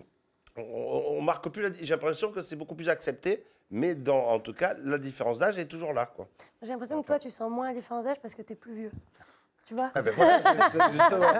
on, 0.57 0.61
on- 0.61 1.21
marque 1.21 1.49
plus. 1.49 1.63
la- 1.63 1.73
J'ai 1.73 1.85
l'impression 1.93 2.31
que 2.31 2.41
c'est 2.41 2.55
beaucoup 2.55 2.75
plus 2.75 2.87
accepté, 2.87 3.43
mais 3.69 3.93
dans, 3.93 4.25
en 4.29 4.39
tout 4.39 4.53
cas, 4.53 4.75
la 4.81 4.97
différence 4.97 5.39
d'âge 5.39 5.57
est 5.57 5.65
toujours 5.65 5.91
là, 5.91 6.05
quoi. 6.05 6.29
J'ai 6.61 6.69
l'impression 6.69 7.01
que 7.01 7.07
toi, 7.07 7.19
tu 7.19 7.29
sens 7.29 7.51
moins 7.51 7.67
la 7.67 7.73
différence 7.73 8.05
d'âge 8.05 8.21
parce 8.21 8.35
que 8.35 8.41
tu 8.41 8.53
es 8.53 8.55
plus 8.55 8.73
vieux. 8.73 8.91
Tu 9.69 9.75
vois 9.75 9.91
Ah 9.93 10.01
ben 10.01 10.11
voilà, 10.15 10.41
c'est- 10.41 10.77
c'est 10.79 10.91
justement. 10.91 11.31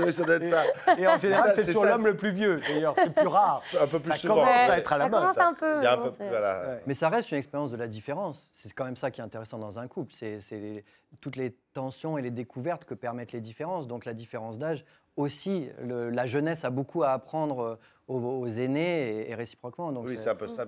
Oui, 0.04 0.12
ça 0.12 0.24
doit 0.24 0.34
être 0.36 0.50
ça. 0.50 0.62
Et 0.98 1.08
en 1.08 1.18
général, 1.18 1.52
c'est 1.54 1.64
c'est 1.64 1.68
toujours 1.72 1.86
l'homme 1.86 2.04
le 2.04 2.14
plus 2.14 2.30
vieux. 2.30 2.60
D'ailleurs, 2.60 2.94
c'est 2.94 3.08
plus 3.14 3.26
rare. 3.26 3.62
Un 3.80 3.86
peu 3.86 3.98
plus 4.00 4.10
Ça 4.12 4.18
souvent. 4.18 4.34
commence 4.34 4.48
à 4.70 4.78
être 4.78 4.92
à 4.92 4.98
la 4.98 5.04
Ça 5.06 5.10
commence 5.10 5.38
un 5.38 5.54
peu. 5.54 5.76
Il 5.78 5.82
y 5.82 5.86
a 5.86 5.92
un 5.94 5.96
non, 5.96 6.02
peu, 6.04 6.10
c'est- 6.10 6.28
voilà. 6.28 6.68
Ouais. 6.68 6.82
Mais 6.86 6.92
ça 6.92 7.08
reste 7.08 7.30
une 7.32 7.38
expérience 7.38 7.70
de 7.70 7.78
la 7.78 7.88
différence. 7.88 8.50
C'est 8.52 8.70
quand 8.74 8.84
même 8.84 8.96
ça 8.96 9.10
qui 9.10 9.22
est 9.22 9.24
intéressant 9.24 9.56
dans 9.58 9.78
un 9.78 9.88
couple. 9.88 10.12
C'est 10.14 10.40
c'est 10.40 10.58
les- 10.58 10.84
toutes 11.22 11.36
les 11.36 11.56
tensions 11.72 12.18
et 12.18 12.22
les 12.22 12.30
découvertes 12.30 12.84
que 12.84 12.92
permettent 12.92 13.32
les 13.32 13.40
différences. 13.40 13.86
Donc 13.86 14.04
la 14.04 14.12
différence 14.12 14.58
d'âge 14.58 14.84
aussi, 15.16 15.70
le- 15.82 16.10
la 16.10 16.26
jeunesse 16.26 16.66
a 16.66 16.70
beaucoup 16.70 17.02
à 17.02 17.12
apprendre 17.12 17.60
euh, 17.62 17.78
aux, 18.08 18.18
aux 18.20 18.46
aînés 18.48 19.20
et, 19.22 19.30
et 19.30 19.34
réciproquement. 19.34 19.90
Donc 19.90 20.04
Oui, 20.06 20.16
c'est- 20.18 20.24
c'est 20.24 20.30
un 20.30 20.34
peu 20.34 20.48
ça. 20.48 20.66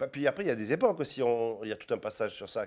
Bah, 0.00 0.08
Puis 0.08 0.26
après, 0.26 0.42
il 0.42 0.48
y 0.48 0.50
a 0.50 0.56
des 0.56 0.72
époques 0.72 0.98
aussi. 0.98 1.22
on- 1.22 1.60
Il 1.62 1.68
y 1.68 1.72
a 1.72 1.76
tout 1.76 1.94
un 1.94 1.98
passage 1.98 2.32
sur 2.32 2.50
ça. 2.50 2.66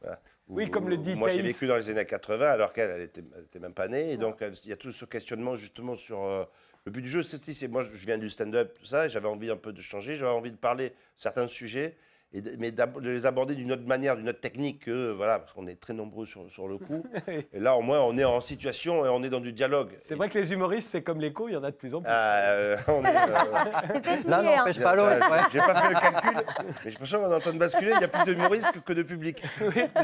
Voilà. 0.00 0.20
Oui, 0.48 0.70
comme 0.70 0.88
le 0.88 0.96
dit 0.96 1.14
Moi, 1.14 1.28
j'ai 1.30 1.42
vécu 1.42 1.66
dans 1.66 1.76
les 1.76 1.90
années 1.90 2.04
80, 2.06 2.46
alors 2.50 2.72
qu'elle, 2.72 2.90
elle 2.90 3.02
était, 3.02 3.22
elle 3.36 3.44
était 3.44 3.58
même 3.58 3.74
pas 3.74 3.88
née. 3.88 4.12
Et 4.12 4.16
donc, 4.16 4.42
il 4.64 4.70
y 4.70 4.72
a 4.72 4.76
tout 4.76 4.92
ce 4.92 5.04
questionnement 5.04 5.56
justement 5.56 5.94
sur 5.94 6.22
euh, 6.24 6.44
le 6.84 6.92
but 6.92 7.02
du 7.02 7.08
jeu. 7.08 7.22
C'est, 7.22 7.44
c'est- 7.52 7.68
moi, 7.68 7.84
je 7.84 8.06
viens 8.06 8.18
du 8.18 8.30
stand-up, 8.30 8.74
tout 8.78 8.86
ça, 8.86 9.06
et 9.06 9.08
j'avais 9.10 9.28
envie 9.28 9.50
un 9.50 9.56
peu 9.56 9.72
de 9.72 9.80
changer. 9.82 10.16
J'avais 10.16 10.30
envie 10.30 10.50
de 10.50 10.56
parler 10.56 10.92
certains 11.16 11.48
sujets, 11.48 11.96
et 12.34 12.42
mais 12.58 12.70
de 12.72 13.10
les 13.10 13.24
aborder 13.26 13.54
d'une 13.54 13.72
autre 13.72 13.86
manière, 13.86 14.16
d'une 14.16 14.28
autre 14.28 14.40
technique 14.40 14.84
que 14.84 15.12
voilà, 15.12 15.38
parce 15.38 15.52
qu'on 15.52 15.66
est 15.66 15.80
très 15.80 15.94
nombreux 15.94 16.26
sur, 16.26 16.50
sur 16.50 16.68
le 16.68 16.76
coup. 16.76 17.02
et 17.28 17.58
là, 17.58 17.74
au 17.76 17.80
moins, 17.80 18.00
on 18.00 18.18
est 18.18 18.24
en 18.24 18.40
situation 18.42 19.06
et 19.06 19.08
on 19.08 19.22
est 19.22 19.30
dans 19.30 19.40
du 19.40 19.52
dialogue. 19.52 19.92
C'est 19.98 20.14
vrai 20.14 20.28
que 20.28 20.38
les 20.38 20.52
humoristes, 20.52 20.88
c'est 20.90 21.02
comme 21.02 21.20
l'écho, 21.20 21.48
il 21.48 21.52
y 21.52 21.56
en 21.56 21.64
a 21.64 21.70
de 21.70 21.76
plus 21.76 21.94
en 21.94 22.02
plus. 22.02 22.10
Ah, 22.12 22.40
euh, 22.50 22.76
on 22.88 23.02
est, 23.04 23.08
euh, 23.08 24.00
L'un 24.26 24.38
hein. 24.40 24.56
n'empêche 24.58 24.78
pas 24.80 24.94
l'autre. 24.94 25.08
Ouais, 25.30 25.36
ouais. 25.36 25.42
J'ai 25.52 25.58
pas 25.58 25.74
fait 25.74 25.88
le 25.88 25.94
calcul, 26.00 26.44
mais 26.84 26.90
je 26.90 26.98
pense 26.98 27.10
qu'on 27.12 27.30
est 27.30 27.34
en 27.34 27.40
train 27.40 27.52
de 27.52 27.58
basculer. 27.58 27.92
Il 27.96 28.00
y 28.00 28.04
a 28.04 28.08
plus 28.08 28.24
d'humoristes 28.24 28.72
que, 28.72 28.78
que 28.80 28.92
de 28.92 29.02
public. 29.02 29.42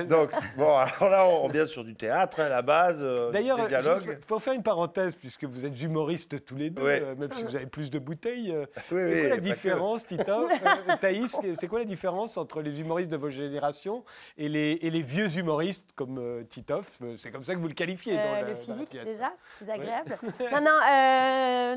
Donc, 0.08 0.30
bon, 0.56 0.76
alors 0.78 1.10
là, 1.10 1.26
on 1.26 1.48
vient 1.48 1.66
sur 1.66 1.84
du 1.84 1.94
théâtre, 1.94 2.40
hein, 2.40 2.44
à 2.46 2.48
la 2.48 2.62
base, 2.62 3.00
euh, 3.02 3.30
D'ailleurs, 3.32 3.58
des 3.58 3.66
dialogues. 3.66 4.02
il 4.06 4.26
faut 4.26 4.38
faire 4.38 4.54
une 4.54 4.62
parenthèse, 4.62 5.14
puisque 5.14 5.44
vous 5.44 5.64
êtes 5.66 5.80
humoristes 5.82 6.42
tous 6.44 6.56
les 6.56 6.70
deux, 6.70 6.82
Ouais. 6.82 7.02
euh, 7.02 7.14
même 7.16 7.32
si 7.32 7.42
vous 7.44 7.54
avez 7.56 7.66
plus 7.66 7.90
de 7.90 7.98
bouteilles. 7.98 8.50
euh, 8.52 8.64
Oui, 8.76 8.82
c'est 8.90 8.94
oui, 8.94 9.20
quoi 9.20 9.22
la 9.22 9.28
pas 9.28 9.36
que. 9.36 9.40
différence, 9.42 10.06
Tita 10.06 10.38
euh, 10.88 10.96
Thaïs, 11.00 11.36
c'est 11.58 11.66
quoi 11.68 11.80
la 11.80 11.84
différence 11.84 12.13
différence 12.14 12.36
entre 12.36 12.62
les 12.62 12.80
humoristes 12.80 13.10
de 13.10 13.16
vos 13.16 13.30
générations 13.30 14.04
et 14.38 14.48
les, 14.48 14.78
et 14.82 14.90
les 14.90 15.02
vieux 15.02 15.36
humoristes 15.36 15.90
comme 15.94 16.18
euh, 16.18 16.44
Titoff 16.44 16.98
euh, 17.02 17.16
C'est 17.16 17.30
comme 17.30 17.44
ça 17.44 17.54
que 17.54 17.60
vous 17.60 17.68
le 17.68 17.74
qualifiez 17.74 18.18
Euh, 18.18 18.24
dans 18.24 18.32
la- 18.32 18.40
le 18.40 18.46
dans 18.46 18.50
la 18.52 18.56
physique 18.56 18.92
déjà, 19.04 19.32
plus 19.56 19.70
agréable. 19.70 20.16
non, 20.52 20.60
non, 20.60 20.78
euh, 20.90 21.76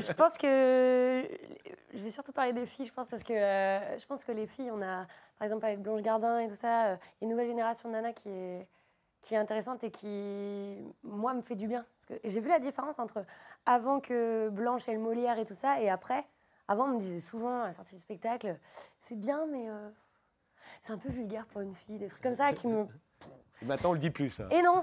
je 0.00 0.12
pense 0.12 0.38
que 0.38 1.22
je 1.94 2.02
vais 2.02 2.10
surtout 2.10 2.32
parler 2.32 2.52
des 2.52 2.66
filles, 2.66 2.86
je 2.86 2.92
pense 2.92 3.06
parce 3.06 3.22
que 3.24 3.34
je 3.34 4.06
pense 4.06 4.24
que 4.24 4.32
les 4.32 4.46
filles, 4.46 4.70
on 4.70 4.80
a 4.82 5.06
par 5.38 5.44
exemple 5.46 5.64
avec 5.66 5.80
Blanche 5.80 6.02
Gardin 6.02 6.38
et 6.40 6.46
tout 6.46 6.54
ça, 6.54 6.98
une 7.20 7.28
nouvelle 7.30 7.48
génération 7.48 7.88
de 7.88 7.94
nanas 7.94 8.12
qui 8.12 8.28
est 8.28 8.66
qui 9.22 9.34
est 9.34 9.38
intéressante 9.38 9.84
et 9.84 9.90
qui 9.92 10.78
moi 11.04 11.32
me 11.32 11.42
fait 11.42 11.54
du 11.54 11.68
bien 11.68 11.84
parce 11.94 12.06
que 12.06 12.26
et 12.26 12.28
j'ai 12.28 12.40
vu 12.40 12.48
la 12.48 12.58
différence 12.58 12.98
entre 12.98 13.24
avant 13.66 14.00
que 14.00 14.48
Blanche 14.48 14.88
ait 14.88 14.94
le 14.94 14.98
Molière 15.00 15.38
et 15.38 15.44
tout 15.44 15.54
ça 15.54 15.80
et 15.80 15.88
après. 15.88 16.24
Avant, 16.72 16.86
on 16.86 16.94
me 16.94 16.98
disait 16.98 17.20
souvent 17.20 17.64
à 17.64 17.66
la 17.66 17.72
sortie 17.74 17.96
du 17.96 18.00
spectacle, 18.00 18.56
c'est 18.98 19.20
bien, 19.20 19.44
mais 19.52 19.68
euh, 19.68 19.90
c'est 20.80 20.94
un 20.94 20.96
peu 20.96 21.10
vulgaire 21.10 21.44
pour 21.52 21.60
une 21.60 21.74
fille, 21.74 21.98
des 21.98 22.06
trucs 22.06 22.22
comme 22.22 22.34
ça 22.34 22.54
qui 22.54 22.66
me. 22.66 22.84
Et 23.60 23.64
maintenant, 23.66 23.90
on 23.90 23.92
le 23.92 23.98
dit 23.98 24.08
plus, 24.08 24.30
ça. 24.30 24.44
Et 24.50 24.62
non 24.62 24.82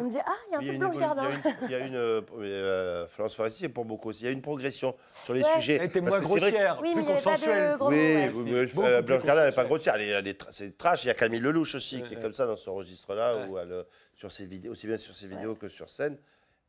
On 0.00 0.02
me 0.02 0.10
dit, 0.10 0.18
ah, 0.18 0.32
il 0.48 0.52
y 0.52 0.54
a 0.56 0.58
un 0.58 0.60
peu 0.62 0.72
de 0.72 0.78
Blanche 0.78 0.94
une, 0.96 1.00
Gardin. 1.00 1.28
il 1.62 1.70
y 1.70 1.74
a 1.76 1.78
une- 1.78 1.94
euh, 1.94 2.22
euh, 2.40 3.06
Florence 3.06 3.36
Foresti 3.36 3.66
et 3.66 3.68
pour 3.68 3.84
beaucoup 3.84 4.08
aussi, 4.08 4.22
il 4.22 4.24
y 4.24 4.28
a 4.30 4.32
une 4.32 4.42
progression 4.42 4.96
sur 5.14 5.32
les 5.32 5.44
Ouais. 5.44 5.50
sujets. 5.54 5.76
Elle 5.76 5.84
était 5.84 6.00
moins 6.00 6.18
c'est 6.18 6.24
grossière, 6.24 6.80
Oui, 6.82 6.92
plus 6.92 7.04
consensuelle. 7.04 7.76
gros 7.76 7.88
Oui, 7.90 7.94
ouais. 7.94 8.32
mais, 8.44 8.78
euh, 8.88 9.02
Blanche 9.02 9.22
Gardin, 9.22 9.42
elle 9.42 9.50
n'est 9.50 9.54
pas 9.54 9.64
grossière, 9.64 9.94
elle 9.94 10.02
est, 10.02 10.08
elle 10.08 10.26
est 10.26 10.40
tra- 10.42 10.48
c'est 10.50 10.76
trash. 10.76 11.04
Il 11.04 11.06
y 11.06 11.10
a 11.10 11.14
Camille 11.14 11.38
Lelouch 11.38 11.76
aussi 11.76 12.02
qui 12.02 12.14
Ouais, 12.14 12.18
est 12.18 12.20
comme 12.20 12.34
ça 12.34 12.46
dans 12.48 12.56
ce 12.56 12.68
registre-là, 12.68 13.46
sur 14.16 14.32
ses 14.32 14.46
vidéos, 14.46 14.72
aussi 14.72 14.88
bien 14.88 14.96
sur 14.98 15.14
ses 15.14 15.28
vidéos 15.28 15.54
que 15.54 15.68
sur 15.68 15.88
scène. 15.88 16.18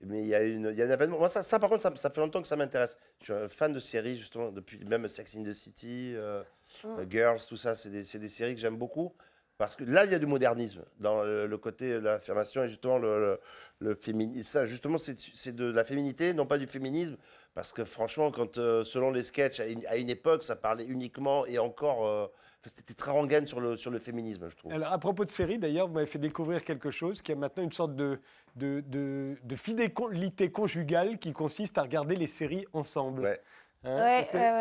Mais 0.05 0.21
il 0.21 0.27
y 0.27 0.35
a, 0.35 0.41
une, 0.43 0.69
il 0.71 0.77
y 0.77 0.81
a 0.81 0.85
un 0.85 0.89
événement. 0.91 1.17
Moi, 1.19 1.29
ça, 1.29 1.43
ça 1.43 1.59
par 1.59 1.69
contre, 1.69 1.81
ça, 1.81 1.93
ça 1.95 2.09
fait 2.09 2.21
longtemps 2.21 2.41
que 2.41 2.47
ça 2.47 2.55
m'intéresse. 2.55 2.97
Je 3.19 3.25
suis 3.25 3.33
un 3.33 3.49
fan 3.49 3.71
de 3.73 3.79
séries, 3.79 4.17
justement, 4.17 4.51
depuis 4.51 4.83
même 4.85 5.07
Sex 5.07 5.35
in 5.37 5.43
the 5.43 5.51
City, 5.53 6.13
euh, 6.15 6.43
Mm. 6.83 7.03
Girls, 7.09 7.39
tout 7.47 7.57
ça. 7.57 7.75
C'est 7.75 7.89
des, 7.89 8.01
des 8.03 8.27
séries 8.29 8.55
que 8.55 8.61
j'aime 8.61 8.77
beaucoup. 8.77 9.13
Parce 9.57 9.75
que 9.75 9.83
là, 9.83 10.05
il 10.05 10.11
y 10.11 10.15
a 10.15 10.19
du 10.19 10.25
modernisme 10.25 10.83
dans 10.99 11.23
le, 11.23 11.45
le 11.45 11.57
côté 11.57 11.89
de 11.93 11.97
l'affirmation 11.99 12.63
et 12.63 12.69
justement 12.69 12.97
le, 12.97 13.19
le, 13.19 13.89
le 13.89 13.95
féminisme. 13.95 14.43
Ça, 14.43 14.65
justement, 14.65 14.97
c'est 14.97 15.55
de 15.55 15.65
la 15.65 15.83
féminité, 15.83 16.33
non 16.33 16.45
pas 16.47 16.57
du 16.57 16.65
féminisme. 16.67 17.15
Parce 17.53 17.71
que 17.71 17.85
franchement, 17.85 18.31
quand, 18.31 18.57
euh, 18.57 18.83
selon 18.83 19.11
les 19.11 19.21
sketchs, 19.23 19.59
à 19.59 19.67
une, 19.67 19.85
à 19.85 19.97
une 19.97 20.09
époque, 20.09 20.43
ça 20.43 20.55
parlait 20.55 20.85
uniquement 20.85 21.45
et 21.45 21.59
encore. 21.59 22.05
euh, 22.07 22.27
C'était 22.65 22.93
très 22.93 23.11
rengaine 23.11 23.45
sur 23.45 23.59
le, 23.59 23.75
sur 23.75 23.91
le 23.91 23.99
féminisme, 23.99 24.47
je 24.47 24.55
trouve. 24.55 24.71
Alors, 24.71 24.91
à 24.93 24.97
propos 24.97 25.25
de 25.25 25.29
série, 25.29 25.57
d'ailleurs, 25.59 25.87
vous 25.87 25.93
m'avez 25.95 26.05
fait 26.05 26.17
découvrir 26.19 26.63
quelque 26.63 26.91
chose 26.91 27.21
qui 27.21 27.31
a 27.33 27.35
maintenant 27.35 27.63
une 27.63 27.71
sorte 27.73 27.95
de, 27.95 28.19
de, 28.55 28.81
de, 28.87 29.35
de 29.43 29.55
fidélité 29.55 30.49
conjugale 30.51 31.19
qui 31.19 31.33
consiste 31.33 31.77
à 31.77 31.81
regarder 31.81 32.15
les 32.15 32.27
séries 32.27 32.65
ensemble. 32.71 33.23
Ouais. 33.23 33.41
Hein, 33.85 33.97
Ouais, 33.97 34.19
parce 34.19 34.31
que- 34.31 34.37
ouais, 34.37 34.51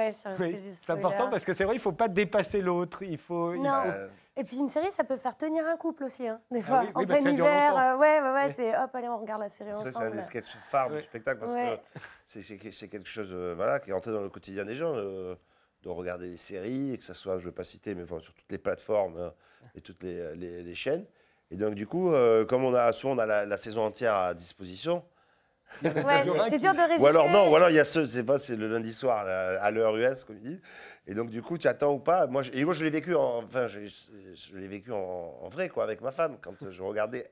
ouais, 0.50 0.58
c'est 0.68 0.90
important 0.90 1.30
parce 1.30 1.44
que 1.44 1.52
c'est 1.52 1.62
vrai, 1.64 1.74
il 1.74 1.78
ne 1.78 1.82
faut 1.82 1.92
pas 1.92 2.08
dépasser 2.08 2.60
l'autre. 2.60 3.04
Il 3.04 3.18
faut, 3.18 3.54
il 3.54 3.62
Non. 3.62 3.70
faut- 3.70 3.88
Euh, 3.90 4.08
Et 4.36 4.42
puis 4.42 4.56
une 4.56 4.66
série, 4.66 4.90
ça 4.90 5.04
peut 5.04 5.16
faire 5.16 5.36
tenir 5.36 5.64
un 5.68 5.76
couple 5.76 6.02
aussi, 6.04 6.26
hein, 6.26 6.40
des 6.50 6.58
Ah 6.58 6.62
fois. 6.62 6.80
oui, 6.80 6.86
oui, 6.96 7.04
en 7.04 7.06
plein 7.06 7.30
hiver, 7.30 7.76
euh, 7.76 7.96
ouais, 7.98 8.20
ouais, 8.20 8.52
c'est 8.52 8.76
hop, 8.76 8.90
allez, 8.94 9.08
on 9.08 9.18
regarde 9.20 9.42
la 9.42 9.48
série 9.48 9.70
Ça, 9.74 9.82
c'est 9.82 9.86
un 9.86 9.90
ensemble. 9.90 10.16
des 10.16 10.22
sketchs 10.24 10.56
phares 10.64 10.90
Ouais. 10.90 10.96
du 10.96 11.02
spectacle 11.04 11.38
parce 11.38 11.52
Ouais. 11.52 11.80
que 12.34 12.40
c'est- 12.72 12.88
quelque 12.88 13.08
chose 13.08 13.28
euh, 13.32 13.52
voilà, 13.54 13.78
qui 13.78 13.90
est 13.90 13.92
entré 13.92 14.10
dans 14.10 14.22
le 14.22 14.28
quotidien 14.30 14.64
des 14.64 14.74
gens, 14.74 14.92
euh, 14.96 15.36
de 15.82 15.88
regarder 15.88 16.30
des 16.30 16.36
séries, 16.36 16.92
et 16.94 16.98
que 16.98 17.04
ce 17.04 17.14
soit, 17.14 17.38
je 17.38 17.44
ne 17.44 17.50
vais 17.50 17.54
pas 17.54 17.64
citer, 17.64 17.94
mais 17.94 18.02
enfin, 18.04 18.20
sur 18.20 18.34
toutes 18.34 18.50
les 18.50 18.58
plateformes 18.58 19.16
euh, 19.18 19.30
et 19.74 19.80
toutes 19.80 20.02
les, 20.02 20.34
les- 20.36 20.62
les 20.62 20.74
chaînes. 20.74 21.04
Et 21.50 21.56
donc, 21.56 21.74
du 21.74 21.86
coup, 21.86 22.12
euh, 22.12 22.44
comme 22.44 22.64
on 22.64 22.72
a, 22.74 22.92
souvent 22.92 23.14
on 23.14 23.18
a 23.18 23.26
la, 23.26 23.44
la 23.46 23.56
saison 23.56 23.82
entière 23.84 24.14
à 24.14 24.34
disposition, 24.34 25.04
Ouais, 25.82 25.90
c'est- 26.50 26.58
dur 26.58 26.74
de 26.74 26.78
résister. 26.80 27.02
ou 27.02 27.06
alors 27.06 27.30
non, 27.30 27.50
ou 27.50 27.56
alors 27.56 27.70
il 27.70 27.74
y 27.76 27.80
a 27.80 27.84
ce, 27.84 28.06
c'est 28.06 28.22
pas, 28.24 28.38
c'est 28.38 28.56
le 28.56 28.68
lundi 28.68 28.92
soir 28.92 29.24
là, 29.24 29.60
à 29.62 29.70
l'heure 29.70 29.96
US, 29.96 30.22
comme 30.24 30.36
il 30.36 30.56
dit. 30.56 30.60
Et 31.06 31.14
donc, 31.14 31.30
du 31.30 31.42
coup, 31.42 31.58
tu 31.58 31.66
attends 31.66 31.94
ou 31.94 31.98
pas? 31.98 32.26
Moi, 32.26 32.42
je, 32.42 32.52
et 32.52 32.64
moi, 32.64 32.74
je 32.74 32.84
l'ai 32.84 32.90
vécu, 32.90 33.14
en, 33.14 33.38
enfin, 33.42 33.66
je, 33.68 33.80
je 33.86 34.56
l'ai 34.56 34.68
vécu 34.68 34.92
en, 34.92 34.98
en 35.42 35.48
vrai, 35.48 35.68
quoi, 35.68 35.82
avec 35.84 36.00
ma 36.00 36.12
femme, 36.12 36.36
quand 36.40 36.54
je 36.70 36.82
regardais, 36.82 37.24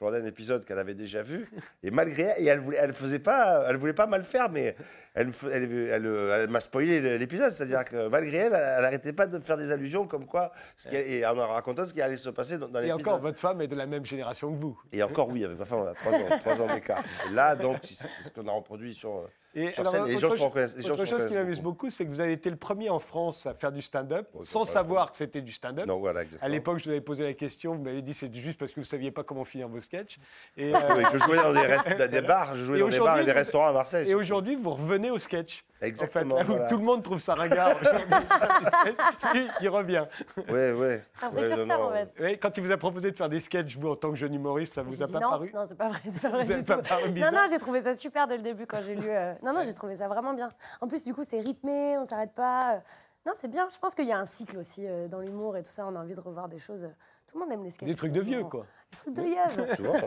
je 0.00 0.04
regardais 0.06 0.24
un 0.24 0.28
épisode 0.28 0.64
qu'elle 0.64 0.78
avait 0.78 0.94
déjà 0.94 1.22
vu. 1.22 1.46
Et 1.82 1.90
malgré 1.90 2.22
elle, 2.22 2.42
et 2.42 2.46
elle 2.46 2.58
voulait, 2.60 2.78
elle 2.80 2.94
faisait 2.94 3.18
pas, 3.18 3.64
elle 3.68 3.76
voulait 3.76 3.92
pas 3.92 4.06
mal 4.06 4.24
faire, 4.24 4.48
mais 4.48 4.74
elle, 5.14 5.30
elle, 5.52 5.62
elle, 5.90 6.06
elle 6.06 6.48
m'a 6.48 6.60
spoilé 6.60 7.18
l'épisode. 7.18 7.50
C'est-à-dire 7.50 7.84
que 7.84 8.08
malgré 8.08 8.38
elle, 8.38 8.54
elle 8.54 8.82
n'arrêtait 8.82 9.12
pas 9.12 9.26
de 9.26 9.38
faire 9.40 9.58
des 9.58 9.70
allusions 9.70 10.06
comme 10.06 10.24
quoi, 10.26 10.52
ce 10.76 10.88
qui, 10.88 10.96
et 10.96 11.26
en 11.26 11.34
racontant 11.34 11.84
ce 11.84 11.92
qui 11.92 12.00
allait 12.00 12.16
se 12.16 12.30
passer 12.30 12.56
dans, 12.56 12.68
dans 12.68 12.78
Et 12.80 12.84
l'épisode. 12.86 13.00
encore, 13.08 13.20
votre 13.20 13.38
femme 13.40 13.60
est 13.60 13.68
de 13.68 13.76
la 13.76 13.86
même 13.86 14.06
génération 14.06 14.50
que 14.54 14.58
vous. 14.60 14.80
Et 14.92 15.02
encore, 15.02 15.28
oui, 15.28 15.44
avec 15.44 15.58
ma 15.58 15.64
femme, 15.66 15.80
on 15.80 15.86
a 15.86 15.94
trois 15.94 16.12
ans, 16.14 16.38
trois 16.40 16.60
ans 16.62 16.74
d'écart. 16.74 17.02
Et 17.30 17.34
là, 17.34 17.54
donc, 17.54 17.78
c'est 17.84 18.08
ce 18.24 18.30
qu'on 18.30 18.48
a 18.48 18.52
reproduit 18.52 18.94
sur. 18.94 19.28
Et 19.52 19.72
Sur 19.72 19.84
scène, 19.88 20.04
les 20.04 20.14
autre 20.24 20.36
gens 20.36 20.44
reconnaissent- 20.48 20.76
les 20.76 20.88
autre 20.88 21.00
se 21.04 21.10
chose 21.10 21.26
qui 21.26 21.34
m'amuse 21.34 21.60
beaucoup. 21.60 21.90
c'est 21.90 22.04
que 22.04 22.10
vous 22.10 22.20
avez 22.20 22.34
été 22.34 22.50
le 22.50 22.56
premier 22.56 22.88
en 22.88 23.00
France 23.00 23.46
à 23.46 23.54
faire 23.54 23.72
du 23.72 23.82
stand-up, 23.82 24.28
sans 24.44 24.64
savoir 24.64 25.10
que 25.10 25.16
c'était 25.16 25.40
du 25.42 25.50
stand-up. 25.50 25.86
Voilà. 25.90 26.20
À 26.40 26.48
l'époque, 26.48 26.78
je 26.78 26.84
vous 26.84 26.90
avais 26.90 27.00
posé 27.00 27.24
la 27.24 27.32
question, 27.34 27.74
vous 27.74 27.82
m'avez 27.82 28.00
dit 28.00 28.14
c'est 28.14 28.32
juste 28.32 28.60
parce 28.60 28.70
que 28.70 28.76
vous 28.76 28.82
ne 28.82 28.86
saviez 28.86 29.10
pas 29.10 29.24
comment 29.24 29.44
finir 29.44 29.66
vos 29.68 29.80
Et, 29.92 30.72
Oui, 30.72 30.72
euh, 30.74 31.02
je 31.12 31.18
jouais 31.18 31.36
dans 31.36 31.52
des, 31.52 31.60
rest- 31.66 31.96
dans 31.98 32.08
des 32.10 32.20
bars, 32.26 32.54
je 32.54 32.62
jouais 32.64 32.78
Et 32.78 32.80
dans 32.80 32.88
des 32.88 32.98
bars 33.00 33.18
et 33.18 33.24
des 33.24 33.32
restaurants 33.32 33.66
à 33.68 33.72
Marseille. 33.72 34.08
et 34.08 34.14
aujourd'hui, 34.14 34.54
vous 34.54 34.70
revenez 34.70 35.10
au 35.10 35.18
sketch. 35.18 35.64
Exactement, 35.82 36.36
En 36.36 36.38
fait, 36.38 36.44
là 36.44 36.50
où 36.50 36.52
voilà. 36.52 36.66
tout 36.68 36.76
le 36.78 36.84
monde 36.84 37.02
trouve 37.02 37.18
ça 37.18 37.34
ringard. 37.34 37.76
il 39.60 39.68
revient. 39.68 40.06
Ouais, 40.48 40.72
ouais. 40.72 41.02
Un 41.22 41.28
Ouais, 41.30 41.32
précurseur, 41.48 41.66
non, 41.66 41.84
non. 41.84 41.90
en 41.90 41.92
fait. 41.92 42.12
Et 42.32 42.36
quand 42.38 42.56
il 42.56 42.62
vous 42.64 42.70
a 42.72 42.76
proposé 42.76 43.10
de 43.10 43.16
faire 43.16 43.28
des 43.28 43.40
sketchs, 43.40 43.76
vous, 43.76 43.88
en 43.88 43.96
tant 43.96 44.10
que 44.10 44.16
jeune 44.16 44.34
humoriste, 44.34 44.74
ça 44.74 44.82
vous 44.82 44.92
J'ai 44.92 45.02
a 45.02 45.08
pas 45.08 45.20
non, 45.20 45.30
paru 45.30 45.50
non, 45.54 45.64
c'est 45.66 45.74
pas 45.76 45.88
vrai, 45.88 46.00
c'est 46.08 46.22
pas 46.22 46.28
vrai 46.28 46.42
Vous 46.44 46.52
avez 46.52 46.62
du 46.62 46.66
pas 46.66 46.76
tout. 46.76 46.88
paru 46.88 47.10
Non, 47.12 47.40
j'ai 47.50 47.58
trouvé 47.58 47.82
ça 47.82 47.94
super 47.94 48.26
dès 48.26 48.36
le 48.36 48.42
début 48.42 48.66
quand 48.66 48.78
j'ai 48.86 48.94
lu. 48.94 49.08
euh, 49.08 49.34
Non, 49.42 49.52
non, 49.52 49.62
j'ai 49.62 49.74
trouvé 49.74 49.96
ça 49.96 50.08
vraiment 50.08 50.34
bien. 50.34 50.48
En 50.80 50.88
plus, 50.88 51.02
du 51.04 51.14
coup, 51.14 51.24
c'est 51.24 51.40
rythmé, 51.40 51.96
on 51.98 52.04
s'arrête 52.04 52.32
pas. 52.34 52.74
euh, 52.74 52.78
Non, 53.26 53.32
c'est 53.34 53.48
bien. 53.48 53.66
Je 53.72 53.78
pense 53.78 53.94
qu'il 53.94 54.06
y 54.06 54.12
a 54.12 54.18
un 54.18 54.26
cycle 54.26 54.58
aussi 54.58 54.86
euh, 54.86 55.08
dans 55.08 55.20
l'humour 55.20 55.56
et 55.56 55.62
tout 55.62 55.70
ça. 55.72 55.86
On 55.86 55.96
a 55.96 56.00
envie 56.00 56.14
de 56.14 56.20
revoir 56.20 56.48
des 56.48 56.58
choses. 56.58 56.88
Tout 57.26 57.38
le 57.38 57.44
monde 57.44 57.52
aime 57.52 57.62
les 57.64 57.70
sketchs. 57.70 57.88
Des 57.88 57.94
trucs 57.94 58.12
de 58.12 58.20
vieux, 58.20 58.42
quoi. 58.44 58.66
Des 58.92 58.96
trucs 58.98 59.14
de. 59.14 59.22
Souvent. 59.76 59.98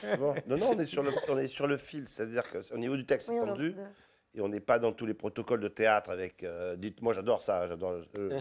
Souvent. 0.00 0.34
Non, 0.46 0.56
non, 0.58 0.70
on 0.74 0.78
est 0.78 0.86
sur 0.86 1.02
le, 1.02 1.10
on 1.28 1.38
est 1.38 1.46
sur 1.46 1.66
le 1.66 1.76
fil. 1.76 2.06
C'est-à-dire 2.08 2.42
qu'au 2.50 2.76
niveau 2.78 2.96
du 2.96 3.06
texte, 3.06 3.28
Oui, 3.30 3.36
c'est 3.40 3.46
tendu. 3.46 3.72
truc 3.74 3.86
Et 4.34 4.40
on 4.40 4.48
n'est 4.48 4.60
pas 4.60 4.78
dans 4.78 4.92
tous 4.92 5.06
les 5.06 5.14
protocoles 5.14 5.60
de 5.60 5.68
théâtre 5.68 6.10
avec. 6.10 6.42
euh, 6.42 6.76
dites- 6.76 7.00
moi, 7.02 7.12
j'adore 7.14 7.42
ça. 7.42 7.66
J'adore. 7.68 8.02
euh, 8.16 8.40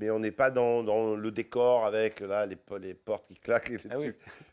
mais 0.00 0.10
on 0.10 0.18
n'est 0.18 0.30
pas 0.32 0.50
dans, 0.50 0.82
dans 0.82 1.14
le 1.16 1.30
décor 1.30 1.86
avec 1.86 2.20
là, 2.20 2.46
les, 2.46 2.56
les 2.80 2.94
portes 2.94 3.26
qui 3.26 3.34
claquent. 3.36 3.70
Et 3.70 3.78
les 3.78 3.90
Ah 3.90 3.98
oui. 3.98 4.12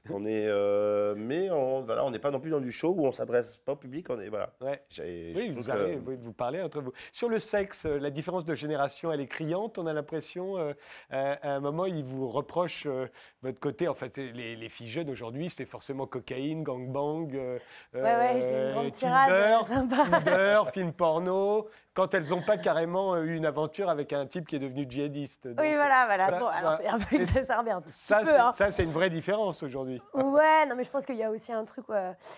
On 0.09 0.25
est. 0.25 0.47
euh, 0.47 1.15
mais 1.17 1.49
on 1.49 1.81
voilà, 1.81 2.05
on 2.05 2.11
n'est 2.11 2.19
pas 2.19 2.31
non 2.31 2.39
plus 2.39 2.51
dans 2.51 2.59
du 2.61 2.71
show 2.71 2.93
où 2.95 3.05
on 3.05 3.11
s'adresse 3.11 3.57
pas 3.57 3.73
au 3.73 3.75
public. 3.75 4.07
On 4.09 4.19
est 4.19 4.29
voilà. 4.29 4.53
Ouais. 4.61 4.81
Oui, 4.99 5.49
vous, 5.51 5.63
que- 5.63 5.95
oui, 6.07 6.17
vous 6.21 6.33
parlez 6.33 6.61
entre 6.61 6.81
vous. 6.81 6.91
Sur 7.11 7.29
le 7.29 7.39
sexe, 7.39 7.85
euh, 7.85 7.97
la 7.99 8.09
différence 8.11 8.45
de 8.45 8.53
génération, 8.55 9.11
elle 9.11 9.21
est 9.21 9.27
criante. 9.27 9.77
On 9.77 9.87
a 9.87 9.93
l'impression, 9.93 10.57
euh, 10.57 10.73
à 11.09 11.33
à 11.45 11.49
un 11.55 11.59
moment, 11.59 11.85
ils 11.85 12.03
vous 12.03 12.29
reprochent 12.29 12.85
euh, 12.87 13.07
votre 13.41 13.59
côté. 13.59 13.87
En 13.87 13.93
fait, 13.95 14.17
les, 14.17 14.55
les 14.55 14.69
filles 14.69 14.89
jeunes 14.89 15.09
aujourd'hui, 15.09 15.49
c'est 15.49 15.65
forcément 15.65 16.05
cocaïne, 16.07 16.63
gangbang, 16.63 17.33
euh, 17.35 17.59
Ouais, 17.93 18.01
ouais, 18.01 18.39
j'ai 18.41 18.49
une 18.49 18.53
euh, 18.55 18.73
grande 18.73 18.91
tirade, 18.91 19.31
euh, 19.31 19.57
Tinder, 19.61 19.89
sympa. 19.95 20.19
Tinder, 20.21 20.61
film 20.73 20.93
porno, 20.93 21.67
quand 21.95 22.13
elles 22.13 22.29
n'ont 22.29 22.41
pas 22.41 22.57
carrément 22.57 23.17
eu 23.17 23.35
une 23.35 23.45
aventure 23.45 23.89
avec 23.89 24.13
un 24.13 24.25
type 24.27 24.47
qui 24.47 24.57
est 24.57 24.59
devenu 24.59 24.85
djihadiste. 24.87 25.47
Donc, 25.47 25.59
Oui, 25.61 25.73
voilà, 25.73 26.05
voilà. 26.05 26.29
ça, 26.29 26.39
Bon, 26.39 26.47
alors, 26.47 26.77
c'est 26.77 26.87
un 26.87 26.97
peu 26.99 27.15
un 27.71 27.81
tout 27.81 27.89
petit 27.89 27.93
Ça, 27.97 28.17
peu. 28.17 28.37
hein. 28.39 28.51
ça, 28.51 28.69
c'est 28.69 28.83
une 28.83 28.91
vraie 28.91 29.09
différence 29.09 29.63
aujourd'hui. 29.63 30.01
Ouais, 30.13 30.65
non, 30.67 30.75
mais 30.75 30.83
je 30.83 30.91
pense 30.91 31.05
qu'il 31.05 31.15
y 31.15 31.23
a 31.23 31.31
aussi 31.31 31.53
un 31.53 31.63
truc. 31.65 31.85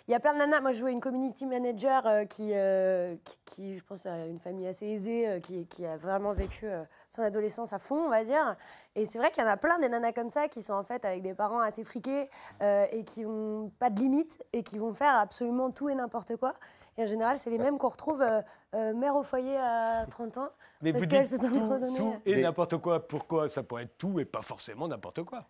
Il 0.08 0.12
y 0.12 0.16
a 0.16 0.20
plein 0.20 0.34
de 0.34 0.38
nanas. 0.38 0.62
Moi, 0.62 0.72
je 0.72 0.80
jouais 0.80 0.92
une 0.92 1.02
community 1.02 1.46
manager 1.48 2.06
euh, 2.06 2.26
qui, 2.26 2.52
euh, 2.54 3.16
qui, 3.26 3.40
qui, 3.46 3.78
je 3.80 3.84
pense, 3.84 4.06
a 4.06 4.28
une 4.28 4.40
famille 4.40 4.68
assez 4.68 4.86
aisée, 4.86 5.28
euh, 5.28 5.40
qui, 5.40 5.66
qui 5.68 5.86
a 5.86 5.98
vraiment 5.98 6.34
vécu 6.34 6.68
euh, 6.68 6.84
son 7.10 7.24
adolescence 7.24 7.74
à 7.74 7.80
fond, 7.80 8.06
on 8.06 8.10
va 8.10 8.24
dire. 8.24 8.56
Et 8.96 9.06
c'est 9.08 9.18
vrai 9.18 9.32
qu'il 9.32 9.44
y 9.44 9.46
en 9.46 9.50
a 9.50 9.58
plein 9.58 9.80
des 9.80 9.90
nanas 9.90 10.12
comme 10.12 10.30
ça 10.30 10.48
qui 10.48 10.62
sont 10.62 10.74
en 10.74 10.84
fait 10.84 11.04
avec 11.04 11.22
des 11.24 11.34
parents 11.34 11.60
assez 11.62 11.84
friqués 11.84 12.30
euh, 12.62 12.86
et 12.92 13.04
qui 13.04 13.26
n'ont 13.26 13.70
pas 13.80 13.90
de 13.90 14.00
limites 14.00 14.44
et 14.54 14.62
qui 14.64 14.78
vont 14.78 14.94
faire 14.94 15.16
absolument 15.16 15.72
tout 15.72 15.90
et 15.90 15.96
n'importe 15.96 16.36
quoi. 16.38 16.54
Et 16.98 17.04
en 17.04 17.08
général, 17.08 17.38
c'est 17.38 17.50
les 17.50 17.60
mêmes 17.60 17.78
qu'on 17.78 17.90
retrouve 17.90 18.22
euh, 18.22 18.42
euh, 18.76 18.94
mère 18.94 19.16
au 19.16 19.24
foyer 19.24 19.56
à 19.58 20.06
30 20.10 20.38
ans. 20.38 20.50
Mais 20.82 20.92
Parce 20.92 21.04
vous 21.04 21.10
qu'elles 21.10 21.24
dites 21.28 21.38
se 21.42 21.48
sont 21.48 21.50
tout, 21.50 21.96
tout 21.98 22.16
et 22.26 22.36
Mais- 22.36 22.42
n'importe 22.42 22.78
quoi. 22.78 23.08
Pourquoi 23.08 23.48
ça 23.50 23.62
pourrait 23.64 23.84
être 23.84 23.98
tout 23.98 24.20
et 24.20 24.26
pas 24.26 24.42
forcément 24.42 24.88
n'importe 24.88 25.24
quoi? 25.24 25.46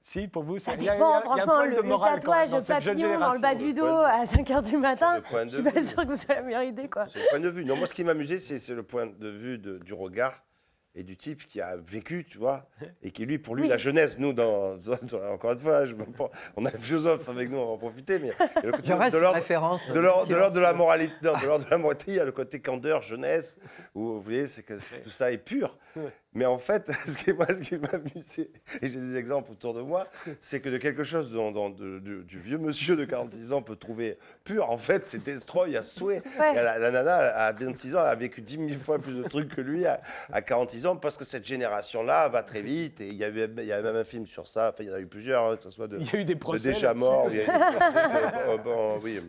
Si, 0.00 0.28
pour 0.28 0.44
vous, 0.44 0.60
Ça 0.60 0.74
il 0.74 0.84
y 0.84 0.88
a- 0.88 0.94
il 0.94 0.98
y 0.98 1.02
a- 1.02 1.20
dépend, 1.20 1.20
il 1.20 1.24
y 1.24 1.40
a 1.40 1.42
un 1.42 1.46
franchement, 1.46 1.64
le, 1.64 1.76
de 1.76 1.82
le 1.82 1.98
tatouage 1.98 2.50
papillon 2.68 3.18
dans 3.18 3.32
le 3.32 3.40
bas 3.40 3.54
du 3.56 3.74
dos 3.74 3.86
à 3.86 4.24
5h 4.24 4.62
du 4.62 4.76
matin, 4.76 5.20
je 5.28 5.44
de 5.44 5.48
suis 5.50 5.62
pas 5.64 5.84
sûre 5.84 6.06
que 6.06 6.16
ce 6.16 6.24
soit 6.26 6.34
la 6.36 6.42
meilleure 6.42 6.62
idée. 6.62 6.88
Quoi. 6.88 7.06
C'est 7.08 7.18
le 7.18 7.24
point 7.30 7.40
de 7.40 7.48
vue. 7.48 7.64
Non, 7.64 7.76
moi, 7.76 7.88
ce 7.88 7.94
qui 7.94 8.04
m'amusait, 8.04 8.38
c'est 8.38 8.60
c'est 8.60 8.74
le 8.74 8.84
point 8.84 9.06
de 9.06 9.28
vue 9.28 9.58
de- 9.58 9.78
du 9.78 9.92
regard 9.94 10.44
et 10.98 11.02
du 11.02 11.16
type 11.16 11.46
qui 11.46 11.60
a 11.60 11.76
vécu, 11.76 12.24
tu 12.24 12.38
vois, 12.38 12.66
et 13.02 13.10
qui, 13.10 13.26
lui, 13.26 13.38
pour 13.38 13.54
lui, 13.54 13.64
Oui. 13.64 13.68
la 13.68 13.76
jeunesse, 13.76 14.16
nous, 14.18 14.32
dans, 14.32 14.74
dans- 14.76 15.32
encore 15.32 15.52
une 15.52 15.58
fois, 15.58 15.84
je 15.84 15.94
me 15.94 16.04
prends- 16.06 16.30
on 16.56 16.64
a 16.64 16.70
un 16.74 16.78
philosophe 16.80 17.28
avec 17.28 17.50
nous, 17.50 17.58
on 17.58 17.66
va 17.66 17.72
en 17.72 17.76
profiter, 17.78 18.18
mais 18.18 18.30
le 18.64 18.72
côté 18.72 18.88
de 19.10 19.18
l'ordre 19.18 19.34
référence. 19.36 19.90
de 19.92 20.00
l'ordre 20.00 20.26
de 20.28 20.34
l'ordre 20.34 20.54
de 20.54 20.60
la 20.60 20.72
moralité, 20.72 21.14
non, 21.22 21.32
de 21.38 21.46
l'ordre 21.46 21.64
de 21.66 21.70
la 21.70 21.78
moralité, 21.78 22.04
il 22.12 22.14
y 22.16 22.20
a 22.20 22.24
le 22.24 22.32
côté 22.32 22.60
candeur, 22.60 23.02
jeunesse, 23.02 23.58
où 23.94 24.00
vous 24.14 24.22
voyez, 24.22 24.46
c'est 24.46 24.62
que 24.62 24.78
c'est- 24.78 25.00
tout 25.02 25.10
ça 25.10 25.30
est 25.30 25.38
pur. 25.38 25.76
Mais 26.36 26.44
en 26.44 26.58
fait, 26.58 26.90
ce 27.08 27.16
qui, 27.16 27.32
moi, 27.32 27.46
ce 27.48 27.60
qui 27.66 27.78
m'a 27.78 27.88
amusé, 27.88 28.50
et 28.82 28.92
j'ai 28.92 29.00
des 29.00 29.16
exemples 29.16 29.50
autour 29.52 29.72
de 29.72 29.80
moi, 29.80 30.06
c'est 30.38 30.60
que 30.60 30.68
de 30.68 30.76
quelque 30.76 31.02
chose 31.02 31.32
dont, 31.32 31.50
dont- 31.50 31.70
de- 31.70 31.98
de- 31.98 32.22
du 32.22 32.38
vieux 32.38 32.58
monsieur 32.58 32.94
de 32.94 33.04
46 33.06 33.52
ans 33.52 33.62
peut 33.62 33.74
trouver 33.76 34.18
pur, 34.44 34.70
en 34.70 34.76
fait, 34.76 35.06
c'est 35.06 35.24
destroy 35.24 35.76
à 35.76 35.82
souhait. 35.82 36.22
Ouais. 36.38 36.54
La, 36.54 36.78
la 36.78 36.90
nana, 36.90 37.16
à 37.16 37.52
26 37.52 37.96
ans, 37.96 38.00
elle 38.02 38.10
a 38.10 38.14
vécu 38.14 38.42
10 38.42 38.68
000 38.68 38.80
fois 38.80 38.98
plus 38.98 39.14
de 39.14 39.22
trucs 39.22 39.54
que 39.54 39.62
lui 39.62 39.86
à, 39.86 40.00
à 40.30 40.42
46 40.42 40.84
ans, 40.86 40.96
parce 40.96 41.16
que 41.16 41.24
cette 41.24 41.46
génération-là 41.46 42.28
va 42.28 42.42
très 42.42 42.60
vite. 42.60 43.00
Et 43.00 43.06
il 43.08 43.14
y 43.16 43.24
avait, 43.24 43.48
il 43.58 43.64
y 43.64 43.72
avait 43.72 43.82
même 43.82 43.96
un 43.96 44.04
film 44.04 44.26
sur 44.26 44.46
ça, 44.46 44.72
enfin, 44.74 44.84
il 44.84 44.90
y 44.90 44.92
en 44.92 44.96
a 44.96 45.00
eu 45.00 45.06
plusieurs, 45.06 45.44
hein, 45.50 45.56
que 45.56 45.62
ce 45.62 45.70
soit 45.70 45.88
de, 45.88 45.98
Il 45.98 46.12
y 46.12 46.16
a 46.16 46.20
eu 46.20 46.24
des 46.24 46.34
de 46.34 46.38
procès. 46.38 46.68
déjà 46.72 46.88
là-dessus. 46.88 47.00
mort, 47.00 47.26
il 47.30 47.36
y 47.36 47.40
a 47.40 47.42
eu 47.44 47.46
des 47.46 47.52
procès, 47.76 48.08
euh, 48.48 48.56
bon, 48.58 48.98
oui, 49.02 49.20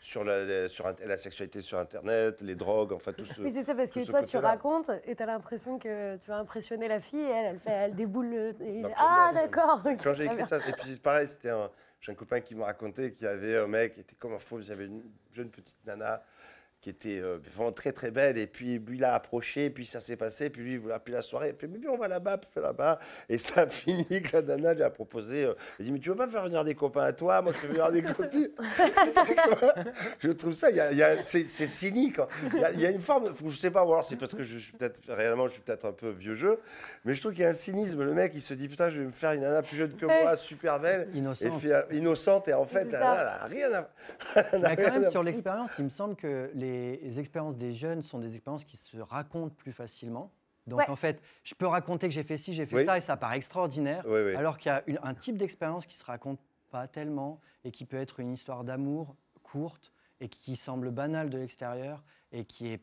sur, 0.00 0.24
la, 0.24 0.68
sur 0.68 0.92
la 1.04 1.16
sexualité 1.18 1.60
sur 1.60 1.78
Internet, 1.78 2.40
les 2.40 2.54
drogues, 2.54 2.92
enfin 2.92 3.12
tout 3.12 3.24
ce... 3.26 3.40
Oui, 3.40 3.50
c'est 3.50 3.62
ça, 3.62 3.74
parce 3.74 3.92
que 3.92 4.04
toi, 4.08 4.22
tu 4.22 4.38
racontes 4.38 4.90
et 5.04 5.14
tu 5.14 5.22
as 5.22 5.26
l'impression 5.26 5.78
que 5.78 6.16
tu 6.16 6.28
vas 6.30 6.38
impressionner 6.38 6.88
la 6.88 7.00
fille 7.00 7.20
et 7.20 7.30
elle, 7.30 7.46
elle, 7.46 7.58
fait, 7.58 7.70
elle 7.70 7.94
déboule 7.94 8.30
le. 8.30 8.48
et- 8.62 8.82
ah, 8.96 9.30
d'accord. 9.34 9.80
Quand 10.02 10.14
j'ai 10.14 10.24
écrit 10.24 10.46
ça, 10.46 10.56
et 10.56 10.72
puis 10.72 10.88
c'est 10.94 11.02
pareil, 11.02 11.28
c'était 11.28 11.50
un, 11.50 11.70
j'ai 12.00 12.12
un 12.12 12.14
copain 12.14 12.40
qui 12.40 12.54
m'a 12.54 12.64
raconté 12.64 13.12
qu'il 13.12 13.26
y 13.26 13.28
avait 13.28 13.58
un 13.58 13.66
mec 13.66 13.94
qui 13.94 14.00
était 14.00 14.16
comme 14.16 14.32
un 14.32 14.38
fou, 14.38 14.58
il 14.60 14.66
y 14.68 14.72
avait 14.72 14.86
une 14.86 15.02
jeune 15.34 15.50
petite 15.50 15.76
nana 15.86 16.22
qui 16.80 16.88
était 16.88 17.20
euh, 17.20 17.38
vraiment 17.52 17.72
très 17.72 17.92
très 17.92 18.10
belle, 18.10 18.38
et 18.38 18.46
puis 18.46 18.78
lui 18.78 18.96
il 18.96 19.04
a 19.04 19.14
approché, 19.14 19.68
puis 19.68 19.84
ça 19.84 20.00
s'est 20.00 20.16
passé, 20.16 20.48
puis 20.48 20.62
lui 20.62 20.72
il 20.72 20.78
voulait 20.80 20.94
appeler 20.94 21.16
la 21.16 21.22
soirée, 21.22 21.50
il 21.50 21.54
fait 21.60 21.66
mais 21.66 21.78
viens 21.78 21.90
on 21.90 21.98
va 21.98 22.08
là-bas, 22.08 22.38
puis 22.38 22.48
fait 22.52 22.60
là-bas, 22.62 22.98
et 23.28 23.36
ça 23.38 23.62
a 23.62 23.66
fini 23.68 24.06
que 24.22 24.36
la 24.38 24.42
nana 24.42 24.72
lui 24.74 24.82
a 24.82 24.88
proposé, 24.90 25.44
euh, 25.44 25.54
il 25.78 25.84
dit 25.84 25.92
mais 25.92 25.98
tu 25.98 26.08
veux 26.08 26.16
pas 26.16 26.26
faire 26.28 26.44
venir 26.44 26.64
des 26.64 26.74
copains 26.74 27.02
à 27.04 27.12
toi, 27.12 27.42
moi 27.42 27.52
je 27.52 27.66
veux 27.66 27.74
venir 27.74 27.90
des 27.92 28.02
copines. 28.02 28.48
je 30.20 30.30
trouve 30.30 30.52
ça, 30.54 30.70
il 30.70 30.76
y 30.76 30.80
a- 30.80 30.92
y 30.92 31.02
a- 31.02 31.22
c'est 31.22 31.46
cynique, 31.48 32.18
hein. 32.18 32.26
il 32.54 32.60
y, 32.60 32.64
a, 32.64 32.72
il 32.72 32.80
y 32.80 32.86
a 32.86 32.90
une 32.90 33.00
forme, 33.00 33.32
je 33.46 33.56
sais 33.56 33.70
pas, 33.70 33.84
ou 33.84 33.92
alors 33.92 34.04
c'est 34.04 34.16
parce 34.16 34.32
que 34.34 34.42
je 34.42 34.56
suis 34.58 34.72
peut-être 34.72 35.00
réellement 35.08 35.48
je 35.48 35.52
suis 35.54 35.62
peut-être 35.62 35.86
un 35.86 35.92
peu 35.92 36.10
vieux 36.10 36.34
jeu, 36.34 36.58
mais 37.04 37.14
je 37.14 37.20
trouve 37.20 37.32
qu'il 37.32 37.42
y 37.42 37.46
a 37.46 37.50
un 37.50 37.54
cynisme, 37.54 38.02
le 38.04 38.14
mec 38.14 38.32
il 38.34 38.40
se 38.40 38.54
dit 38.54 38.68
putain 38.68 38.90
je 38.90 39.00
vais 39.00 39.06
me 39.06 39.12
faire 39.12 39.32
une 39.32 39.42
nana 39.42 39.62
plus 39.62 39.76
jeune 39.76 39.94
que 39.96 40.06
moi, 40.06 40.36
super 40.36 40.78
belle, 40.80 41.08
et 41.14 41.18
Innocente. 41.18 41.58
puis, 41.58 41.72
euh, 41.72 41.82
innocente, 41.92 42.48
et 42.48 42.54
en 42.54 42.64
fait, 42.64 42.86
elle, 42.88 42.94
a 42.94 43.44
rien 43.46 43.72
à, 43.74 43.90
elle 44.52 44.64
a 44.64 44.68
Mais 44.70 44.76
quand 44.76 44.98
même, 45.00 45.10
sur 45.10 45.22
l'expérience, 45.22 45.72
il 45.78 45.84
me 45.84 45.90
semble 45.90 46.16
que 46.16 46.50
les 46.54 46.69
expériences 47.18 47.56
des 47.56 47.72
jeunes 47.72 48.02
sont 48.02 48.18
des 48.18 48.34
expériences 48.36 48.64
qui 48.64 48.76
se 48.76 48.98
racontent 48.98 49.54
plus 49.54 49.72
facilement. 49.72 50.30
Donc 50.66 50.80
Ouais. 50.80 50.88
en 50.90 50.96
fait, 50.96 51.20
je 51.42 51.54
peux 51.54 51.66
raconter 51.66 52.06
que 52.08 52.14
j'ai 52.14 52.22
fait 52.22 52.36
ci, 52.36 52.52
j'ai 52.52 52.66
fait 52.66 52.76
Oui. 52.76 52.84
ça, 52.84 52.96
et 52.98 53.00
ça 53.00 53.16
paraît 53.16 53.36
extraordinaire. 53.36 54.04
Oui, 54.06 54.20
oui. 54.24 54.34
Alors 54.34 54.58
qu'il 54.58 54.70
y 54.70 54.74
a 54.74 54.82
une- 54.86 55.00
un 55.02 55.14
type 55.14 55.36
d'expérience 55.36 55.86
qui 55.86 55.96
se 55.96 56.04
raconte 56.04 56.38
pas 56.70 56.86
tellement 56.86 57.40
et 57.64 57.70
qui 57.70 57.84
peut 57.84 57.96
être 57.96 58.20
une 58.20 58.32
histoire 58.32 58.62
d'amour 58.64 59.16
courte 59.42 59.92
et 60.20 60.28
qui 60.28 60.54
semble 60.56 60.90
banale 60.90 61.30
de 61.30 61.38
l'extérieur 61.38 62.04
et 62.30 62.44
qui 62.44 62.68
est 62.68 62.80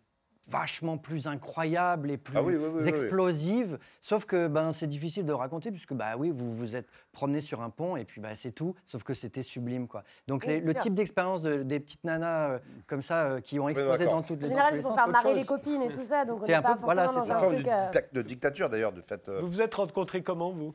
vachement 0.48 0.98
plus 0.98 1.28
incroyable 1.28 2.10
et 2.12 2.18
plus 2.18 2.38
Ah 2.38 2.42
oui, 2.42 2.56
oui, 2.56 2.64
oui, 2.64 2.70
oui, 2.76 2.82
oui. 2.84 2.88
explosive. 2.88 3.78
Sauf 4.02 4.26
que 4.26 4.48
ben, 4.48 4.72
c'est 4.72 4.88
difficile 4.88 5.26
de 5.26 5.34
raconter 5.34 5.72
puisque 5.72 5.94
bah 5.94 6.16
oui, 6.18 6.32
vous 6.34 6.56
vous 6.56 6.76
êtes 6.76 6.88
promené 7.12 7.42
sur 7.42 7.62
un 7.62 7.70
pont 7.70 7.98
et 7.98 8.06
puis 8.06 8.22
bah, 8.22 8.36
c'est 8.36 8.52
tout. 8.52 8.74
Sauf 8.86 9.04
que 9.04 9.14
c'était 9.14 9.44
sublime 9.44 9.88
quoi. 9.88 10.04
Donc 10.28 10.46
les- 10.46 10.62
le 10.62 10.74
type 10.74 10.94
d'expérience 10.94 11.42
de- 11.42 11.64
des 11.64 11.80
petites 11.80 12.04
nanas 12.04 12.50
euh, 12.52 12.60
comme 12.88 13.02
ça 13.02 13.26
euh, 13.26 13.40
qui 13.42 13.60
ont 13.60 13.68
explosé 13.70 14.06
dans 14.06 14.22
toutes 14.22 14.40
En 14.40 14.42
les, 14.44 14.48
général, 14.48 14.72
tous 14.74 14.82
c'est 14.82 14.88
pour 14.88 14.96
faire 14.96 15.08
marrer 15.10 15.36
les 15.36 15.46
copines 15.46 15.82
et 15.82 15.92
tout 15.92 16.04
ça, 16.04 16.24
donc 16.26 16.42
on 16.42 16.46
C'est 16.46 16.54
un 16.54 16.62
pas 16.62 16.76
peu- 16.76 16.82
voilà, 16.86 17.04
forcément 17.06 17.26
c'est 17.26 17.32
une 17.34 17.40
forme 17.40 17.56
euh, 17.96 18.02
de 18.14 18.22
dictature 18.22 18.70
d'ailleurs, 18.70 18.94
de 18.94 19.02
fait. 19.02 19.28
euh. 19.30 19.42
Vous 19.42 19.48
vous 19.50 19.62
êtes 19.62 19.76
rencontrés 19.76 20.24
comment, 20.24 20.52
vous? 20.52 20.74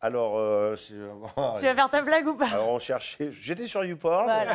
Alors, 0.00 0.38
euh, 0.38 0.76
je- 0.76 0.94
Tu 1.58 1.64
vas 1.66 1.74
faire 1.74 1.90
ta 1.90 2.02
blague 2.02 2.26
ou 2.28 2.36
pas 2.36 2.46
alors 2.52 2.68
on 2.68 2.78
cherchait. 2.78 3.30
J'étais 3.32 3.66
sur 3.66 3.84
YouPorn. 3.84 4.24
Voilà, 4.26 4.52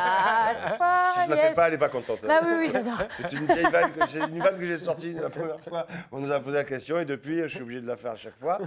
à 0.48 0.54
chaque 0.54 0.76
fois, 0.78 1.12
Si 1.14 1.24
je 1.26 1.30
la 1.30 1.36
yes. 1.36 1.48
fais 1.48 1.54
pas, 1.54 1.68
elle 1.68 1.74
est 1.74 1.78
pas 1.78 1.88
contente. 1.90 2.18
Bah 2.26 2.40
oui, 2.44 2.52
oui, 2.60 2.68
j'adore. 2.72 2.96
C'est 3.10 3.30
une 3.32 3.44
vieille 3.46 3.70
vanne 3.70 3.92
que 3.92 4.06
j'ai, 4.10 4.20
une 4.20 4.42
vanne 4.42 4.58
que 4.58 4.64
j'ai 4.64 4.78
sortie 4.78 5.12
la 5.12 5.28
première 5.28 5.60
fois. 5.60 5.86
On 6.12 6.20
nous 6.20 6.32
a 6.32 6.40
posé 6.40 6.56
la 6.56 6.64
question 6.64 6.98
et 6.98 7.04
depuis, 7.04 7.40
je 7.42 7.48
suis 7.48 7.60
obligé 7.62 7.82
de 7.82 7.86
la 7.86 7.96
faire 7.96 8.12
à 8.12 8.16
chaque 8.16 8.36
fois. 8.38 8.58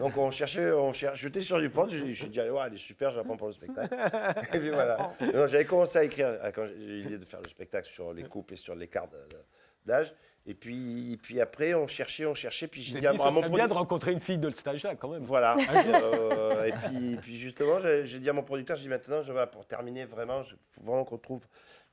Donc 0.00 0.16
on 0.16 0.30
cherchait, 0.32 0.72
on 0.72 0.92
cherchait. 0.92 1.22
J'étais 1.22 1.40
sur 1.40 1.60
YouPorn, 1.60 1.88
j'ai, 1.88 2.12
j'ai 2.12 2.26
dit, 2.26 2.40
ouais, 2.40 2.60
elle 2.66 2.74
est 2.74 2.78
super, 2.78 3.10
je 3.10 3.18
la 3.18 3.22
prends 3.24 3.36
pour 3.36 3.46
le 3.46 3.52
spectacle. 3.52 3.94
Et 4.54 4.58
puis 4.58 4.70
voilà. 4.70 5.10
Non, 5.20 5.46
j'avais 5.46 5.64
commencé 5.66 5.98
à 5.98 6.02
écrire 6.04 6.26
euh, 6.28 6.50
quand 6.52 6.66
j'ai 6.66 6.74
eu 6.74 7.02
l'idée 7.02 7.18
de 7.18 7.24
faire 7.24 7.40
le 7.44 7.48
spectacle 7.48 7.88
sur 7.88 8.12
les 8.12 8.24
couples 8.24 8.54
et 8.54 8.56
sur 8.56 8.74
l'écart 8.74 9.06
de- 9.06 9.16
de- 9.36 9.42
d'âge. 9.86 10.12
Et 10.46 10.54
puis, 10.54 11.18
puis 11.22 11.40
après, 11.40 11.72
on 11.72 11.86
cherchait, 11.86 12.26
on 12.26 12.34
cherchait. 12.34 12.68
Puis 12.68 12.82
j'ai 12.82 13.00
dit 13.00 13.06
à 13.06 13.12
mon 13.14 13.48
bien 13.48 13.66
de 13.66 13.72
rencontrer 13.72 14.12
une 14.12 14.20
fille 14.20 14.36
de 14.36 14.50
ce 14.50 14.58
stage-là, 14.58 14.94
quand 14.94 15.08
même. 15.08 15.22
Voilà. 15.22 15.56
Euh, 15.74 16.64
et 16.64 16.72
puis, 16.72 17.16
puis 17.22 17.38
justement, 17.38 17.78
j'ai 17.80 18.18
dit 18.18 18.28
à 18.28 18.34
mon 18.34 18.42
producteur, 18.42 18.76
j'ai 18.76 18.82
dit 18.82 18.88
maintenant, 18.90 19.22
je, 19.22 19.32
voilà, 19.32 19.46
pour 19.46 19.66
terminer 19.66 20.04
vraiment, 20.04 20.42
il 20.42 20.56
faut 20.70 20.82
vraiment 20.82 21.04
qu'on 21.04 21.16
trouve 21.16 21.40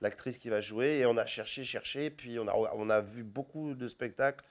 l'actrice 0.01 0.37
qui 0.37 0.49
va 0.49 0.59
jouer. 0.59 0.97
Et 0.97 1.05
on 1.05 1.15
a 1.15 1.25
cherché, 1.25 1.63
cherché, 1.63 2.09
puis 2.09 2.39
on 2.39 2.47
a, 2.47 2.53
on 2.53 2.89
a 2.89 2.99
vu 2.99 3.23
beaucoup 3.23 3.73
de 3.73 3.87
spectacles, 3.87 4.43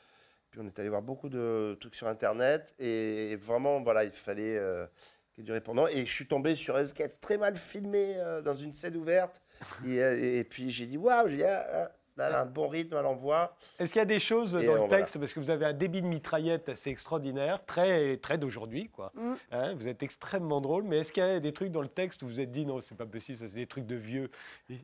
puis 0.50 0.60
on 0.62 0.66
est 0.66 0.78
allé 0.78 0.88
voir 0.88 1.02
beaucoup 1.02 1.28
de 1.28 1.76
trucs 1.78 1.94
sur 1.94 2.08
Internet. 2.08 2.74
Et 2.78 3.36
vraiment, 3.36 3.82
voilà, 3.82 4.04
il 4.04 4.12
fallait 4.12 4.56
euh, 4.56 4.86
qu'il 5.34 5.42
y 5.42 5.44
ait 5.44 5.46
du 5.46 5.52
répondant. 5.52 5.86
Et 5.88 6.06
je 6.06 6.12
suis 6.12 6.26
tombé 6.26 6.54
sur 6.54 6.74
un 6.76 6.84
sketch 6.84 7.12
très 7.20 7.36
mal 7.36 7.54
filmé 7.54 8.14
euh, 8.16 8.40
dans 8.40 8.56
une 8.56 8.72
scène 8.72 8.96
ouverte. 8.96 9.42
Et, 9.86 10.02
euh, 10.02 10.38
et 10.38 10.44
puis 10.44 10.70
j'ai 10.70 10.86
dit, 10.86 10.96
waouh, 10.96 11.28
j'ai 11.28 11.36
dit, 11.36 11.44
ah, 11.44 11.66
ah, 11.70 11.90
elle 12.28 12.34
a 12.34 12.40
un 12.42 12.46
bon 12.46 12.68
rythme, 12.68 12.96
elle 12.98 13.06
envoie. 13.06 13.54
Est-ce 13.78 13.92
qu'il 13.92 14.00
y 14.00 14.02
a 14.02 14.06
des 14.06 14.18
choses 14.18 14.54
Et 14.56 14.64
dans 14.66 14.72
euh, 14.72 14.74
le 14.74 14.78
voilà. 14.80 14.96
texte, 14.98 15.18
parce 15.18 15.32
que 15.32 15.40
vous 15.40 15.50
avez 15.50 15.66
un 15.66 15.72
débit 15.72 16.02
de 16.02 16.06
mitraillette 16.06 16.68
assez 16.68 16.90
extraordinaire, 16.90 17.64
très, 17.66 18.16
très 18.18 18.38
d'aujourd'hui, 18.38 18.88
quoi. 18.88 19.12
Mm. 19.14 19.32
Hein, 19.52 19.74
vous 19.74 19.88
êtes 19.88 20.02
extrêmement 20.02 20.60
drôle, 20.60 20.84
mais 20.84 20.98
est-ce 20.98 21.12
qu'il 21.12 21.22
y 21.22 21.26
a 21.26 21.40
des 21.40 21.52
trucs 21.52 21.70
dans 21.72 21.82
le 21.82 21.88
texte 21.88 22.22
où 22.22 22.26
vous 22.26 22.32
vous 22.34 22.40
êtes 22.40 22.50
dit 22.52 22.64
non, 22.66 22.80
c'est 22.80 22.96
pas 22.96 23.06
possible, 23.06 23.38
ça 23.38 23.46
c'est 23.48 23.56
des 23.56 23.66
trucs 23.66 23.86
de 23.86 23.96
vieux? 23.96 24.30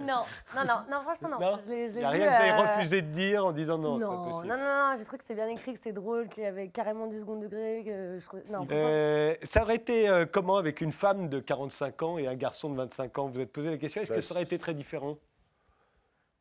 Non, 0.00 0.24
non, 0.56 0.64
non, 0.66 0.74
non, 0.90 1.02
franchement, 1.02 1.28
non. 1.30 1.38
Non? 1.40 1.58
Je 1.64 1.70
l'ai- 1.70 1.88
je 1.88 1.94
Il 1.94 1.98
n'y 1.98 2.04
a 2.04 2.10
rien 2.10 2.26
que 2.26 2.30
vous 2.30 2.42
avez 2.42 2.50
euh, 2.50 2.56
refusé 2.62 3.02
de 3.02 3.06
dire 3.10 3.46
en 3.46 3.52
disant 3.52 3.78
non, 3.78 3.98
c'est 3.98 4.04
pas 4.04 4.10
non, 4.10 4.16
non, 4.24 4.30
possible. 4.30 4.48
non, 4.48 4.56
non, 4.58 4.94
j'ai 4.98 5.04
trouvé 5.04 5.18
que 5.18 5.24
c'était 5.24 5.34
bien 5.34 5.48
écrit, 5.48 5.72
que 5.72 5.78
c'était 5.78 5.92
drôle, 5.92 6.28
qu'il 6.28 6.42
y 6.42 6.46
avait 6.46 6.68
carrément 6.68 7.06
du 7.06 7.18
second 7.18 7.36
degré. 7.36 7.82
Que 7.84 8.18
je 8.18 8.52
Non, 8.52 8.66
Euh, 8.70 9.34
ça 9.42 9.62
aurait 9.62 9.76
été 9.76 10.08
euh, 10.08 10.26
comment 10.30 10.56
avec 10.56 10.80
une 10.80 10.92
femme 10.92 11.28
de 11.28 11.40
45 11.40 12.02
ans 12.02 12.18
et 12.18 12.26
un 12.26 12.34
garçon 12.34 12.70
de 12.70 12.76
25 12.76 13.18
ans? 13.18 13.26
Vous 13.28 13.34
vous 13.34 13.40
êtes 13.40 13.52
posé 13.52 13.70
la 13.70 13.76
question, 13.76 14.02
est-ce 14.02 14.10
Bah, 14.10 14.16
que 14.16 14.22
ça 14.22 14.34
aurait 14.34 14.42
été 14.44 14.58
très 14.58 14.74
différent? 14.74 15.17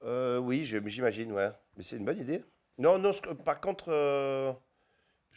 Euh, 0.03 0.37
oui, 0.37 0.63
j'imagine, 0.63 1.31
ouais. 1.31 1.49
Mais 1.75 1.83
c'est 1.83 1.97
une 1.97 2.05
bonne 2.05 2.19
idée. 2.19 2.43
Non, 2.77 2.97
non, 2.99 3.11
ce 3.13 3.21
par 3.21 3.59
contre. 3.59 3.85
euh, 3.89 4.51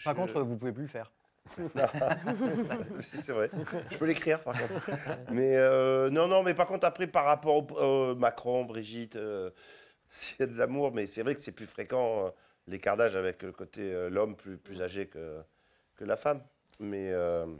Par 0.04 0.14
je- 0.14 0.20
contre, 0.20 0.40
vous 0.42 0.56
pouvez 0.58 0.72
plus 0.72 0.82
le 0.82 0.88
faire. 0.88 1.10
c'est 3.14 3.32
vrai. 3.32 3.50
Je 3.90 3.96
peux 3.96 4.04
l'écrire, 4.06 4.42
par 4.42 4.54
contre. 4.60 4.90
Mais 5.32 5.56
euh, 5.56 6.10
non, 6.10 6.28
non, 6.28 6.42
mais 6.42 6.54
par 6.54 6.66
contre, 6.66 6.86
après, 6.86 7.06
par 7.06 7.24
rapport 7.24 7.56
au 7.80 8.14
Macron, 8.14 8.64
Brigitte, 8.64 9.16
euh, 9.16 9.50
s'il 10.06 10.36
y 10.40 10.42
a 10.42 10.46
de 10.46 10.56
l'amour, 10.56 10.92
mais 10.92 11.06
c'est 11.06 11.22
vrai 11.22 11.34
que 11.34 11.40
c'est 11.40 11.52
plus 11.52 11.66
fréquent 11.66 12.26
euh, 12.26 12.30
l'écart 12.66 12.96
d'âge 12.96 13.16
avec 13.16 13.42
le 13.42 13.52
côté 13.52 13.80
euh, 13.80 14.10
l'homme 14.10 14.36
plus, 14.36 14.58
plus 14.58 14.82
âgé 14.82 15.06
que, 15.08 15.40
que 15.96 16.04
la 16.04 16.16
femme. 16.16 16.42
Mais, 16.78 17.10
euh, 17.10 17.46
mais 17.46 17.56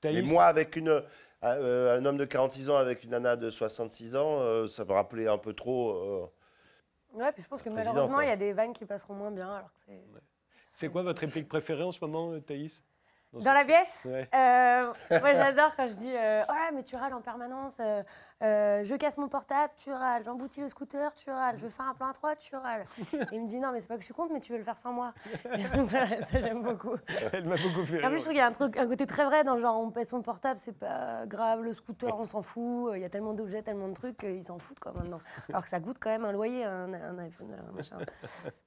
Thaïs 0.00 0.28
moi, 0.30 0.44
avec 0.44 0.76
une, 0.76 1.02
euh, 1.44 1.98
un 1.98 2.04
homme 2.04 2.18
de 2.18 2.24
46 2.26 2.70
ans 2.70 2.76
avec 2.76 3.02
une 3.02 3.10
nana 3.10 3.36
de 3.36 3.50
66 3.50 4.14
ans, 4.14 4.40
euh, 4.40 4.66
ça 4.66 4.84
me 4.84 4.92
rappelait 4.92 5.26
un 5.28 5.38
peu 5.38 5.54
trop. 5.54 5.90
euh, 5.92 6.26
ouais, 7.14 7.32
puis 7.32 7.42
je 7.42 7.48
pense 7.48 7.62
que 7.62 7.70
président, 7.70 7.92
malheureusement, 7.92 8.20
il 8.20 8.28
y 8.28 8.32
a 8.32 8.36
des 8.36 8.52
vannes 8.52 8.72
qui 8.72 8.84
passeront 8.84 9.14
moins 9.14 9.30
bien. 9.30 9.50
Alors 9.56 9.72
que 9.72 9.80
c'est... 9.86 10.02
C'est 10.66 10.88
quoi 10.88 11.02
votre 11.02 11.20
réplique 11.20 11.48
préférée 11.48 11.84
en 11.84 11.92
ce 11.92 12.00
moment, 12.00 12.32
euh, 12.32 12.40
Thaïs? 12.40 12.82
Dans 13.32 13.54
la 13.54 13.64
pièce? 13.64 14.00
Ouais. 14.04 14.28
Euh, 14.34 14.92
moi, 15.10 15.34
j'adore 15.34 15.74
quand 15.74 15.86
je 15.86 15.94
dis 15.94 16.14
euh, 16.14 16.42
Oh 16.48 16.52
là, 16.52 16.70
mais 16.74 16.82
tu 16.82 16.96
râles 16.96 17.14
en 17.14 17.22
permanence. 17.22 17.80
euh, 17.80 18.02
euh, 18.42 18.82
je 18.84 18.94
casse 18.96 19.18
mon 19.18 19.28
portable, 19.28 19.72
tu 19.76 19.92
râles. 19.92 20.24
J'emboutis 20.24 20.60
le 20.60 20.68
scooter, 20.68 21.14
tu 21.14 21.30
râles. 21.30 21.58
Je 21.58 21.66
fais 21.68 21.82
un 21.82 21.94
plan 21.94 22.08
à 22.08 22.12
trois, 22.12 22.34
tu 22.36 22.54
râles. 22.56 22.84
Et 23.12 23.18
il 23.32 23.42
me 23.42 23.46
dit 23.46 23.60
Non, 23.60 23.70
mais 23.72 23.80
c'est 23.80 23.88
pas 23.88 23.94
que 23.94 24.00
je 24.00 24.06
suis 24.06 24.14
contre, 24.14 24.32
mais 24.32 24.40
tu 24.40 24.52
veux 24.52 24.58
le 24.58 24.64
faire 24.64 24.76
sans 24.76 24.92
moi. 24.92 25.12
Et 25.56 25.62
ça, 25.86 26.06
j'aime 26.40 26.62
beaucoup. 26.62 26.96
Elle 27.32 27.44
m'a 27.46 27.56
beaucoup 27.56 27.84
fait 27.86 28.04
En 28.04 28.08
plus, 28.08 28.18
je 28.18 28.22
trouve 28.22 28.28
qu'il 28.32 28.36
y 28.36 28.40
a 28.40 28.46
un, 28.46 28.52
truc, 28.52 28.76
un 28.76 28.86
côté 28.86 29.06
très 29.06 29.24
vrai 29.24 29.44
dans 29.44 29.58
genre 29.58 29.78
on 29.80 29.90
pète 29.90 30.08
son 30.08 30.22
portable, 30.22 30.58
c'est 30.58 30.76
pas 30.78 31.26
grave, 31.26 31.62
le 31.62 31.72
scooter, 31.72 32.18
on 32.18 32.24
s'en 32.24 32.42
fout. 32.42 32.92
Il 32.94 33.00
y 33.00 33.04
a 33.04 33.08
tellement 33.10 33.34
d'objets, 33.34 33.62
tellement 33.62 33.88
de 33.88 33.94
trucs 33.94 34.16
qu'ils 34.18 34.44
s'en 34.44 34.58
foutent 34.58 34.80
quoi 34.80 34.92
maintenant. 34.92 35.20
Alors 35.48 35.62
que 35.62 35.68
ça 35.68 35.80
coûte 35.80 35.96
quand 36.00 36.10
même 36.10 36.24
un 36.24 36.32
loyer, 36.32 36.64
un, 36.64 36.92
un 36.92 37.18
iPhone, 37.18 37.54
un 37.68 37.72
machin. 37.72 37.98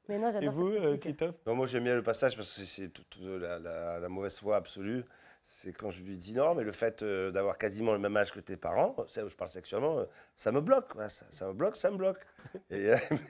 Mais 0.08 0.18
non, 0.20 0.30
Et 0.30 0.32
j'adore 0.32 0.52
vous, 0.54 0.72
cette 0.72 0.78
euh, 0.84 0.90
réplique. 0.92 1.02
Titoff? 1.18 1.36
Non, 1.46 1.56
moi 1.56 1.68
j'aime 1.68 1.84
bien 1.84 1.96
le 1.96 2.04
passage 2.04 2.36
parce 2.36 2.50
que 2.54 2.62
c'est- 2.62 2.82
c'est 2.84 2.90
toute 2.90 3.18
la, 3.22 3.60
la- 3.60 4.00
la 4.00 4.10
mauvaise 4.10 4.38
foi 4.38 4.56
absolue. 4.58 5.04
C'est 5.48 5.74
quand 5.74 5.92
je 5.92 6.04
lui 6.04 6.18
dis 6.18 6.34
non, 6.34 6.56
mais 6.56 6.64
le 6.64 6.72
fait 6.72 7.04
euh, 7.04 7.30
d'avoir 7.30 7.58
quasiment 7.58 7.94
le 7.94 8.00
même 8.00 8.18
âge 8.18 8.32
que 8.32 8.40
tes 8.40 8.58
parents, 8.58 8.96
c'est 9.08 9.22
où 9.22 9.30
je 9.30 9.36
parle 9.36 9.52
sexuellement, 9.52 10.00
euh, 10.00 10.06
ça 10.36 10.52
me 10.52 10.60
bloque. 10.60 10.94
Ça, 11.08 11.26
ça 11.30 11.48
me 11.48 11.54
bloque, 11.54 11.76
ça 11.76 11.92
me 11.92 11.98
bloque. 11.98 12.18
Et, 12.72 12.90
euh, 12.92 12.98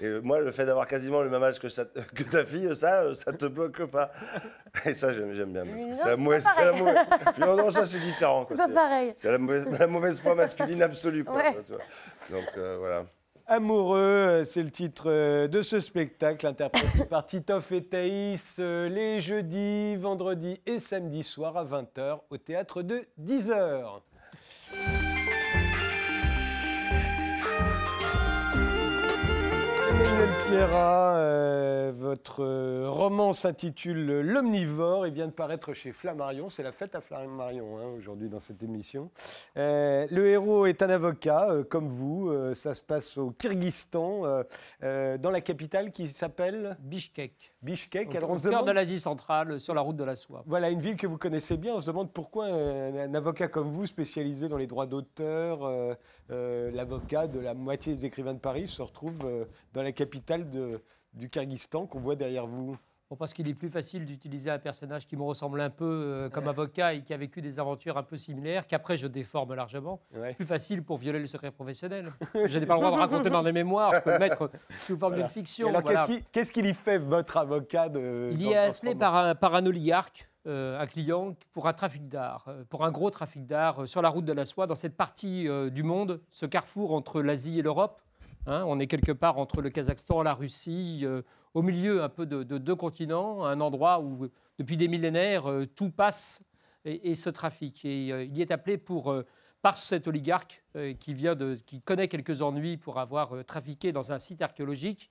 et, 0.00 0.04
euh, 0.04 0.20
moi, 0.22 0.40
le 0.40 0.52
fait 0.52 0.66
d'avoir 0.66 0.86
quasiment 0.86 1.22
le 1.22 1.30
même 1.30 1.42
âge 1.42 1.58
que, 1.58 2.22
ta 2.24 2.44
fille, 2.44 2.74
ça, 2.76 3.02
euh, 3.02 3.14
ça 3.14 3.32
te 3.32 3.46
bloque 3.46 3.84
pas. 3.86 4.12
Et 4.84 4.94
ça, 4.94 5.12
j'aime 5.12 5.52
bien. 5.52 5.66
Parce 5.66 5.84
que 5.84 5.94
c'est 5.94 6.08
la 6.08 6.16
mauvaise. 6.16 6.44
la 6.44 7.46
Non, 7.46 7.56
non, 7.56 7.70
ça 7.70 7.86
c'est 7.86 8.00
différent. 8.00 8.44
C'est 8.44 8.54
quoi. 8.54 8.66
pas 8.68 8.72
pareil. 8.72 9.12
C'est 9.16 9.30
la 9.30 9.38
mauvaise, 9.38 9.66
la 9.66 9.86
mauvaise 9.86 10.20
foi 10.20 10.34
masculine 10.34 10.82
absolue. 10.82 11.24
Quoi, 11.24 11.36
Ouais. 11.36 11.56
Donc 12.30 12.48
euh, 12.56 12.76
voilà. 12.78 13.04
Amoureux, 13.46 13.98
euh, 13.98 14.44
c'est 14.44 14.62
le 14.62 14.70
titre 14.70 15.10
euh, 15.10 15.48
de 15.48 15.62
ce 15.62 15.80
spectacle 15.80 16.46
interprété 16.46 17.04
par 17.10 17.26
Titoff 17.26 17.72
et 17.72 17.82
Thaïs 17.82 18.56
euh, 18.60 18.88
les 18.88 19.20
jeudis, 19.20 19.96
vendredis 19.96 20.60
et 20.64 20.78
samedis 20.78 21.24
soirs 21.24 21.56
à 21.56 21.64
20h 21.64 22.20
au 22.30 22.36
théâtre 22.36 22.82
de 22.82 23.04
10h. 23.20 24.00
Emmanuel 30.02 30.36
Pierrat, 30.38 31.16
euh, 31.16 31.92
votre 31.94 32.42
euh, 32.42 32.86
roman 32.88 33.32
s'intitule 33.32 34.20
L'omnivore. 34.20 35.06
Il 35.06 35.12
vient 35.12 35.26
de 35.26 35.32
paraître 35.32 35.72
chez 35.74 35.92
Flammarion. 35.92 36.50
C'est 36.50 36.62
la 36.62 36.72
fête 36.72 36.94
à 36.94 37.00
Flammarion 37.00 37.78
hein, 37.78 37.86
aujourd'hui 37.96 38.28
dans 38.28 38.40
cette 38.40 38.62
émission. 38.62 39.10
Euh, 39.56 40.06
le 40.10 40.26
héros 40.26 40.66
est 40.66 40.82
un 40.82 40.90
avocat, 40.90 41.50
euh, 41.50 41.64
comme 41.64 41.86
vous. 41.86 42.32
Ça 42.54 42.74
se 42.74 42.82
passe 42.82 43.16
au 43.18 43.30
Kyrgyzstan, 43.30 44.22
dans 44.80 45.30
la 45.30 45.40
capitale 45.40 45.92
qui 45.92 46.08
s'appelle 46.08 46.76
Bishkek, 46.80 47.54
Bishkek. 47.62 48.14
Alors 48.16 48.30
on 48.30 48.34
au 48.34 48.38
se 48.38 48.42
cœur 48.42 48.52
demande. 48.52 48.66
de 48.66 48.72
l'Asie 48.72 49.00
centrale, 49.00 49.60
sur 49.60 49.74
la 49.74 49.80
route 49.80 49.96
de 49.96 50.04
la 50.04 50.16
soie. 50.16 50.42
Voilà, 50.46 50.70
une 50.70 50.80
ville 50.80 50.96
que 50.96 51.06
vous 51.06 51.18
connaissez 51.18 51.56
bien. 51.56 51.74
On 51.74 51.80
se 51.80 51.86
demande 51.86 52.12
pourquoi 52.12 52.46
un, 52.46 53.14
avocat 53.14 53.48
comme 53.48 53.70
vous, 53.70 53.86
spécialisé 53.86 54.48
dans 54.48 54.56
les 54.56 54.66
droits 54.66 54.86
d'auteur, 54.86 55.70
l'avocat 56.28 57.26
de 57.26 57.38
la 57.38 57.54
moitié 57.54 57.94
des 57.94 58.06
écrivains 58.06 58.34
de 58.34 58.38
Paris, 58.38 58.68
se 58.68 58.82
retrouve 58.82 59.18
dans 59.72 59.82
la 59.82 59.91
capitale 59.92 60.50
de- 60.50 60.80
du 61.14 61.28
Kyrgyzstan 61.28 61.86
qu'on 61.86 62.00
voit 62.00 62.16
derrière 62.16 62.46
vous. 62.46 62.76
Bon, 63.10 63.16
parce 63.16 63.34
qu'il 63.34 63.46
est 63.46 63.52
plus 63.52 63.68
facile 63.68 64.06
d'utiliser 64.06 64.48
un 64.50 64.58
personnage 64.58 65.06
qui 65.06 65.18
me 65.18 65.22
ressemble 65.22 65.60
un 65.60 65.68
peu 65.68 65.84
euh, 65.84 66.30
comme 66.30 66.48
avocat 66.48 66.94
et 66.94 67.02
qui 67.02 67.12
a 67.12 67.18
vécu 67.18 67.42
des 67.42 67.60
aventures 67.60 67.98
un 67.98 68.02
peu 68.02 68.16
similaires, 68.16 68.66
qu'après 68.66 68.96
je 68.96 69.06
déforme 69.06 69.52
largement. 69.54 70.00
Ouais. 70.16 70.32
Plus 70.32 70.46
facile 70.46 70.82
pour 70.82 70.96
violer 70.96 71.18
le 71.18 71.26
secret 71.26 71.50
professionnel. 71.50 72.10
Je 72.34 72.58
n'ai 72.58 72.64
pas 72.64 72.72
le 72.76 72.80
droit 72.80 72.90
de 72.90 72.96
raconter 72.96 73.28
dans 73.30 73.42
des 73.42 73.52
mémoires, 73.52 73.92
je 73.96 74.00
peux 74.00 74.12
le 74.14 74.18
mettre 74.18 74.50
sous 74.86 74.96
forme 74.96 75.12
Voilà. 75.12 75.24
d'une 75.24 75.28
fiction. 75.32 75.66
Et 75.66 75.70
alors, 75.70 75.82
voilà. 75.82 76.06
qu'est-ce 76.06 76.18
qui- 76.20 76.24
qu'est-ce 76.32 76.52
qu'il 76.52 76.64
y 76.64 76.72
fait, 76.72 76.96
votre 76.96 77.36
avocat 77.36 77.90
de, 77.90 78.30
Il 78.32 78.40
y 78.40 78.48
est 78.52 78.56
appelé 78.56 78.94
par 78.94 79.14
un, 79.14 79.34
par 79.34 79.54
un 79.56 79.66
oligarque, 79.66 80.30
euh, 80.46 80.80
un 80.80 80.86
client, 80.86 81.36
pour 81.52 81.68
un 81.68 81.74
trafic 81.74 82.08
d'art, 82.08 82.46
euh, 82.48 82.64
pour 82.70 82.82
un 82.82 82.90
gros 82.90 83.10
trafic 83.10 83.46
d'art 83.46 83.80
euh, 83.82 83.84
sur 83.86 84.00
la 84.00 84.08
route 84.08 84.24
de 84.24 84.32
la 84.32 84.46
soie, 84.46 84.66
dans 84.66 84.74
cette 84.74 84.96
partie 84.96 85.46
du 85.70 85.82
monde, 85.82 86.22
ce 86.30 86.46
carrefour 86.46 86.94
entre 86.94 87.20
l'Asie 87.20 87.58
et 87.58 87.62
l'Europe. 87.62 88.00
Hein, 88.46 88.64
on 88.66 88.80
est 88.80 88.88
quelque 88.88 89.12
part 89.12 89.38
entre 89.38 89.62
le 89.62 89.70
Kazakhstan, 89.70 90.22
la 90.22 90.34
Russie, 90.34 91.02
euh, 91.04 91.22
au 91.54 91.62
milieu 91.62 92.02
un 92.02 92.08
peu 92.08 92.26
de, 92.26 92.42
de 92.42 92.58
deux 92.58 92.74
continents, 92.74 93.44
un 93.44 93.60
endroit 93.60 94.00
où, 94.00 94.28
depuis 94.58 94.76
des 94.76 94.88
millénaires, 94.88 95.48
euh, 95.48 95.64
tout 95.64 95.90
passe 95.90 96.42
et, 96.84 97.14
se 97.14 97.30
trafique. 97.30 97.84
Et 97.84 98.12
euh, 98.12 98.24
il 98.24 98.40
est 98.40 98.50
appelé 98.50 98.78
pour, 98.78 99.14
par 99.60 99.78
cet 99.78 100.08
oligarque 100.08 100.64
qui, 100.98 101.14
vient 101.14 101.36
de, 101.36 101.54
qui 101.66 101.80
connaît 101.80 102.08
quelques 102.08 102.42
ennuis 102.42 102.76
pour 102.76 102.98
avoir 102.98 103.44
trafiqué 103.44 103.92
dans 103.92 104.12
un 104.12 104.18
site 104.18 104.42
archéologique. 104.42 105.08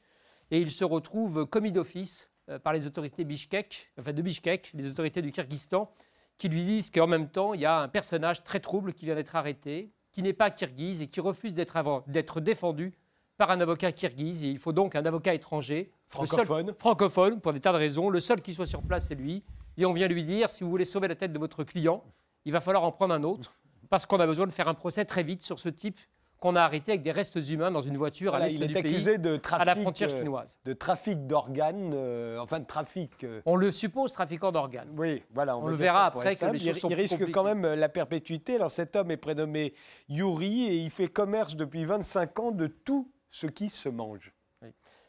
Et 0.49 0.59
il 0.59 0.69
se 0.69 0.83
retrouve 0.83 1.45
commis 1.45 1.71
d'office 1.71 2.29
par 2.63 2.73
les 2.73 2.85
autorités 2.85 3.23
Bishkek, 3.23 3.93
enfin 3.97 4.11
de 4.11 4.21
Bishkek, 4.21 4.71
les 4.73 4.89
autorités 4.89 5.21
du 5.21 5.31
Kyrgyzstan, 5.31 5.89
qui 6.37 6.49
lui 6.49 6.65
disent 6.65 6.89
qu'en 6.89 7.07
même 7.07 7.29
temps, 7.29 7.53
il 7.53 7.61
y 7.61 7.65
a 7.65 7.79
un 7.79 7.87
personnage 7.87 8.43
très 8.43 8.59
trouble 8.59 8.93
qui 8.93 9.05
vient 9.05 9.15
d'être 9.15 9.37
arrêté, 9.37 9.93
qui 10.11 10.21
n'est 10.21 10.33
pas 10.33 10.51
kirghize 10.51 11.01
et 11.01 11.07
qui 11.07 11.21
refuse 11.21 11.53
d'être 11.53 12.41
défendu 12.41 12.93
par 13.41 13.49
un 13.49 13.59
avocat 13.59 13.91
kirghize. 13.91 14.43
Et 14.43 14.49
il 14.49 14.59
faut 14.59 14.71
donc 14.71 14.95
un 14.95 15.03
avocat 15.03 15.33
étranger, 15.33 15.89
seul- 16.13 16.27
Francophone. 16.27 16.73
francophone, 16.77 17.41
pour 17.41 17.53
des 17.53 17.59
tas 17.59 17.71
de 17.71 17.77
raisons. 17.77 18.11
Le 18.11 18.19
seul 18.19 18.39
qui 18.39 18.53
soit 18.53 18.67
sur 18.67 18.83
place, 18.83 19.07
c'est 19.07 19.15
lui. 19.15 19.43
Et 19.77 19.85
on 19.87 19.91
vient 19.93 20.07
lui 20.07 20.23
dire, 20.23 20.47
si 20.47 20.63
vous 20.63 20.69
voulez 20.69 20.85
sauver 20.85 21.07
la 21.07 21.15
tête 21.15 21.33
de 21.33 21.39
votre 21.39 21.63
client, 21.63 22.03
il 22.45 22.51
va 22.51 22.59
falloir 22.59 22.83
en 22.83 22.91
prendre 22.91 23.15
un 23.15 23.23
autre, 23.23 23.55
parce 23.89 24.05
qu'on 24.05 24.19
a 24.19 24.27
besoin 24.27 24.45
de 24.45 24.51
faire 24.51 24.67
un 24.67 24.75
procès 24.75 25.05
très 25.05 25.23
vite 25.23 25.41
sur 25.43 25.59
ce 25.59 25.69
type 25.69 25.99
qu'on 26.39 26.55
a 26.55 26.61
arrêté 26.63 26.91
avec 26.93 27.03
des 27.03 27.11
restes 27.11 27.35
humains 27.51 27.69
dans 27.69 27.83
une 27.83 27.95
voiture 27.97 28.31
Voilà, 28.31 28.45
à 28.45 28.47
l'est 28.47 28.55
il 28.55 28.63
est 28.63 28.67
du 28.67 28.73
pays, 28.73 28.81
accusé 28.93 29.17
de 29.19 29.37
trafic, 29.37 29.61
à 29.61 29.65
la 29.65 29.75
frontière 29.75 30.09
euh, 30.11 30.17
chinoise. 30.17 30.57
de 30.65 30.73
trafic 30.73 31.27
d'organes, 31.27 31.91
euh, 31.93 32.39
enfin 32.39 32.59
de 32.59 32.65
trafic. 32.65 33.23
euh, 33.23 33.41
On 33.45 33.55
le 33.55 33.71
suppose 33.71 34.11
trafiquant 34.11 34.51
d'organes. 34.51 34.89
oui, 34.97 35.21
voilà. 35.35 35.55
On 35.57 35.67
le 35.67 35.75
verra 35.75 36.05
après 36.07 36.35
que 36.35 36.45
les 36.45 36.47
simple. 36.47 36.57
Il- 36.57 36.63
choses 36.65 36.77
sont 36.79 36.89
Il 36.89 36.95
risque 36.95 37.11
compliquées. 37.13 37.31
quand 37.31 37.43
même 37.43 37.61
la 37.75 37.89
perpétuité. 37.89 38.55
Alors 38.55 38.71
cet 38.71 38.95
homme 38.95 39.11
est 39.11 39.17
prénommé 39.17 39.75
Yuri 40.09 40.63
et 40.65 40.77
il 40.77 40.89
fait 40.89 41.07
commerce 41.09 41.55
depuis 41.55 41.85
25 41.85 42.39
ans 42.39 42.51
de 42.51 42.65
tout 42.65 43.10
ce 43.31 43.47
qui 43.47 43.69
se 43.69 43.89
mange. 43.89 44.33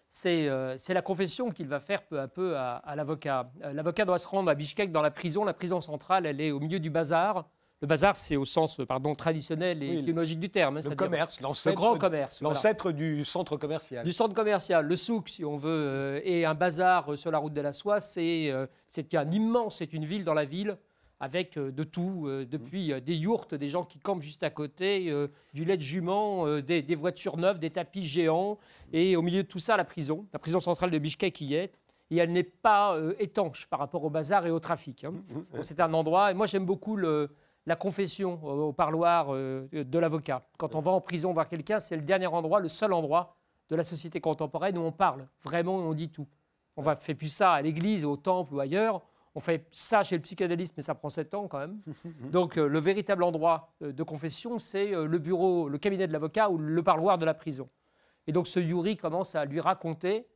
C'est 0.08 0.48
euh, 0.48 0.76
c'est 0.76 0.92
la 0.94 1.00
confession 1.02 1.50
qu'il 1.50 1.68
va 1.68 1.80
faire 1.80 2.02
peu 2.02 2.20
à 2.20 2.28
peu 2.28 2.56
à, 2.56 2.76
à 2.76 2.96
l'avocat. 2.96 3.50
Euh, 3.64 3.72
L'avocat 3.72 4.04
doit 4.04 4.18
se 4.18 4.26
rendre 4.28 4.50
à 4.50 4.54
Bishkek 4.54 4.92
dans 4.92 5.00
la 5.02 5.10
prison. 5.10 5.42
La 5.44 5.54
prison 5.54 5.80
centrale, 5.80 6.26
elle 6.26 6.40
est 6.40 6.50
au 6.50 6.60
milieu 6.60 6.78
du 6.78 6.90
bazar. 6.90 7.46
Le 7.80 7.88
bazar, 7.88 8.14
c'est 8.14 8.36
au 8.36 8.44
sens 8.44 8.80
pardon, 8.86 9.14
traditionnel 9.14 9.82
et 9.82 9.88
Oui, 9.90 9.98
étymologique 10.00 10.38
du 10.38 10.50
terme. 10.50 10.76
hein, 10.76 10.80
Le 10.88 10.94
commerce, 10.94 11.40
Le 11.40 11.44
l'ancêtre 11.44 11.74
grand 11.74 11.98
commerce. 11.98 12.40
voilà. 12.40 12.54
l'ancêtre 12.54 12.92
du 12.92 13.24
centre 13.24 13.56
commercial. 13.56 14.04
Du 14.04 14.12
centre 14.12 14.34
commercial, 14.34 14.86
le 14.86 14.96
souk, 14.96 15.28
si 15.30 15.44
on 15.44 15.56
veut, 15.56 15.70
euh, 15.70 16.20
et 16.22 16.44
un 16.44 16.54
bazar 16.54 17.10
euh, 17.12 17.16
sur 17.16 17.30
la 17.32 17.38
route 17.38 17.54
de 17.54 17.60
la 17.62 17.72
soie, 17.72 17.98
c'est 18.00 18.50
euh, 18.52 18.66
c'est 18.88 19.14
un 19.14 19.28
immense, 19.32 19.78
c'est 19.78 19.92
une 19.94 20.04
ville 20.04 20.24
dans 20.24 20.34
la 20.34 20.44
ville, 20.44 20.76
avec 21.22 21.56
euh, 21.56 21.70
de 21.70 21.84
tout, 21.84 22.24
euh, 22.26 22.44
depuis 22.44 22.92
euh, 22.92 22.98
des 23.00 23.14
yourtes, 23.16 23.54
des 23.54 23.68
gens 23.68 23.84
qui 23.84 24.00
campent 24.00 24.22
juste 24.22 24.42
à 24.42 24.50
côté, 24.50 25.14
du 25.54 25.64
lait 25.64 25.76
de 25.76 25.82
jument, 25.82 26.58
des, 26.60 26.82
des 26.82 26.94
voitures 26.96 27.36
neuves, 27.36 27.60
des 27.60 27.70
tapis 27.70 28.02
géants, 28.02 28.58
et 28.92 29.14
au 29.16 29.22
milieu 29.22 29.44
de 29.44 29.48
tout 29.48 29.60
ça, 29.60 29.76
la 29.76 29.84
prison, 29.84 30.26
la 30.32 30.38
prison 30.40 30.58
centrale 30.58 30.90
de 30.90 30.98
Bishkek 30.98 31.40
y 31.40 31.54
est, 31.54 31.72
et 32.10 32.16
elle 32.16 32.32
n'est 32.32 32.42
pas 32.42 32.98
étanche 33.20 33.66
par 33.66 33.78
rapport 33.78 34.02
au 34.04 34.10
bazar 34.10 34.44
et 34.46 34.50
au 34.50 34.58
trafic. 34.58 35.04
hein. 35.04 35.12
Donc, 35.54 35.64
C'est 35.64 35.78
un 35.80 35.94
endroit, 35.94 36.32
et 36.32 36.34
moi 36.34 36.46
j'aime 36.46 36.66
beaucoup 36.66 36.96
le- 36.96 37.30
la 37.66 37.76
confession 37.76 38.42
au, 38.44 38.72
parloir 38.72 39.32
de 39.32 39.98
l'avocat. 39.98 40.42
Quand 40.58 40.74
on 40.74 40.80
va 40.80 40.90
en 40.90 41.00
prison 41.00 41.32
voir 41.32 41.48
quelqu'un, 41.48 41.78
c'est 41.78 41.94
le 41.96 42.02
dernier 42.02 42.26
endroit, 42.26 42.58
le 42.58 42.68
seul 42.68 42.92
endroit 42.92 43.36
de 43.70 43.76
la 43.76 43.84
société 43.84 44.20
contemporaine 44.20 44.76
où 44.76 44.80
on 44.82 44.90
parle. 44.92 45.28
Vraiment, 45.44 45.76
on 45.76 45.94
dit 45.94 46.08
tout. 46.08 46.26
On 46.76 46.82
ne 46.82 46.94
fait 46.96 47.14
plus 47.14 47.28
ça 47.28 47.52
à 47.52 47.62
l'église, 47.62 48.04
au 48.04 48.16
temple 48.16 48.54
ou 48.54 48.60
ailleurs. 48.60 49.02
On 49.34 49.40
fait 49.40 49.66
ça 49.70 50.02
chez 50.02 50.16
le 50.16 50.22
psychanalyste, 50.22 50.74
mais 50.76 50.82
ça 50.82 50.94
prend 50.94 51.08
sept 51.08 51.34
ans 51.34 51.48
quand 51.48 51.58
même. 51.58 51.80
Donc 52.30 52.58
euh, 52.58 52.68
le 52.68 52.78
véritable 52.78 53.22
endroit 53.22 53.72
euh, 53.82 53.92
de 53.92 54.02
confession, 54.02 54.58
c'est 54.58 54.94
euh, 54.94 55.06
le 55.06 55.18
bureau, 55.18 55.68
le 55.68 55.78
cabinet 55.78 56.06
de 56.06 56.12
l'avocat 56.12 56.50
ou 56.50 56.58
le 56.58 56.82
parloir 56.82 57.18
de 57.18 57.24
la 57.24 57.34
prison. 57.34 57.68
Et 58.26 58.32
donc 58.32 58.46
ce 58.46 58.60
Yuri 58.60 58.96
commence 58.96 59.34
à 59.34 59.44
lui 59.44 59.60
raconter, 59.60 60.26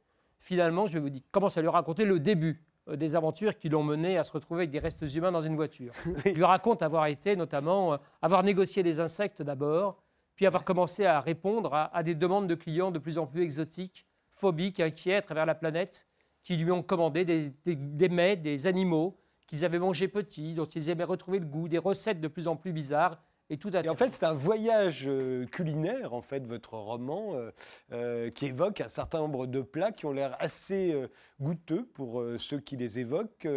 finalement, 0.41 0.87
je 0.87 0.95
vais 0.95 1.01
vous 1.01 1.11
dire, 1.11 1.23
commence 1.31 1.57
à 1.57 1.61
lui 1.61 1.69
raconter 1.69 2.05
le 2.05 2.19
début 2.19 2.67
des 2.95 3.17
aventures 3.17 3.59
qui 3.59 3.69
l'ont 3.69 3.83
mené 3.83 4.17
à 4.17 4.25
se 4.25 4.33
retrouver 4.33 4.61
avec 4.61 4.71
des 4.71 4.79
restes 4.79 5.03
humains 5.15 5.33
dans 5.33 5.43
une 5.43 5.57
voiture. 5.57 5.93
Il 6.25 6.35
lui 6.35 6.45
raconte 6.45 6.83
avoir 6.83 7.07
été 7.07 7.35
notamment, 7.35 7.95
euh, 7.95 7.97
avoir 8.23 8.43
négocié 8.43 8.83
des 8.83 9.01
insectes 9.01 9.43
d'abord, 9.43 10.03
puis 10.37 10.47
avoir 10.47 10.65
commencé 10.65 11.05
à 11.05 11.21
répondre 11.21 11.75
à, 11.75 11.97
à 11.97 12.03
des 12.03 12.15
demandes 12.15 12.47
de 12.47 12.55
clients 12.55 12.91
de 12.91 12.99
plus 12.99 13.19
en 13.19 13.27
plus 13.27 13.43
exotiques, 13.43 14.07
phobiques, 14.31 14.81
inquiets 14.81 15.17
à 15.17 15.23
travers 15.23 15.47
la 15.47 15.55
planète, 15.55 16.07
qui 16.47 16.57
lui 16.57 16.71
ont 16.71 16.83
commandé 16.85 17.25
des, 17.25 17.51
des- 17.65 17.75
des 17.75 18.09
mets, 18.09 18.37
des 18.37 18.69
animaux 18.69 19.17
qu'ils 19.49 19.65
avaient 19.65 19.81
mangés 19.81 20.07
petits, 20.07 20.55
dont 20.55 20.65
ils 20.65 20.91
aimaient 20.91 21.03
retrouver 21.03 21.41
le 21.41 21.45
goût, 21.45 21.67
des 21.67 21.77
recettes 21.79 22.21
de 22.21 22.29
plus 22.29 22.47
en 22.47 22.55
plus 22.55 22.73
bizarres, 22.73 23.21
et 23.51 23.57
tout 23.57 23.71
à 23.75 23.81
Et 23.85 23.89
en 23.89 23.97
fait, 23.97 24.11
c'est 24.11 24.25
un 24.27 24.33
voyage 24.33 25.07
euh, 25.09 25.45
culinaire, 25.47 26.15
en 26.15 26.23
fait, 26.23 26.47
votre 26.47 26.75
roman, 26.75 27.35
euh, 27.35 27.51
euh, 27.93 28.31
qui 28.31 28.47
évoque 28.47 28.81
un 28.81 28.89
certain 28.89 29.19
nombre 29.19 29.49
de 29.49 29.61
plats 29.61 29.91
qui 29.91 30.07
ont 30.07 30.13
l'air 30.13 30.37
assez 30.39 30.93
euh, 30.93 31.09
goûteux 31.41 31.85
pour 31.95 32.21
euh, 32.21 32.39
ceux 32.39 32.61
qui 32.61 32.77
les 32.77 33.01
évoquent, 33.01 33.49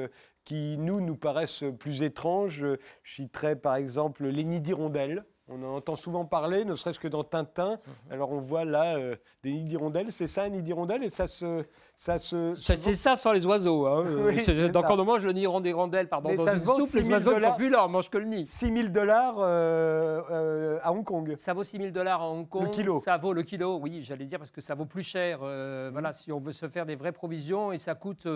qui, 0.44 0.76
nous, 0.80 1.00
nous 1.00 1.16
paraissent 1.16 1.64
plus 1.78 2.02
étranges. 2.02 2.66
Je 2.66 2.78
citerai, 3.04 3.56
par 3.56 3.76
exemple, 3.76 4.26
les 4.28 4.44
nids 4.46 4.62
d'hirondelles. 4.62 5.26
On 5.52 5.64
en 5.64 5.76
entend 5.78 5.96
souvent 5.96 6.26
parler, 6.26 6.64
ne 6.64 6.76
serait-ce 6.76 7.00
que 7.00 7.08
dans 7.08 7.24
Tintin. 7.24 7.72
Mhm. 7.72 8.14
Alors, 8.14 8.32
on 8.32 8.40
voit 8.40 8.66
là 8.66 8.98
euh, 8.98 9.16
des 9.44 9.52
nids 9.52 9.64
d'hirondelles. 9.64 10.12
C'est 10.12 10.28
ça, 10.28 10.44
un 10.44 10.50
nid 10.50 10.62
d'hirondelle 10.62 11.04
Et 11.04 11.10
ça 11.10 11.28
se... 11.28 11.64
Ça 11.96 12.18
se 12.20 12.56
Ça, 12.56 12.76
C'est 12.76 12.94
ça 12.94 13.16
sans 13.16 13.32
les 13.32 13.46
oiseaux. 13.46 13.88
Hein. 13.88 14.06
Oui, 14.28 14.42
c'est- 14.44 14.72
ça. 14.72 14.82
quand 14.84 15.00
on 15.00 15.06
mange 15.06 15.24
le 15.24 15.34
nid 15.34 15.48
rondelle 15.48 16.08
pardon, 16.08 16.30
Mais 16.30 16.36
dans 16.36 16.48
une 16.54 16.60
se 16.60 16.66
soupe, 16.66 16.88
6 16.90 16.96
les 16.98 17.02
000 17.02 17.14
oiseaux 17.16 17.36
ne 17.36 17.42
sont 17.42 17.56
plus 17.56 17.70
là, 17.70 17.84
on 17.86 17.90
mange 17.90 18.10
que 18.10 18.18
le 18.18 18.26
nid. 18.26 18.46
6 18.46 18.74
000 18.74 18.88
dollars 18.90 19.36
euh, 19.40 20.22
euh, 20.32 20.80
à 20.84 20.92
Hong 20.94 21.04
Kong. 21.04 21.36
Ça 21.38 21.54
vaut 21.54 21.64
6 21.64 21.78
000 21.78 21.90
dollars 21.92 22.22
à 22.22 22.30
Hong 22.30 22.48
Kong. 22.48 22.64
Le 22.64 22.70
kilo. 22.70 23.00
Ça 23.00 23.18
vaut 23.18 23.34
le 23.34 23.44
kilo, 23.44 23.80
oui, 23.82 24.02
j'allais 24.02 24.26
dire, 24.26 24.40
parce 24.40 24.52
que 24.52 24.62
ça 24.62 24.76
vaut 24.76 24.86
plus 24.86 25.04
cher. 25.04 25.40
Voilà, 25.40 26.14
si 26.14 26.32
on 26.32 26.40
veut 26.40 26.52
se 26.54 26.68
faire 26.70 26.86
des 26.86 26.96
vraies 26.96 27.12
provisions 27.12 27.72
et 27.72 27.78
ça 27.80 27.96
coûte 27.96 28.28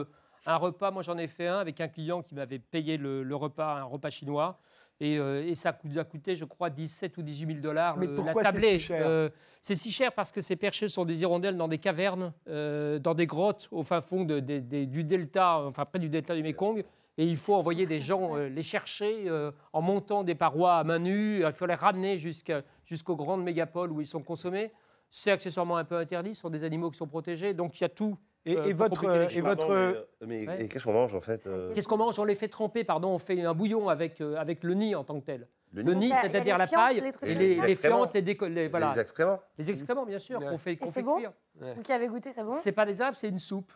un 0.46 0.56
repas. 0.56 0.92
Moi, 0.92 1.04
j'en 1.04 1.18
ai 1.18 1.28
fait 1.28 1.48
un 1.48 1.60
avec 1.60 1.80
un 1.80 1.88
client 1.88 2.22
qui 2.22 2.36
m'avait 2.36 2.60
payé 2.60 2.98
le, 2.98 3.24
le 3.24 3.36
repas, 3.36 3.76
un 3.76 3.84
repas 3.84 4.10
chinois. 4.10 4.58
Et, 5.00 5.18
euh, 5.18 5.46
et 5.46 5.56
ça 5.56 5.70
a 5.70 6.04
coûté, 6.04 6.36
je 6.36 6.46
crois, 6.46 6.70
17 6.70 7.18
ou 7.18 7.22
18 7.24 7.48
000 7.48 7.60
dollars 7.60 7.98
pourquoi 8.16 8.44
la 8.44 8.50
c'est 8.52 8.56
tablée. 8.56 8.80
si 8.80 8.86
cher 8.86 9.06
Euh, 9.06 9.30
c'est 9.62 9.76
si 9.76 9.92
cher 9.92 10.12
parce 10.14 10.32
que 10.32 10.40
ces 10.42 10.56
perchés 10.56 10.88
sont 10.88 11.04
des 11.06 11.22
hirondelles 11.22 11.58
dans 11.58 11.68
des 11.68 11.78
cavernes, 11.78 12.34
euh, 12.48 13.00
dans 13.00 13.14
des 13.14 13.26
grottes 13.26 13.68
au 13.72 13.84
fin 13.84 14.02
fond 14.02 14.24
de- 14.24 14.40
de- 14.40 14.60
de- 14.60 14.86
du 14.86 15.04
delta, 15.04 15.60
enfin 15.60 15.86
près 15.86 16.00
du 16.00 16.10
delta 16.10 16.36
du 16.36 16.44
Mekong. 16.44 16.84
Et 17.18 17.26
il 17.26 17.38
faut 17.38 17.54
envoyer 17.56 17.86
des 17.86 18.00
gens 18.00 18.36
euh, 18.38 18.50
les 18.50 18.64
chercher 18.64 19.30
euh, 19.30 19.52
en 19.72 19.82
montant 19.82 20.24
des 20.24 20.36
parois 20.36 20.76
à 20.78 20.84
main 20.84 21.00
nue. 21.00 21.44
Il 21.46 21.52
faut 21.54 21.66
les 21.68 21.76
ramener 21.76 22.18
jusqu'aux 22.18 23.16
grandes 23.16 23.44
mégapoles 23.44 23.92
où 23.92 24.02
ils 24.02 24.08
sont 24.08 24.22
consommés. 24.24 24.72
C'est 25.10 25.32
accessoirement 25.32 25.78
un 25.78 25.84
peu 25.86 25.96
interdit, 25.98 26.34
ce 26.34 26.42
sont 26.42 26.50
des 26.50 26.64
animaux 26.64 26.90
qui 26.90 26.98
sont 26.98 27.08
protégés. 27.08 27.54
Donc 27.54 27.80
il 27.80 27.84
y 27.84 27.86
a 27.86 27.90
tout. 27.90 28.18
Et, 28.46 28.58
euh, 28.58 28.66
et 28.66 28.74
votre, 28.74 29.06
et 29.38 29.42
votre, 29.42 29.68
Pardon, 29.68 30.00
mais, 30.22 30.28
mais- 30.28 30.48
Ouais. 30.48 30.64
et 30.64 30.68
qu'est-ce 30.68 30.84
qu'on 30.84 30.94
mange 30.94 31.16
en 31.16 31.22
fait 31.22 31.48
euh, 31.48 31.72
Qu'est-ce 31.74 31.88
qu'on 31.88 31.98
mange? 31.98 32.20
On 32.20 32.26
les 32.26 32.36
fait 32.36 32.50
tremper, 32.50 32.84
pardon, 32.84 33.10
on 33.10 33.20
fait 33.20 33.42
un 33.42 33.54
bouillon 33.54 33.88
avec, 33.88 34.20
euh, 34.20 34.36
avec 34.36 34.64
le 34.64 34.74
nid 34.74 34.96
en 34.96 35.04
tant 35.06 35.20
que 35.20 35.26
tel. 35.26 35.48
Le 35.72 35.94
nid, 35.94 36.12
c'est-à-dire 36.22 36.58
la 36.58 36.68
paille, 36.68 37.00
les 37.02 37.30
et 37.32 37.34
les, 37.36 37.56
Les 37.56 37.62
les 37.62 37.70
excréments. 37.72 37.98
fientes, 38.04 38.14
les, 38.14 38.22
déco- 38.22 38.48
les- 38.48 38.68
voilà. 38.68 38.92
Les 38.94 39.00
excréments 39.02 39.40
Les 39.58 39.70
excréments, 39.72 40.06
bien 40.06 40.20
sûr, 40.20 40.40
Ouais. 40.40 40.48
qu'on 40.48 40.58
fait, 40.58 40.76
qu'on 40.76 40.86
c'est 40.88 40.92
fait 40.92 41.04
bon? 41.04 41.18
cuire. 41.18 41.32
Vous 41.60 41.82
qui 41.82 41.92
avez 41.94 42.08
goûté, 42.10 42.32
c'est 42.34 42.44
bon? 42.44 42.52
C'est 42.52 42.74
pas 42.74 42.86
des 42.86 43.02
herbes, 43.02 43.16
c'est 43.16 43.30
une 43.30 43.40
soupe. 43.40 43.72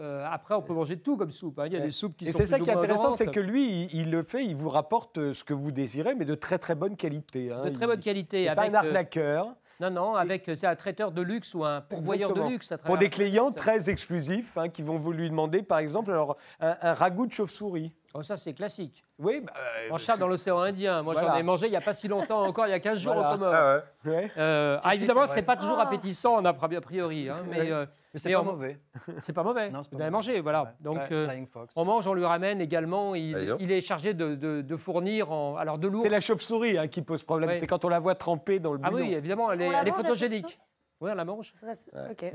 Euh, 0.00 0.24
après, 0.30 0.54
on 0.54 0.62
peut 0.62 0.72
manger 0.72 0.96
tout 0.98 1.18
comme 1.18 1.30
soupe. 1.32 1.58
hein. 1.58 1.66
Il 1.66 1.72
y 1.74 1.76
a 1.76 1.80
Ouais. 1.80 1.84
des 1.84 1.90
soupes 1.90 2.16
qui 2.16 2.26
Et 2.26 2.32
sont 2.32 2.38
c'est 2.38 2.46
ça 2.46 2.56
plus 2.56 2.64
qui 2.64 2.70
est 2.70 2.74
intéressant, 2.74 3.14
c'est 3.14 3.26
que 3.26 3.40
lui, 3.40 3.68
il, 3.92 3.94
il 4.00 4.10
le 4.10 4.22
fait, 4.22 4.42
il 4.42 4.56
vous 4.56 4.70
rapporte 4.70 5.34
ce 5.34 5.44
que 5.44 5.52
vous 5.52 5.70
désirez, 5.72 6.14
mais 6.14 6.24
de 6.24 6.34
très 6.34 6.58
très 6.58 6.74
bonne 6.74 6.96
qualité. 6.96 7.52
hein. 7.52 7.62
de 7.64 7.68
très 7.68 7.86
bonne 7.86 8.00
qualité. 8.00 8.46
C'est 8.48 8.54
pas 8.54 8.62
un 8.62 8.72
euh, 8.72 8.76
arnaqueur. 8.76 9.54
Non, 9.82 9.90
non, 9.90 10.14
avec 10.14 10.48
c'est 10.54 10.68
un 10.68 10.76
traiteur 10.76 11.10
de 11.10 11.22
luxe 11.22 11.54
ou 11.54 11.64
un 11.64 11.80
pourvoyeur 11.80 12.30
Exactement. 12.30 12.46
de 12.46 12.52
luxe. 12.52 12.70
à 12.70 12.78
Pour 12.78 12.98
des 12.98 13.10
clients 13.10 13.50
très 13.50 13.90
exclusifs 13.90 14.56
hein, 14.56 14.68
qui 14.68 14.80
vont 14.82 14.96
vous 14.96 15.10
lui 15.10 15.28
demander, 15.28 15.62
par 15.64 15.78
exemple, 15.78 16.12
alors, 16.12 16.36
un, 16.60 16.76
un 16.80 16.94
ragoût 16.94 17.26
de 17.26 17.32
chauve-souris. 17.32 17.92
Oh, 18.14 18.22
ça, 18.22 18.36
c'est 18.36 18.52
classique. 18.52 19.02
Oui, 19.18 19.40
bah, 19.40 19.52
En 19.90 19.96
chat 19.96 20.16
dans 20.18 20.26
l'océan 20.28 20.60
Indien. 20.60 21.02
Moi, 21.02 21.14
j'en 21.14 21.34
ai 21.34 21.42
mangé 21.42 21.66
il 21.66 21.70
n'y 21.70 21.76
a 21.76 21.80
pas 21.80 21.94
si 21.94 22.08
longtemps 22.08 22.44
encore, 22.44 22.66
il 22.66 22.70
y 22.70 22.74
a 22.74 22.80
15 22.80 22.98
jours 22.98 23.14
Voilà. 23.14 23.30
au 23.30 23.32
Comore. 23.32 23.54
Ah 23.54 23.82
ouais. 24.04 24.10
ouais. 24.14 24.30
Euh, 24.36 24.78
ah, 24.82 24.94
évidemment, 24.94 25.26
c'est 25.26 25.42
pas 25.42 25.56
toujours 25.56 25.78
Ah. 25.78 25.84
appétissant 25.84 26.44
a 26.44 26.52
pri- 26.52 26.76
a 26.76 26.80
priori, 26.82 27.28
hein, 27.30 27.36
mais, 27.48 27.70
euh, 27.72 27.86
Mais 28.12 28.20
c'est 28.20 28.30
pas 28.32 28.40
on- 28.40 28.44
mauvais. 28.44 28.78
c'est 29.20 29.32
pas 29.32 29.42
mauvais. 29.42 29.66
C'est 29.68 29.72
pas 29.72 29.78
Vous 29.80 29.86
avez 29.94 29.96
mauvais. 29.98 30.10
mangé, 30.10 30.40
voilà. 30.40 30.62
Ouais. 30.64 30.68
Donc, 30.82 30.98
euh, 31.10 31.28
on 31.74 31.84
mange, 31.86 32.06
on 32.06 32.12
lui 32.14 32.24
ramène 32.26 32.60
également. 32.60 33.14
Il, 33.14 33.34
Ah, 33.34 33.44
donc. 33.46 33.56
il 33.60 33.72
est 33.72 33.80
chargé 33.80 34.12
de, 34.12 34.34
de- 34.34 34.60
de 34.60 34.76
fournir, 34.76 35.32
en, 35.32 35.56
alors 35.56 35.78
de 35.78 35.88
l'ours. 35.88 36.02
C'est 36.02 36.10
la 36.10 36.20
chauve-souris 36.20 36.76
hein, 36.76 36.88
qui 36.88 37.00
pose 37.00 37.22
problème. 37.22 37.48
Ouais. 37.48 37.56
C'est 37.56 37.66
quand 37.66 37.84
on 37.86 37.88
la 37.88 37.98
voit 38.00 38.14
trempée 38.14 38.58
dans 38.58 38.74
le 38.74 38.80
Ah 38.82 38.90
bouillon. 38.90 39.06
oui, 39.06 39.14
évidemment, 39.14 39.50
elle 39.50 39.62
est, 39.62 39.66
elle 39.72 39.92
photogénique. 39.92 40.58
Oui, 41.00 41.10
on 41.10 41.14
la 41.14 41.24
mange. 41.24 41.52
Ça. 41.54 41.72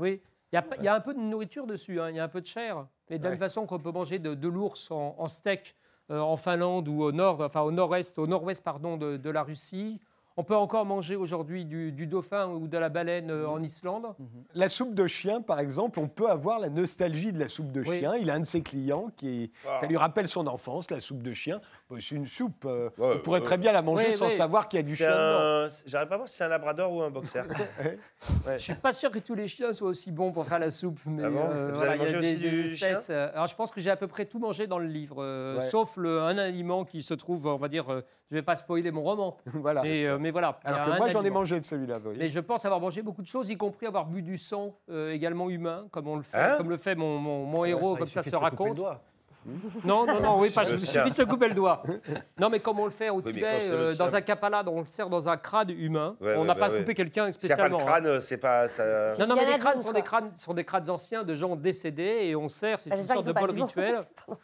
Oui. 0.00 0.20
Il 0.52 0.56
y, 0.56 0.58
a, 0.58 0.62
pas- 0.62 0.76
il 0.78 0.84
y 0.84 0.88
a 0.88 0.94
un 0.94 1.00
peu 1.00 1.12
de 1.14 1.18
nourriture 1.20 1.66
dessus, 1.66 2.00
hein, 2.00 2.08
il 2.10 2.16
y 2.16 2.20
a 2.20 2.24
un 2.24 2.28
peu 2.28 2.40
de 2.40 2.46
chair. 2.46 2.86
Mais 3.10 3.18
de 3.18 3.22
la 3.24 3.28
Ouais. 3.28 3.34
même 3.34 3.38
façon 3.38 3.66
qu'on 3.66 3.78
peut 3.78 3.92
manger 3.92 4.18
de, 4.18 4.34
de 4.34 4.48
l'ours 4.48 4.90
en, 4.90 5.14
en 5.18 5.28
steak 5.28 5.74
euh, 6.10 6.20
en 6.20 6.36
Finlande 6.38 6.88
ou 6.88 7.02
au 7.02 7.12
nord, 7.12 7.40
enfin 7.42 7.60
au 7.60 7.70
nord-est, 7.70 8.18
au 8.18 8.26
nord-ouest 8.26 8.62
pardon 8.64 8.96
de, 8.96 9.16
de 9.18 9.30
la 9.30 9.42
Russie. 9.42 10.00
On 10.38 10.44
peut 10.44 10.54
encore 10.56 10.86
manger 10.86 11.16
aujourd'hui 11.16 11.64
du, 11.64 11.90
du 11.90 12.06
dauphin 12.06 12.46
ou 12.48 12.68
de 12.68 12.78
la 12.78 12.88
baleine 12.88 13.28
euh, 13.30 13.48
en 13.48 13.60
Islande. 13.62 14.14
La 14.54 14.68
soupe 14.68 14.94
de 14.94 15.06
chien, 15.08 15.42
par 15.42 15.58
exemple, 15.58 15.98
on 15.98 16.06
peut 16.06 16.30
avoir 16.30 16.60
la 16.60 16.70
nostalgie 16.70 17.32
de 17.32 17.40
la 17.40 17.48
soupe 17.48 17.72
de 17.72 17.80
Oui. 17.80 17.98
chien. 17.98 18.14
Il 18.14 18.30
a 18.30 18.34
un 18.34 18.40
de 18.40 18.44
ses 18.46 18.62
clients 18.62 19.10
qui, 19.16 19.50
Ah. 19.68 19.78
ça 19.80 19.86
lui 19.88 19.96
rappelle 19.96 20.28
son 20.28 20.46
enfance, 20.46 20.90
la 20.92 21.00
soupe 21.00 21.22
de 21.24 21.32
chien. 21.32 21.60
C'est 22.00 22.14
une 22.16 22.26
soupe. 22.26 22.64
euh, 22.66 22.90
Ouais, 22.98 23.14
on 23.16 23.18
pourrait 23.20 23.40
ouais. 23.40 23.44
très 23.46 23.56
bien 23.58 23.72
la 23.72 23.80
manger 23.82 24.14
sans 24.14 24.28
savoir 24.30 24.68
qu'il 24.68 24.78
y 24.78 24.80
a 24.80 24.82
du 24.84 24.94
chien 24.94 25.08
un... 25.10 25.68
J'arrive 25.86 26.08
pas 26.08 26.14
à 26.14 26.18
voir 26.18 26.28
si 26.28 26.36
c'est 26.36 26.44
un 26.44 26.48
labrador 26.48 26.92
ou 26.92 27.02
un 27.02 27.10
boxer. 27.10 27.42
Je 28.46 28.58
suis 28.58 28.74
pas 28.74 28.92
sûr 28.92 29.10
que 29.10 29.18
tous 29.18 29.34
les 29.34 29.48
chiens 29.48 29.72
soient 29.72 29.88
aussi 29.88 30.12
bons 30.12 30.30
pour 30.32 30.44
faire 30.46 30.58
la 30.58 30.70
soupe, 30.70 30.98
mais 31.06 31.22
Ah 31.24 31.30
bon 31.30 31.38
euh, 31.50 31.68
Vous 31.70 31.76
voilà, 31.76 31.92
avez 31.92 32.02
il 32.04 32.06
y 32.06 32.12
a 32.12 32.16
mangé 32.16 32.20
des, 32.20 32.34
aussi 32.34 32.42
des 32.42 32.50
du 32.62 32.72
espèces. 32.74 33.08
euh, 33.10 33.30
alors 33.32 33.46
je 33.46 33.54
pense 33.56 33.70
que 33.70 33.80
j'ai 33.80 33.90
à 33.90 33.96
peu 33.96 34.06
près 34.06 34.26
tout 34.26 34.38
mangé 34.38 34.66
dans 34.66 34.78
le 34.78 34.86
livre, 34.86 35.22
euh, 35.22 35.56
Ouais. 35.58 35.64
sauf 35.64 35.96
le, 35.96 36.20
un 36.20 36.36
aliment 36.36 36.84
qui 36.84 37.02
se 37.02 37.14
trouve, 37.14 37.46
on 37.46 37.56
va 37.56 37.68
dire, 37.68 37.90
euh, 37.92 38.02
je 38.30 38.36
vais 38.36 38.42
pas 38.42 38.56
spoiler 38.56 38.90
mon 38.90 39.02
roman, 39.02 39.36
voilà. 39.54 39.82
mais, 39.82 40.04
euh, 40.06 40.18
mais 40.18 40.30
voilà. 40.30 40.60
Alors 40.64 40.84
que 40.84 40.96
moi, 40.98 41.08
j'en 41.08 41.24
ai 41.24 41.30
mangé 41.30 41.58
de 41.58 41.64
celui-là. 41.66 41.98
Mais 42.16 42.28
je 42.28 42.40
pense 42.40 42.64
avoir 42.66 42.80
mangé 42.80 43.00
beaucoup 43.02 43.22
de 43.22 43.26
choses, 43.28 43.48
y 43.50 43.56
compris 43.56 43.86
avoir 43.86 44.04
bu 44.06 44.22
du 44.22 44.36
sang 44.36 44.76
euh, 44.90 45.12
également 45.12 45.48
humain, 45.48 45.86
comme 45.90 46.06
on 46.08 46.16
le 46.16 46.22
fait, 46.22 46.36
Hein? 46.38 46.54
comme 46.58 46.68
le 46.70 46.76
fait 46.76 46.94
mon, 46.94 47.18
mon- 47.18 47.44
mon 47.46 47.64
héros, 47.64 47.96
comme 47.96 48.08
ça 48.08 48.22
se 48.22 48.36
raconte. 48.36 48.78
Non, 49.84 50.04
non, 50.06 50.20
non, 50.20 50.40
oui, 50.40 50.50
pas, 50.50 50.62
il 50.68 50.80
suffit 50.80 51.10
de 51.10 51.14
se 51.16 51.22
couper 51.22 51.48
le 51.48 51.54
doigt. 51.54 51.82
Non, 52.40 52.50
mais 52.50 52.60
comme 52.60 52.78
on 52.80 52.84
le 52.84 52.90
fait 52.90 53.10
au 53.10 53.20
Tibet, 53.22 53.44
euh, 53.62 53.94
dans 53.94 54.14
un 54.14 54.20
kapala, 54.20 54.62
on 54.66 54.80
le 54.80 54.84
sert 54.84 55.08
dans 55.08 55.28
un 55.28 55.36
crâne 55.36 55.70
humain. 55.70 56.16
Ouais, 56.20 56.34
on 56.36 56.40
ouais, 56.42 56.46
n'a 56.46 56.54
bah 56.54 56.66
pas 56.68 56.72
ouais. 56.72 56.78
coupé 56.80 56.94
quelqu'un 56.94 57.30
S'il 57.32 57.46
n'y 57.46 57.52
a 57.52 57.56
pas 57.56 57.68
de 57.68 57.74
spécialement. 57.74 57.78
hein. 57.80 58.00
crâne, 58.00 58.20
c'est 58.20 58.36
pas. 58.36 58.68
Ça... 58.68 59.14
Non, 59.18 59.26
non, 59.28 59.34
mais 59.36 59.46
les 59.50 59.58
crânes 59.58 59.80
sont 59.80 59.92
des 59.92 60.02
crânes, 60.02 60.30
sont 60.36 60.54
des 60.54 60.64
crânes 60.64 60.90
anciens 60.90 61.24
de 61.24 61.34
gens 61.34 61.56
décédés 61.56 62.20
et 62.24 62.36
on 62.36 62.48
sert, 62.48 62.78
c'est 62.80 62.90
Bah, 62.90 62.96
une 62.96 63.02
sorte 63.02 63.26
de 63.26 63.32
bol 63.32 63.50
rituel 63.50 64.00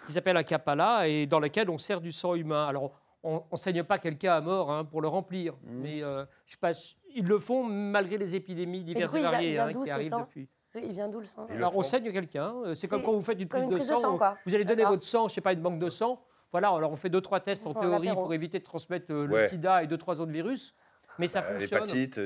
qui 0.07 0.12
s'appelle 0.12 0.36
un 0.36 0.42
kapala 0.42 1.07
et 1.09 1.26
dans 1.26 1.40
lequel 1.40 1.68
on 1.70 1.78
sert 1.78 2.01
du 2.01 2.11
sang 2.12 2.34
humain. 2.34 2.66
Alors, 2.66 2.92
on 3.22 3.42
ne 3.53 3.57
saigne 3.57 3.82
pas 3.84 3.99
quelqu'un 3.99 4.34
à 4.34 4.40
mort 4.40 4.70
hein, 4.70 4.84
pour 4.84 5.01
le 5.01 5.09
remplir, 5.09 5.55
Mmh. 5.55 5.80
mais 5.82 6.03
euh, 6.03 6.24
je 6.45 6.53
sais 6.53 6.59
pas, 6.61 6.72
ils 7.14 7.24
le 7.26 7.38
font 7.38 7.62
malgré 7.64 8.18
les 8.18 8.36
épidémies 8.36 8.82
diverses 8.84 9.14
et 9.14 9.18
il 9.18 9.22
variées 9.22 9.53
il 9.55 9.59
hein, 9.59 9.70
qui 9.84 9.90
arrivent 9.90 10.14
depuis. 10.18 10.49
Il 10.83 10.93
vient 10.93 11.09
d'où 11.09 11.20
le 11.20 11.25
sang 11.25 11.47
Il 11.49 11.53
le 11.55 11.59
Alors, 11.59 11.77
on 11.77 11.83
saigne 11.83 12.11
quelqu'un. 12.12 12.53
euh, 12.66 12.75
C'est 12.75 12.89
comme 12.89 13.03
quand 13.03 13.12
vous 13.12 13.20
faites 13.20 13.41
une 13.41 13.49
comme 13.49 13.61
prise 13.61 13.64
une 13.64 13.70
de 13.70 13.77
prise 13.77 13.89
de 13.89 13.95
sang. 13.95 14.01
sang, 14.01 14.14
euh, 14.14 14.18
quoi. 14.18 14.37
Vous 14.45 14.55
allez 14.55 14.64
donner 14.64 14.85
votre 14.85 15.05
sang, 15.05 15.29
je 15.29 15.35
sais 15.35 15.41
pas, 15.41 15.53
une 15.53 15.61
banque 15.62 15.79
de 15.79 15.89
sang. 15.89 16.20
Voilà, 16.53 16.68
alors 16.70 16.93
on 16.93 16.97
fait 16.97 17.09
deux, 17.09 17.20
trois 17.20 17.41
tests 17.41 17.66
en 17.66 17.75
théorie 17.75 18.12
pour 18.12 18.33
éviter 18.33 18.59
de 18.61 18.64
transmettre 18.64 19.07
euh, 19.12 19.27
le 19.27 19.35
Ouais. 19.35 19.49
sida 19.49 19.83
et 19.83 19.87
deux, 19.87 19.99
trois 19.99 20.20
autres 20.20 20.31
virus. 20.33 20.75
Mais 21.19 21.29
ça 21.29 21.41
Euh, 21.41 21.59
fonctionne. 21.61 21.81
L'hépatite. 21.85 22.21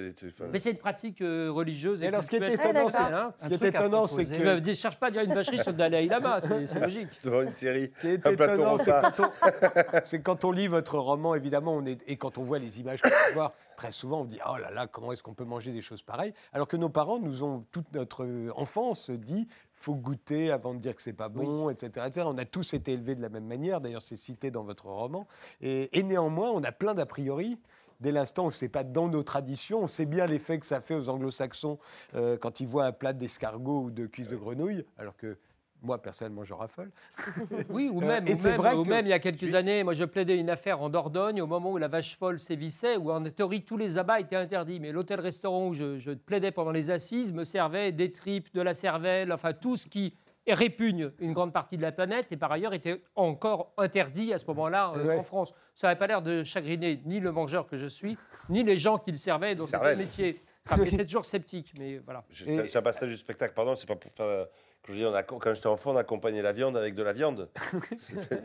Mais 0.52 0.58
c'est 0.58 0.70
une 0.70 0.78
pratique 0.78 1.20
euh, 1.20 1.50
religieuse 1.50 2.00
et, 2.02 2.06
Et 2.06 2.08
alors, 2.08 2.24
ce 2.24 2.28
qui 2.30 2.36
est 2.36 2.52
étonnant, 2.54 2.88
Ah, 2.94 3.10
hein. 3.12 3.32
Ce 3.36 3.48
qui 3.48 3.54
est 3.54 3.64
étonnant, 3.68 4.06
c'est 4.06 4.24
que. 4.24 4.32
Je 4.64 4.68
ne 4.70 4.74
cherche 4.74 4.96
pas 4.98 5.08
à 5.08 5.10
dire 5.10 5.22
une 5.22 5.34
vacherie 5.34 5.58
sur 5.58 5.72
le 5.72 5.76
Dalai 5.76 6.06
Lama, 6.06 6.40
c'est 6.40 6.66
c'est 6.66 6.80
logique. 6.80 7.08
devant 7.22 7.42
une 7.42 7.52
série. 7.52 7.90
Ce 7.96 8.00
qui 8.00 8.08
est 8.08 8.26
Un 8.26 8.34
plateau 8.34 8.54
étonnant, 8.54 8.78
c'est 8.78 8.90
quand, 8.90 9.20
on- 9.20 10.00
c'est 10.04 10.22
quand 10.22 10.44
on 10.44 10.52
lit 10.52 10.68
votre 10.68 10.98
roman, 10.98 11.34
évidemment, 11.34 11.74
on 11.74 11.84
est, 11.86 12.02
et 12.06 12.16
quand 12.16 12.38
on 12.38 12.42
voit 12.44 12.58
les 12.58 12.80
images 12.80 13.00
qu'on 13.02 13.08
peut 13.10 13.34
voir, 13.34 13.52
très 13.76 13.92
souvent 13.92 14.22
on 14.22 14.24
dit 14.24 14.38
Oh 14.48 14.56
là 14.56 14.70
là, 14.70 14.86
comment 14.86 15.12
est-ce 15.12 15.22
qu'on 15.22 15.34
peut 15.34 15.44
manger 15.44 15.72
des 15.72 15.82
choses 15.82 16.02
pareilles? 16.02 16.32
Alors 16.52 16.66
que 16.66 16.76
nos 16.76 16.88
parents 16.88 17.18
nous 17.18 17.42
ont, 17.44 17.64
toute 17.70 17.92
notre 17.92 18.26
enfance, 18.56 19.10
dit 19.10 19.46
faut 19.74 19.94
goûter 19.94 20.50
avant 20.50 20.74
de 20.74 20.80
dire 20.80 20.96
que 20.96 21.02
c'est 21.02 21.12
pas 21.12 21.28
bon, 21.28 21.70
etc., 21.70 22.06
etc. 22.06 22.26
On 22.28 22.36
a 22.38 22.44
tous 22.44 22.74
été 22.74 22.92
élevés 22.94 23.14
de 23.14 23.22
la 23.22 23.28
même 23.28 23.46
manière, 23.46 23.80
d'ailleurs, 23.80 24.02
c'est 24.02 24.16
cité 24.16 24.50
dans 24.50 24.64
votre 24.64 24.86
roman. 24.86 25.28
Et, 25.60 25.96
et 25.98 26.02
néanmoins, 26.02 26.50
on 26.50 26.64
a 26.64 26.72
plein 26.72 26.94
d'a 26.94 27.06
priori. 27.06 27.58
Dès 28.00 28.12
l'instant 28.12 28.46
où 28.46 28.50
c'est 28.52 28.68
pas 28.68 28.84
dans 28.84 29.08
nos 29.08 29.22
traditions, 29.24 29.80
on 29.80 29.88
sait 29.88 30.06
bien 30.06 30.26
l'effet 30.26 30.58
que 30.58 30.66
ça 30.66 30.80
fait 30.80 30.94
aux 30.94 31.08
anglo-saxons 31.08 31.78
euh, 32.14 32.36
quand 32.36 32.60
ils 32.60 32.66
voient 32.68 32.84
un 32.84 32.92
plat 32.92 33.12
d'escargot 33.12 33.82
ou 33.84 33.90
de 33.90 34.06
cuisse 34.06 34.28
de 34.28 34.36
grenouille, 34.36 34.84
alors 34.98 35.16
que 35.16 35.36
moi, 35.82 36.02
personnellement, 36.02 36.42
je 36.44 36.54
raffole. 36.54 36.90
Oui, 37.70 37.88
ou 37.92 38.02
Euh, 38.02 38.06
même, 38.06 38.26
et 38.28 38.32
ou 38.32 38.34
c'est 38.34 38.50
même, 38.50 38.60
vrai 38.60 38.74
ou 38.74 38.82
que- 38.84 38.88
même 38.88 39.06
il 39.06 39.10
y 39.10 39.12
a 39.12 39.18
quelques 39.20 39.54
années, 39.54 39.84
moi 39.84 39.92
je 39.94 40.04
plaidais 40.04 40.36
une 40.38 40.50
affaire 40.50 40.80
en 40.82 40.88
Dordogne 40.90 41.40
au 41.40 41.46
moment 41.46 41.70
où 41.72 41.76
la 41.78 41.86
vache 41.88 42.16
folle 42.16 42.38
sévissait, 42.40 42.96
où 42.96 43.10
en 43.12 43.22
théorie 43.24 43.62
tous 43.62 43.76
les 43.76 43.96
abats 43.98 44.18
étaient 44.20 44.34
interdits. 44.36 44.80
Mais 44.80 44.90
l'hôtel-restaurant 44.92 45.68
où 45.68 45.74
je, 45.74 45.96
je 45.98 46.10
plaidais 46.12 46.50
pendant 46.50 46.72
les 46.72 46.90
assises 46.90 47.32
me 47.32 47.44
servait 47.44 47.92
des 47.92 48.10
tripes, 48.10 48.52
de 48.54 48.60
la 48.60 48.74
cervelle, 48.74 49.32
enfin 49.32 49.52
tout 49.52 49.76
ce 49.76 49.86
qui 49.86 50.14
répugne 50.54 51.10
une 51.18 51.32
grande 51.32 51.52
partie 51.52 51.76
de 51.76 51.82
la 51.82 51.92
planète 51.92 52.32
et 52.32 52.36
par 52.36 52.50
ailleurs 52.52 52.74
était 52.74 53.02
encore 53.16 53.72
interdit 53.76 54.32
à 54.32 54.38
ce 54.38 54.46
moment-là 54.46 54.92
euh, 54.96 55.04
Ouais. 55.06 55.18
en 55.18 55.22
France. 55.22 55.54
Ça 55.74 55.86
n'avait 55.88 55.98
pas 55.98 56.06
l'air 56.06 56.22
de 56.22 56.42
chagriner 56.42 57.00
ni 57.04 57.20
le 57.20 57.32
mangeur 57.32 57.66
que 57.66 57.76
je 57.76 57.86
suis, 57.86 58.16
ni 58.48 58.62
les 58.62 58.76
gens 58.76 58.98
qui 58.98 59.10
le 59.12 59.18
servaient 59.18 59.54
dans 59.54 59.66
ce 59.66 59.96
métier. 59.96 60.38
Ça 60.64 60.76
me 60.76 60.84
laissait 60.84 61.04
toujours 61.06 61.24
sceptique, 61.24 61.72
mais 61.78 61.98
voilà. 61.98 62.24
Et- 62.30 62.34
C'est 62.34 62.68
c'est 62.68 62.78
un 62.78 62.82
passage 62.82 63.08
du 63.10 63.16
spectacle, 63.16 63.54
pardon, 63.54 63.74
c'est 63.76 63.86
pas 63.86 63.96
pour 63.96 64.12
faire. 64.12 64.46
Quand, 64.88 64.94
je 64.94 64.98
dis, 65.00 65.04
on 65.04 65.12
a- 65.14 65.22
quand 65.22 65.52
j'étais 65.54 65.66
enfant, 65.66 65.92
on 65.92 65.96
accompagnait 65.98 66.40
la 66.40 66.52
viande 66.52 66.74
avec 66.76 66.94
de 66.94 67.02
la 67.02 67.12
viande. 67.12 67.50
C'était. 67.98 68.36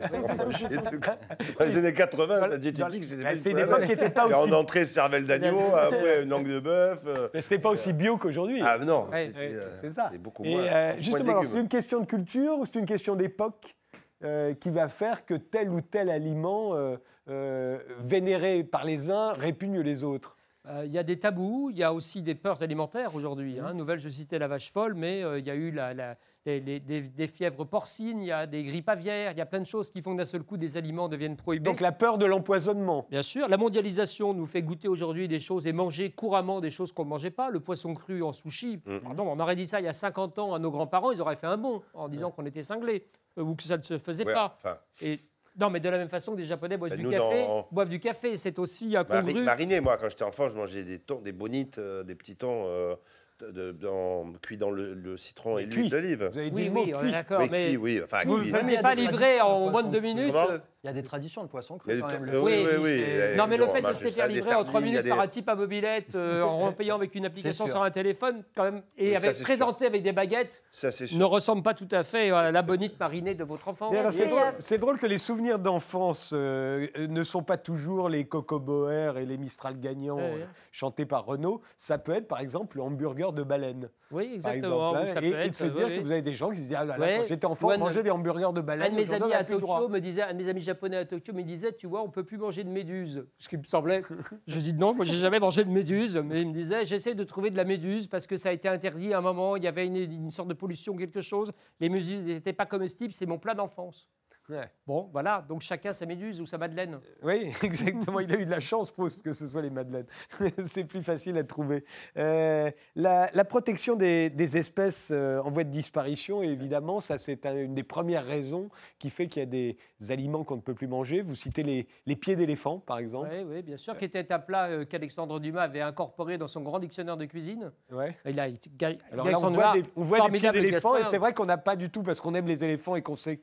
Dans 1.58 1.64
les 1.64 1.76
années 1.78 1.94
80, 1.94 2.46
la 2.48 2.58
diététique, 2.58 3.04
c'était 3.04 3.38
C'est 3.38 3.50
une 3.52 3.58
époque 3.60 3.82
qui 3.84 3.88
n'était 3.88 4.10
pas 4.10 4.28
Et 4.28 4.34
en 4.34 4.42
aussi, 4.42 4.52
entrée, 4.54 4.84
cervelle 4.86 5.24
d'agneau, 5.24 5.60
après 5.74 6.22
une 6.22 6.28
langue 6.28 6.46
de 6.48 6.60
bœuf. 6.60 7.00
euh, 7.06 7.28
mais 7.32 7.40
c'était 7.40 7.58
pas 7.58 7.70
aussi 7.70 7.92
bio 7.94 8.16
qu'aujourd'hui. 8.18 8.60
Ah 8.62 8.76
non, 8.78 9.08
euh, 9.12 9.70
c'est 9.80 9.92
ça. 9.92 10.04
c'était 10.08 10.18
beaucoup 10.18 10.44
Et 10.44 10.54
moins. 10.54 10.64
euh, 10.64 10.92
justement, 11.00 11.42
c'est 11.42 11.58
une 11.60 11.68
question 11.68 12.00
de 12.00 12.06
culture 12.06 12.58
ou 12.58 12.66
c'est 12.66 12.78
une 12.78 12.84
question 12.86 13.16
d'époque 13.16 13.74
euh, 14.22 14.52
qui 14.54 14.68
va 14.70 14.88
faire 14.88 15.24
que 15.24 15.34
tel 15.34 15.70
ou 15.70 15.80
tel 15.80 16.10
aliment 16.10 16.74
euh, 16.74 16.96
euh, 17.30 17.78
vénéré 18.00 18.64
par 18.64 18.84
les 18.84 19.10
uns 19.10 19.32
répugne 19.32 19.80
les 19.80 20.02
autres? 20.04 20.36
Euh, 20.66 20.82
Il 20.86 20.92
y 20.92 20.98
a 20.98 21.02
des 21.02 21.18
tabous, 21.18 21.68
il 21.70 21.78
y 21.78 21.82
a 21.82 21.92
aussi 21.92 22.22
des 22.22 22.34
peurs 22.34 22.62
alimentaires 22.62 23.14
aujourd'hui. 23.14 23.58
Hein. 23.60 23.74
Nouvelle, 23.74 23.98
je 23.98 24.08
citais 24.08 24.38
la 24.38 24.48
vache 24.48 24.70
folle, 24.70 24.94
mais 24.94 25.22
euh, 25.22 25.38
il 25.38 25.46
y 25.46 25.50
a 25.50 25.54
eu 25.54 25.70
la- 25.70 25.92
la- 25.92 26.16
les- 26.46 26.80
des, 26.80 27.00
des 27.00 27.26
fièvres 27.26 27.64
porcines, 27.64 28.20
il 28.20 28.26
y 28.26 28.32
a 28.32 28.46
des 28.46 28.62
grippes 28.62 28.88
aviaires, 28.88 29.32
il 29.32 29.38
y 29.38 29.40
a 29.40 29.46
plein 29.46 29.60
de 29.60 29.66
choses 29.66 29.90
qui 29.90 30.02
font 30.02 30.12
que 30.12 30.18
d'un 30.18 30.24
seul 30.26 30.42
coup 30.42 30.56
des 30.56 30.76
aliments 30.76 31.08
deviennent 31.08 31.36
prohibés. 31.36 31.64
Donc 31.64 31.80
la 31.80 31.92
peur 31.92 32.18
de 32.18 32.26
l'empoisonnement. 32.26 33.06
Bien 33.10 33.22
sûr, 33.22 33.48
la 33.48 33.56
mondialisation 33.56 34.34
nous 34.34 34.46
fait 34.46 34.62
goûter 34.62 34.88
aujourd'hui 34.88 35.26
des 35.26 35.40
choses 35.40 35.66
et 35.66 35.72
manger 35.72 36.10
couramment 36.10 36.60
des 36.60 36.70
choses 36.70 36.92
qu'on 36.92 37.04
ne 37.04 37.10
mangeait 37.10 37.30
pas. 37.30 37.48
Le 37.50 37.60
poisson 37.60 37.94
cru 37.94 38.22
en 38.22 38.32
sushi, 38.32 38.80
Mm. 38.84 38.98
pardon, 39.00 39.24
on 39.28 39.40
aurait 39.40 39.56
dit 39.56 39.66
ça 39.66 39.80
il 39.80 39.84
y 39.84 39.88
a 39.88 39.92
50 39.94 40.38
ans 40.38 40.54
à 40.54 40.58
nos 40.58 40.70
grands-parents, 40.70 41.12
ils 41.12 41.20
auraient 41.22 41.36
fait 41.36 41.46
un 41.46 41.56
bond 41.56 41.82
en 41.94 42.08
disant 42.08 42.30
qu'on 42.30 42.44
était 42.44 42.62
cinglés 42.62 43.06
euh, 43.38 43.42
ou 43.42 43.54
que 43.54 43.62
ça 43.62 43.78
ne 43.78 43.82
se 43.82 43.96
faisait 43.98 44.26
Ouais, 44.26 44.34
pas. 44.34 44.56
enfin, 44.62 44.76
Et, 45.00 45.20
non, 45.58 45.70
mais 45.70 45.80
de 45.80 45.88
la 45.88 45.96
même 45.98 46.08
façon 46.08 46.32
que 46.32 46.38
les 46.38 46.44
Japonais 46.44 46.76
boivent 46.76 46.90
Ben, 46.90 46.98
du 46.98 47.08
café, 47.10 47.46
dans- 47.46 47.68
boivent 47.70 47.88
du 47.88 48.00
café, 48.00 48.36
c'est 48.36 48.58
aussi 48.58 48.88
mari- 48.90 49.06
incongru. 49.18 49.44
mariné, 49.44 49.80
moi, 49.80 49.96
quand 49.96 50.08
j'étais 50.10 50.24
enfant, 50.24 50.50
je 50.50 50.56
mangeais 50.56 50.82
des 50.84 50.98
thons, 50.98 51.20
des 51.20 51.32
bonites, 51.32 51.78
euh, 51.78 52.02
des 52.02 52.14
petits 52.16 52.36
thons 52.36 52.64
euh, 52.66 52.96
de- 53.40 53.72
dans- 53.72 54.32
cuits 54.42 54.56
dans 54.56 54.70
le, 54.70 54.94
le 54.94 55.16
citron 55.16 55.58
et 55.58 55.66
Mais 55.66 55.74
l'huile 55.74 55.80
cuit. 55.82 55.90
d'olive. 55.90 56.28
Vous 56.32 56.38
avez 56.38 56.50
dit 56.50 56.56
Oui, 56.56 56.64
le 56.66 56.70
mot 56.70 56.84
oui, 56.84 56.94
on 56.94 56.98
est 56.98 57.02
cuit. 57.02 57.10
d'accord, 57.12 57.40
Oui, 57.40 57.48
mais 57.50 57.66
cuit, 57.68 57.76
oui. 57.76 58.00
Enfin, 58.04 58.20
vous 58.24 58.38
ne 58.38 58.42
cuit. 58.42 58.50
faites- 58.52 58.82
pas 58.82 58.94
livrer 58.94 59.40
en 59.40 59.70
moins 59.70 59.82
de 59.82 59.90
deux 59.90 60.00
minutes. 60.00 60.32
Comment 60.32 60.58
Il 60.84 60.88
y 60.88 60.90
a 60.90 60.92
des 60.92 61.02
traditions 61.02 61.42
de 61.42 61.48
poisson 61.48 61.78
cru 61.78 61.98
quand 61.98 62.08
même. 62.08 62.24
euh, 62.28 62.32
le- 62.32 62.42
oui, 62.42 62.66
Oui, 62.66 62.76
oui, 62.82 63.36
Non, 63.38 63.46
mais 63.48 63.56
le 63.56 63.66
fait 63.68 63.80
de 63.80 63.92
se 63.94 64.08
faire 64.08 64.28
livrer 64.28 64.54
en 64.54 64.64
3 64.64 64.72
sardines, 64.82 64.88
il 64.90 64.94
y 64.94 64.96
minutes 64.98 65.08
par 65.08 65.20
un 65.20 65.28
type 65.28 65.48
à 65.48 65.54
mobilette, 65.54 66.14
euh, 66.14 66.42
en 66.42 66.72
payant 66.76 66.96
avec 66.96 67.14
une 67.14 67.24
application 67.24 67.66
sur 67.66 67.82
un 67.82 67.90
téléphone, 67.90 68.42
quand 68.54 68.64
même, 68.64 68.82
et 68.98 69.14
présenté 69.42 69.86
avec 69.86 70.02
des 70.02 70.12
baguettes, 70.12 70.62
Ça, 70.70 70.92
c'est 70.92 71.06
sûr. 71.06 71.18
ne 71.18 71.24
ressemble 71.24 71.62
pas 71.62 71.72
tout 71.72 71.88
à 71.90 72.02
fait 72.02 72.30
à 72.30 72.50
la 72.50 72.60
bonite 72.60 73.00
marinée 73.00 73.34
de 73.34 73.44
votre 73.44 73.70
Est-ce 73.70 74.26
c'est 74.58 74.76
drôle, 74.78 74.98
que 74.98 75.06
les 75.06 75.16
souvenirs 75.18 75.58
d'enfance 75.58 76.32
euh, 76.34 76.86
euh, 76.98 77.06
ne 77.06 77.24
sont 77.24 77.42
pas 77.42 77.56
toujours 77.56 78.10
les 78.10 78.26
Coco 78.26 78.60
Boer 78.60 79.12
et 79.18 79.24
les 79.24 79.38
Mistral 79.38 79.80
gagnants 79.80 80.16
Ouais, 80.16 80.22
euh, 80.42 80.44
chantés 80.70 81.06
par 81.06 81.24
Renault. 81.24 81.62
Ça 81.78 81.96
peut 81.96 82.12
être 82.12 82.28
par 82.28 82.40
exemple 82.40 82.76
le 82.76 82.82
hamburger 82.82 83.32
de 83.32 83.42
baleine. 83.42 83.88
Oui, 84.10 84.32
exactement. 84.34 84.94
hein, 84.94 85.04
et, 85.22 85.48
de 85.48 85.54
se 85.54 85.64
oui, 85.64 85.70
dire 85.70 85.88
que 85.88 86.00
vous 86.02 86.10
avez 86.12 86.22
des 86.22 86.34
gens 86.34 86.50
qui 86.50 86.58
se 86.58 86.62
disent 86.62 86.76
Ah 86.78 86.84
là 86.84 86.98
là, 86.98 87.16
quand 87.18 87.24
j'étais 87.26 87.46
enfant, 87.46 87.70
un- 87.70 87.78
mangeait 87.78 88.02
des 88.02 88.10
hamburgers 88.10 88.52
de 88.52 88.60
Un 88.60 88.62
baleine. 88.62 88.92
de 88.92 88.96
mes 88.96 89.12
amis 89.12 89.32
à. 89.32 89.42
Tokyo 89.44 89.88
me 89.88 89.98
disait, 89.98 90.22
un 90.22 90.32
de 90.34 90.38
mes 90.38 90.48
amis 90.48 90.60
japonais 90.74 90.96
à 90.96 91.04
Tokyo 91.04 91.32
me 91.32 91.42
disait, 91.42 91.72
tu 91.72 91.86
vois, 91.86 92.02
on 92.02 92.10
peut 92.10 92.24
plus 92.24 92.36
manger 92.36 92.64
de 92.64 92.68
méduse. 92.68 93.26
Ce 93.38 93.48
qui 93.48 93.56
me 93.56 93.62
semblait. 93.62 94.02
Je 94.48 94.58
dis 94.58 94.74
non, 94.74 94.92
moi 94.92 95.04
j'ai 95.04 95.16
jamais 95.16 95.38
mangé 95.38 95.64
de 95.64 95.70
méduse, 95.70 96.16
mais 96.18 96.42
il 96.42 96.48
me 96.48 96.52
disait, 96.52 96.84
j'essaie 96.84 97.14
de 97.14 97.24
trouver 97.24 97.50
de 97.50 97.56
la 97.56 97.64
méduse 97.64 98.08
parce 98.08 98.26
que 98.26 98.36
ça 98.36 98.48
a 98.48 98.52
été 98.52 98.68
interdit 98.68 99.14
à 99.14 99.18
un 99.18 99.20
moment. 99.20 99.56
Il 99.56 99.62
y 99.62 99.68
avait 99.68 99.86
une, 99.86 99.96
une 99.96 100.30
sorte 100.30 100.48
de 100.48 100.54
pollution, 100.54 100.96
quelque 100.96 101.20
chose. 101.20 101.52
Les 101.78 101.88
méduses 101.88 102.26
n'étaient 102.26 102.52
pas 102.52 102.66
comestibles. 102.66 103.12
C'est 103.12 103.26
mon 103.26 103.38
plat 103.38 103.54
d'enfance. 103.54 104.08
Ouais. 104.50 104.68
Bon, 104.86 105.08
voilà, 105.12 105.42
donc 105.48 105.62
chacun 105.62 105.92
sa 105.94 106.04
méduse 106.04 106.40
ou 106.40 106.44
sa 106.46 106.58
madeleine. 106.58 107.00
Oui, 107.22 107.50
exactement. 107.62 108.20
Il 108.20 108.30
a 108.32 108.38
eu 108.38 108.44
de 108.44 108.50
la 108.50 108.60
chance, 108.60 108.90
Proust, 108.90 109.22
que 109.22 109.32
ce 109.32 109.46
soit 109.46 109.62
les 109.62 109.70
madeleines. 109.70 110.06
C'est 110.64 110.84
plus 110.84 111.02
facile 111.02 111.38
à 111.38 111.44
trouver. 111.44 111.84
Euh, 112.18 112.70
la, 112.94 113.30
la 113.32 113.44
protection 113.44 113.96
des, 113.96 114.28
des 114.28 114.56
espèces 114.58 115.08
euh, 115.10 115.40
en 115.42 115.50
voie 115.50 115.64
de 115.64 115.70
disparition, 115.70 116.42
évidemment, 116.42 117.00
ça 117.00 117.18
c'est 117.18 117.46
un- 117.46 117.56
une 117.56 117.74
des 117.74 117.82
premières 117.82 118.24
raisons 118.26 118.68
qui 118.98 119.08
fait 119.10 119.28
qu'il 119.28 119.40
y 119.40 119.42
a 119.44 119.46
des 119.46 119.78
aliments 120.10 120.44
qu'on 120.44 120.56
ne 120.56 120.60
peut 120.60 120.74
plus 120.74 120.88
manger. 120.88 121.22
Vous 121.22 121.34
citez 121.34 121.62
les, 121.62 121.86
les 122.04 122.16
pieds 122.16 122.36
d'éléphant, 122.36 122.78
par 122.80 122.98
exemple. 122.98 123.30
Oui, 123.32 123.44
oui, 123.48 123.62
bien 123.62 123.78
sûr, 123.78 123.96
qui 123.96 124.04
était 124.04 124.30
un 124.30 124.38
plat 124.38 124.66
euh, 124.66 124.84
qu'Alexandre 124.84 125.40
Dumas 125.40 125.62
avait 125.62 125.80
incorporé 125.80 126.36
dans 126.36 126.48
son 126.48 126.60
grand 126.60 126.78
dictionnaire 126.80 127.16
de 127.16 127.24
cuisine. 127.24 127.72
Ouais. 127.90 128.16
Il 128.26 128.38
a, 128.38 128.44
Alors 128.44 128.52
là, 128.82 128.94
on 129.16 129.20
Alexandre 129.24 129.54
voit 129.56 129.72
des, 129.72 129.84
on 129.96 130.02
voit 130.02 130.28
des 130.28 130.38
pieds 130.38 130.50
d'éléphant 130.52 130.96
et 130.96 131.02
c'est 131.04 131.18
vrai 131.18 131.32
qu'on 131.32 131.46
n'a 131.46 131.56
pas 131.58 131.76
du 131.76 131.88
tout, 131.88 132.02
parce 132.02 132.20
qu'on 132.20 132.34
aime 132.34 132.46
les 132.46 132.62
éléphants 132.62 132.94
et 132.96 133.00
qu'on 133.02 133.16
sait 133.16 133.38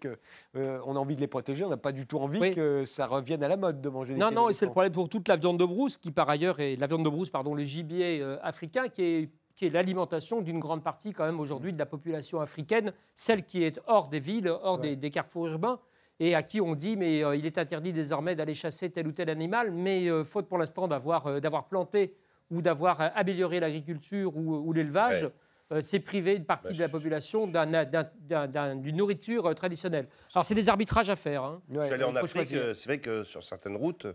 qu'on 0.92 0.98
a 0.98 1.00
envie 1.02 1.16
de 1.16 1.22
les 1.22 1.28
protéger, 1.28 1.64
on 1.64 1.70
n'a 1.70 1.78
pas 1.78 1.92
du 1.92 2.06
tout 2.06 2.18
envie 2.18 2.40
Oui. 2.40 2.54
que 2.54 2.84
ça 2.86 3.06
revienne 3.08 3.44
à 3.44 3.48
la 3.48 3.58
mode 3.58 3.82
de 3.82 3.90
manger 3.90 4.14
des 4.14 4.20
Non, 4.20 4.32
non, 4.32 4.50
et 4.50 4.54
c'est 4.54 4.66
le 4.66 4.72
problème 4.72 4.92
pour 4.92 5.08
toute 5.10 5.28
la 5.28 5.36
viande 5.38 5.58
de 5.58 5.66
brousse, 5.66 5.98
qui 5.98 6.12
par 6.12 6.30
ailleurs 6.30 6.60
est 6.60 6.76
la 6.76 6.88
viande 6.88 7.04
de 7.04 7.10
brousse, 7.10 7.30
pardon, 7.30 7.54
le 7.56 7.64
gibier 7.64 8.20
euh, 8.22 8.38
africain, 8.42 8.90
qui 8.90 9.02
est, 9.04 9.30
qui 9.56 9.66
est 9.66 9.70
l'alimentation 9.70 10.42
d'une 10.42 10.60
grande 10.60 10.84
partie 10.84 11.14
quand 11.14 11.26
même 11.26 11.40
aujourd'hui 11.40 11.72
de 11.74 11.80
la 11.80 11.86
population 11.86 12.42
africaine, 12.42 12.92
celle 13.16 13.46
qui 13.46 13.64
est 13.64 13.80
hors 13.88 14.08
des 14.10 14.20
villes, 14.20 14.50
hors 14.64 14.80
des, 14.80 14.96
des 14.96 15.10
carrefours 15.12 15.48
urbains, 15.48 15.80
et 16.20 16.36
à 16.36 16.44
qui 16.44 16.60
on 16.62 16.76
dit 16.76 16.98
mais 16.98 17.24
euh, 17.24 17.36
il 17.36 17.46
est 17.46 17.58
interdit 17.58 17.94
désormais 17.94 18.36
d'aller 18.36 18.54
chasser 18.54 18.90
tel 18.90 19.08
ou 19.08 19.12
tel 19.12 19.30
animal, 19.30 19.72
mais 19.72 20.10
euh, 20.10 20.24
faute 20.26 20.48
pour 20.48 20.58
l'instant 20.58 20.88
d'avoir 20.88 21.40
d'avoir 21.42 21.68
planté 21.68 22.14
ou 22.52 22.62
d'avoir 22.62 23.00
amélioré 23.16 23.62
l'agriculture 23.62 24.36
ou, 24.36 24.56
ou 24.56 24.74
l'élevage. 24.74 25.24
Ouais. 25.24 25.32
Euh, 25.72 25.82
c'est 25.82 26.00
priver 26.00 26.36
une 26.36 26.46
partie 26.46 26.68
Bah, 26.70 26.74
de 26.74 26.80
la 26.80 26.90
population 26.90 27.48
d'un- 27.48 27.66
d'un- 27.66 27.86
d'un- 27.86 28.48
d'un- 28.48 28.76
d'une 28.76 28.98
nourriture 28.98 29.46
euh, 29.48 29.54
traditionnelle. 29.54 30.08
Alors, 30.34 30.46
c'est 30.46 30.56
des 30.56 30.70
arbitrages 30.70 31.10
à 31.10 31.16
faire. 31.16 31.44
hein. 31.44 31.62
Ouais. 31.70 31.78
Je 31.80 31.86
suis 31.86 31.94
allé 31.94 32.04
en 32.04 32.10
il 32.10 32.12
faut 32.14 32.18
Afrique, 32.26 32.32
choisir. 32.36 32.62
euh, 32.62 32.74
c'est 32.74 32.90
vrai 32.90 33.00
que 33.00 33.24
sur 33.24 33.44
certaines 33.44 33.76
routes, 33.76 34.08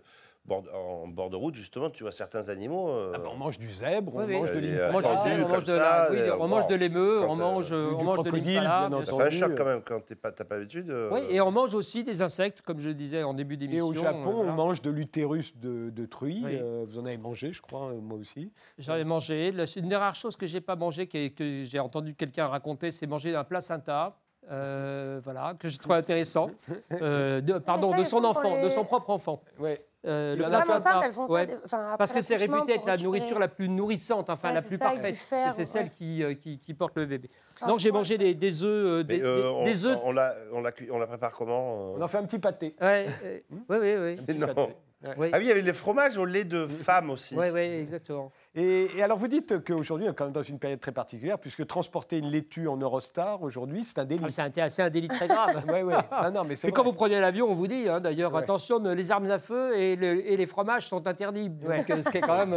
bord- 0.47 0.64
en 0.74 1.09
bord 1.09 1.30
de 1.30 1.36
route, 1.36 1.55
justement, 1.55 1.90
tu 1.90 2.03
vois 2.05 2.12
certains 2.12 2.49
animaux. 2.49 2.88
euh, 2.88 3.12
Ah 3.14 3.18
bah, 3.18 3.30
on 3.32 3.36
mange 3.36 3.59
du 3.59 3.70
zèbre, 3.72 4.12
on 4.14 4.18
Oui, 4.20 4.24
oui. 4.28 4.34
mange 4.40 4.53
de 4.53 4.61
Et, 4.61 4.78
euh, 4.78 4.88
On 4.90 4.92
mange, 4.92 5.05
on 5.05 5.59
de 5.61 5.66
ça, 5.66 5.76
la, 5.76 6.09
oui, 6.11 6.18
et, 6.18 6.30
on 6.32 6.49
mange 6.49 6.62
bon, 6.64 6.68
de 6.70 6.74
l'émeu, 6.76 7.20
on 7.28 7.36
mange, 7.36 7.72
euh, 7.72 7.90
on 7.94 7.99
du 7.99 8.05
mange 8.05 8.22
de 8.22 8.30
bien 8.30 9.03
ça 9.05 9.16
fait 9.16 9.22
un 9.24 9.30
choc 9.30 9.51
euh, 9.51 9.55
quand 9.57 9.64
même 9.64 9.80
quand 9.82 10.01
pas- 10.14 10.32
t'as 10.32 10.44
pas 10.44 10.57
l'habitude. 10.57 10.90
euh, 10.90 11.11
Oui, 11.12 11.20
et 11.30 11.40
on 11.40 11.51
mange 11.51 11.74
aussi 11.74 12.05
des 12.05 12.22
insectes, 12.22 12.62
comme 12.62 12.78
je 12.78 12.88
le 12.88 12.94
disais 12.94 13.22
en 13.22 13.34
début 13.34 13.55
Et 13.55 13.59
d'émission. 13.59 13.86
au 13.86 13.94
Japon, 13.94 14.28
euh, 14.28 14.32
voilà. 14.34 14.53
on 14.53 14.55
mange 14.57 14.82
de 14.82 14.90
l'utérus 14.90 15.57
de, 15.57 15.90
de 15.90 16.07
truie. 16.07 16.42
Oui. 16.44 16.59
Euh, 16.61 16.84
vous 16.86 16.99
en 16.99 17.07
avez 17.07 17.18
mangé, 17.18 17.53
je 17.53 17.61
crois, 17.62 17.90
euh, 17.90 18.01
moi 18.01 18.18
aussi. 18.18 18.53
J'en 18.78 18.94
ai 18.97 19.05
mangé. 19.05 19.53
Une 19.76 19.88
des 19.88 19.97
rares 19.97 20.14
choses 20.14 20.36
que 20.36 20.47
j'ai 20.47 20.61
pas 20.61 20.76
mangé, 20.76 21.07
que, 21.07 21.28
que 21.28 21.62
j'ai 21.64 21.78
entendu 21.80 22.14
quelqu'un 22.14 22.47
raconter, 22.47 22.90
c'est 22.90 23.07
manger 23.07 23.34
un 23.34 23.44
placenta. 23.44 24.16
euh, 24.49 25.20
voilà, 25.24 25.55
que 25.59 25.68
j'ai 25.68 25.78
trouvé 25.78 25.97
intéressant. 25.97 26.51
Euh, 27.03 27.40
de- 27.40 27.59
pardon, 27.59 27.90
ça, 27.90 27.99
de 27.99 28.05
son 28.05 28.22
enfant, 28.24 28.62
de 28.62 28.68
son 28.68 28.84
propre 28.84 29.11
enfant. 29.11 29.42
Ouais. 29.59 29.84
Euh, 30.07 30.36
le 30.36 30.44
femmes 30.44 30.54
enceintes, 30.76 31.02
elles 31.04 31.12
font 31.12 31.26
ça. 31.26 31.32
ouais. 31.34 31.42
après 31.52 31.96
Parce 31.98 32.12
que 32.12 32.20
c'est 32.20 32.36
réputé 32.36 32.74
être 32.74 32.86
la 32.86 32.92
récupérer- 32.92 33.02
nourriture 33.02 33.38
la 33.38 33.48
plus 33.48 33.68
nourrissante, 33.68 34.30
enfin 34.30 34.48
Ouais, 34.48 34.54
la 34.54 34.62
plus 34.62 34.76
ça, 34.78 34.84
parfaite. 34.84 35.16
fer, 35.16 35.48
Et 35.48 35.50
c'est 35.50 35.64
celle 35.64 35.84
ouais. 35.86 35.92
qui, 35.96 36.22
euh, 36.22 36.34
qui, 36.34 36.59
qui 36.59 36.74
porte 36.74 36.96
le 36.96 37.07
bébé. 37.07 37.28
Ah, 37.61 37.66
Donc 37.66 37.78
j'ai 37.80 37.90
mangé 37.90 38.16
des, 38.18 38.34
des 38.34 38.62
œufs, 38.64 38.86
euh, 39.00 39.02
des, 39.02 39.20
euh, 39.20 39.42
des- 39.42 39.48
on, 39.48 39.64
des 39.64 39.86
œufs. 39.86 39.98
on 40.04 40.12
la, 40.12 40.34
on 40.52 40.61
la, 40.61 40.70
on 40.90 40.98
la 40.98 41.07
prépare 41.07 41.32
comment 41.32 41.92
On 41.94 42.00
en 42.02 42.09
fait 42.09 42.18
un 42.18 42.24
petit 42.24 42.38
pâté. 42.38 42.76
Ouais, 42.80 43.07
euh, 43.24 43.38
oui, 43.50 43.76
oui, 43.80 43.94
oui. 43.96 44.20
Mais 44.28 44.34
non. 44.34 44.46
pâté. 44.46 44.76
Oui, 45.18 45.28
Ah 45.32 45.36
oui, 45.38 45.44
il 45.44 45.48
y 45.48 45.50
avait 45.52 45.61
les 45.62 45.72
fromages 45.74 46.16
au 46.18 46.24
lait 46.24 46.44
de 46.44 46.66
femme 46.66 47.11
aussi. 47.11 47.36
oui, 47.36 47.46
oui, 47.52 47.61
exactement. 47.61 48.32
Et, 48.59 48.88
et 48.96 49.02
alors, 49.02 49.18
vous 49.18 49.28
dites 49.28 49.62
qu'aujourd'hui, 49.64 50.09
on 50.09 50.12
est 50.12 50.14
quand 50.14 50.24
même 50.24 50.32
dans 50.32 50.42
une 50.42 50.59
période 50.59 50.80
très 50.80 50.90
particulière, 50.92 51.38
puisque 51.38 51.66
transporter 51.66 52.16
une 52.16 52.30
laitue 52.30 52.68
en 52.68 52.78
Eurostar, 52.78 53.42
aujourd'hui, 53.42 53.84
c'est 53.84 53.98
un 53.98 54.02
Ah, 54.02 54.04
délit. 54.07 54.24
mais 54.24 54.30
c'est 54.30 54.82
un, 54.82 54.88
délit 54.90 55.09
très 55.09 55.28
grave. 55.28 55.62
Oui, 55.68 55.82
oui. 55.84 55.92
Non, 56.32 56.42
mais 56.48 56.54
Mais 56.64 56.72
quand 56.72 56.82
vous 56.82 56.94
prenez 56.94 57.20
l'avion, 57.20 57.48
on 57.50 57.54
vous 57.54 57.66
dit, 57.66 57.86
hein, 57.86 58.00
d'ailleurs, 58.00 58.32
Ouais. 58.32 58.40
attention, 58.42 58.78
les 58.78 59.12
armes 59.12 59.30
à 59.30 59.38
feu 59.38 59.76
et, 59.76 59.94
le- 59.96 60.26
et 60.26 60.38
les 60.38 60.46
fromages 60.46 60.86
sont 60.88 61.07
interdits. 61.07 61.50
Donc, 61.50 61.90
euh, 61.90 62.00
ce 62.02 62.09
qui 62.09 62.16
est 62.16 62.20
quand 62.22 62.38
même 62.46 62.57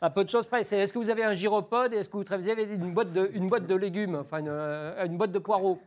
un 0.00 0.10
peu 0.10 0.24
de 0.24 0.28
choses 0.30 0.46
près. 0.46 0.60
Est-ce 0.62 0.92
que 0.92 0.98
vous 0.98 1.10
avez 1.10 1.24
un 1.24 1.34
gyropode 1.34 1.92
et 1.92 1.98
est-ce 1.98 2.08
que 2.08 2.16
vous 2.16 2.48
avez 2.48 2.62
une 2.64 2.94
boîte 2.94 3.12
de, 3.12 3.30
une 3.34 3.48
boîte 3.48 3.66
de 3.66 3.74
légumes, 3.76 4.16
enfin 4.18 4.38
une, 4.38 4.48
euh, 4.48 5.04
une 5.04 5.18
boîte 5.18 5.32
de 5.32 5.38
poireaux? 5.38 5.78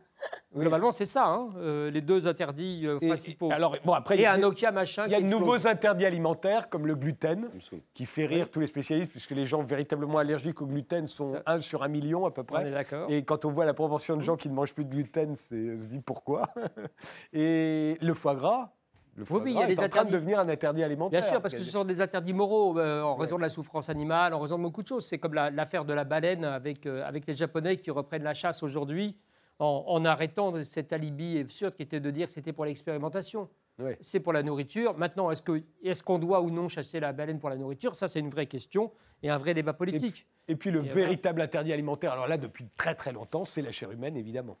Globalement, 0.54 0.90
c'est 0.90 1.04
ça, 1.04 1.26
hein, 1.26 1.50
euh, 1.58 1.90
les 1.90 2.00
deux 2.00 2.26
interdits 2.26 2.82
euh, 2.84 2.98
Et- 3.00 3.06
principaux. 3.06 3.50
et 3.50 3.52
alors, 3.54 3.76
bon, 3.84 3.92
après, 3.92 4.16
il 4.16 4.20
et 4.20 4.22
y 4.24 4.26
a 4.26 4.32
un 4.32 4.38
Nokia 4.38 4.72
machin. 4.72 5.04
Il 5.06 5.12
y 5.12 5.14
a 5.14 5.18
qui 5.18 5.24
de 5.24 5.30
nouveaux 5.30 5.66
interdits 5.68 6.04
alimentaires, 6.06 6.68
comme 6.68 6.86
le 6.88 6.96
gluten, 6.96 7.48
qui 7.94 8.04
fait 8.04 8.26
rire 8.26 8.50
tous 8.50 8.58
les 8.60 8.66
spécialistes, 8.66 9.10
puisque 9.12 9.30
les 9.30 9.46
gens 9.46 9.62
véritablement 9.62 10.18
allergiques 10.18 10.60
au 10.60 10.66
gluten 10.66 11.06
sont 11.06 11.26
Ça- 11.26 11.42
1 11.46 11.60
sur 11.60 11.82
1 11.84 11.88
million 11.88 12.26
à 12.26 12.32
peu 12.32 12.40
On 12.50 12.58
est 12.58 12.62
près. 12.62 12.70
d'accord. 12.72 13.06
Et 13.10 13.24
quand 13.24 13.44
on 13.44 13.52
voit 13.52 13.64
la 13.64 13.74
proportion 13.74 14.16
de 14.16 14.22
gens 14.22 14.36
qui 14.36 14.48
ne 14.48 14.54
mangent 14.54 14.74
plus 14.74 14.84
de 14.84 14.90
gluten, 14.90 15.36
c'est- 15.36 15.76
on 15.76 15.80
se 15.80 15.86
dit 15.86 16.00
pourquoi? 16.00 16.42
Et 17.32 17.96
le 18.00 18.14
foie 18.14 18.34
gras, 18.34 18.70
le 19.16 19.24
foie 19.24 19.40
oui, 19.40 19.50
il 19.50 19.52
y 19.52 19.54
gras 19.54 19.64
a 19.64 19.66
des 19.68 19.74
est 19.74 19.84
en 19.84 19.88
train 19.88 20.04
de 20.04 20.10
devenir 20.10 20.38
un 20.40 20.48
interdit 20.48 20.82
alimentaire. 20.82 21.20
Bien 21.20 21.28
sûr, 21.30 21.40
parce 21.40 21.54
que 21.54 21.60
ce 21.60 21.70
sont 21.70 21.84
des 21.84 22.00
interdits 22.00 22.32
moraux 22.32 22.78
euh, 22.78 23.02
en 23.02 23.14
raison 23.16 23.36
de 23.36 23.42
la 23.42 23.48
souffrance 23.50 23.88
animale, 23.88 24.34
en 24.34 24.40
raison 24.40 24.56
de 24.58 24.62
beaucoup 24.62 24.82
de 24.82 24.86
choses. 24.88 25.06
C'est 25.06 25.18
comme 25.18 25.34
la- 25.34 25.50
l'affaire 25.50 25.84
de 25.84 25.92
la 25.92 26.04
baleine 26.04 26.44
avec, 26.44 26.86
euh, 26.86 27.04
avec 27.06 27.26
les 27.26 27.34
Japonais 27.34 27.76
qui 27.76 27.90
reprennent 27.90 28.22
la 28.24 28.34
chasse 28.34 28.62
aujourd'hui 28.62 29.16
en, 29.60 29.84
en 29.86 30.04
arrêtant 30.04 30.64
cet 30.64 30.92
alibi 30.92 31.38
absurde 31.38 31.74
qui 31.76 31.82
était 31.82 32.00
de 32.00 32.10
dire 32.10 32.26
que 32.26 32.32
c'était 32.32 32.52
pour 32.52 32.64
l'expérimentation. 32.64 33.48
Oui. 33.78 33.92
C'est 34.00 34.20
pour 34.20 34.32
la 34.32 34.42
nourriture. 34.42 34.96
Maintenant, 34.98 35.30
est-ce 35.30 36.02
qu'on 36.02 36.18
doit 36.18 36.40
ou 36.42 36.50
non 36.50 36.68
chasser 36.68 37.00
la 37.00 37.12
baleine 37.12 37.38
pour 37.38 37.48
la 37.48 37.56
nourriture? 37.56 37.94
Ça, 37.94 38.08
c'est 38.08 38.18
une 38.20 38.28
vraie 38.28 38.46
question 38.46 38.90
et 39.22 39.30
un 39.30 39.36
vrai 39.36 39.54
débat 39.54 39.72
politique. 39.72 40.26
Et 40.48 40.56
puis 40.56 40.70
le 40.70 40.84
Et 40.84 40.88
véritable 40.88 41.40
interdit 41.40 41.72
alimentaire, 41.72 42.12
alors 42.12 42.26
là, 42.26 42.36
depuis 42.36 42.66
très 42.76 42.94
très 42.94 43.12
longtemps, 43.12 43.44
c'est 43.44 43.62
la 43.62 43.70
chair 43.70 43.90
humaine, 43.90 44.16
évidemment. 44.16 44.58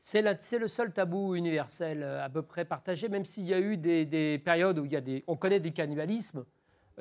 C'est 0.00 0.22
le 0.22 0.68
seul 0.68 0.92
tabou 0.92 1.34
universel 1.34 2.02
euh, 2.04 2.24
à 2.24 2.28
peu 2.28 2.42
près 2.42 2.64
partagé, 2.64 3.08
même 3.08 3.24
s'il 3.24 3.44
y 3.46 3.52
a 3.52 3.58
eu 3.58 3.76
des, 3.76 4.04
des 4.04 4.38
périodes 4.38 4.78
où 4.78 4.84
il 4.84 4.92
y 4.92 4.96
a 4.96 5.00
des, 5.00 5.24
on 5.26 5.34
connaît 5.34 5.58
du 5.58 5.72
cannibalisme 5.72 6.44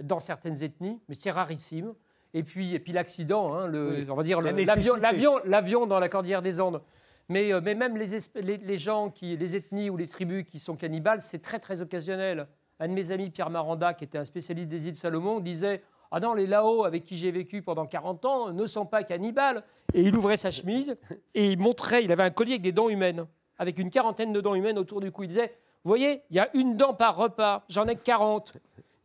dans 0.01 0.19
certaines 0.19 0.63
ethnies, 0.63 0.99
mais 1.07 1.15
c'est 1.17 1.29
rarissime. 1.31 1.93
Et 2.33 2.43
puis, 2.43 2.73
et 2.73 2.79
puis 2.79 2.93
l'accident, 2.93 3.53
hein, 3.53 3.71
Oui. 3.71 4.07
on 4.09 4.15
va 4.15 4.23
dire 4.23 4.41
l'avion 4.41 5.85
dans 5.85 5.99
la 5.99 6.09
cordillère 6.09 6.41
des 6.41 6.59
Andes. 6.59 6.81
Mais, 7.29 7.51
euh, 7.51 7.61
mais 7.63 7.75
même 7.75 7.97
les, 7.97 8.77
gens, 8.77 9.13
les 9.21 9.55
ethnies 9.55 9.89
ou 9.89 9.97
les 9.97 10.07
tribus 10.07 10.43
qui 10.43 10.59
sont 10.59 10.75
cannibales, 10.75 11.21
c'est 11.21 11.39
très 11.39 11.59
très 11.59 11.81
occasionnel. 11.81 12.47
Un 12.79 12.87
de 12.89 12.93
mes 12.93 13.11
amis, 13.11 13.29
Pierre 13.29 13.49
Maranda, 13.49 13.93
qui 13.93 14.03
était 14.03 14.17
un 14.17 14.25
spécialiste 14.25 14.67
des 14.67 14.87
îles 14.87 14.95
Salomon, 14.95 15.39
disait 15.39 15.81
Ah 16.11 16.19
non, 16.19 16.33
les 16.33 16.45
Lao 16.45 16.83
avec 16.83 17.03
qui 17.03 17.17
j'ai 17.17 17.31
vécu 17.31 17.61
pendant 17.61 17.85
40 17.85 18.25
ans 18.25 18.53
ne 18.53 18.65
sont 18.65 18.85
pas 18.85 19.03
cannibales. 19.03 19.63
Et 19.93 20.01
il 20.01 20.15
ouvrait 20.15 20.37
sa 20.37 20.51
chemise 20.51 20.97
et 21.33 21.51
il 21.51 21.57
montrait, 21.57 22.03
il 22.03 22.11
avait 22.11 22.23
un 22.23 22.29
collier 22.29 22.53
avec 22.53 22.61
des 22.61 22.71
dents 22.73 22.89
humaines, 22.89 23.25
avec 23.57 23.79
une 23.79 23.89
quarantaine 23.89 24.33
de 24.33 24.41
dents 24.41 24.55
humaines 24.55 24.77
autour 24.77 24.99
du 24.99 25.11
cou. 25.11 25.23
Il 25.23 25.29
disait 25.29 25.55
Vous 25.83 25.89
voyez, 25.89 26.21
il 26.29 26.35
y 26.35 26.39
a 26.39 26.49
une 26.53 26.75
dent 26.75 26.93
par 26.93 27.15
repas, 27.15 27.63
j'en 27.69 27.87
ai 27.87 27.95
que 27.95 28.03
40. 28.03 28.53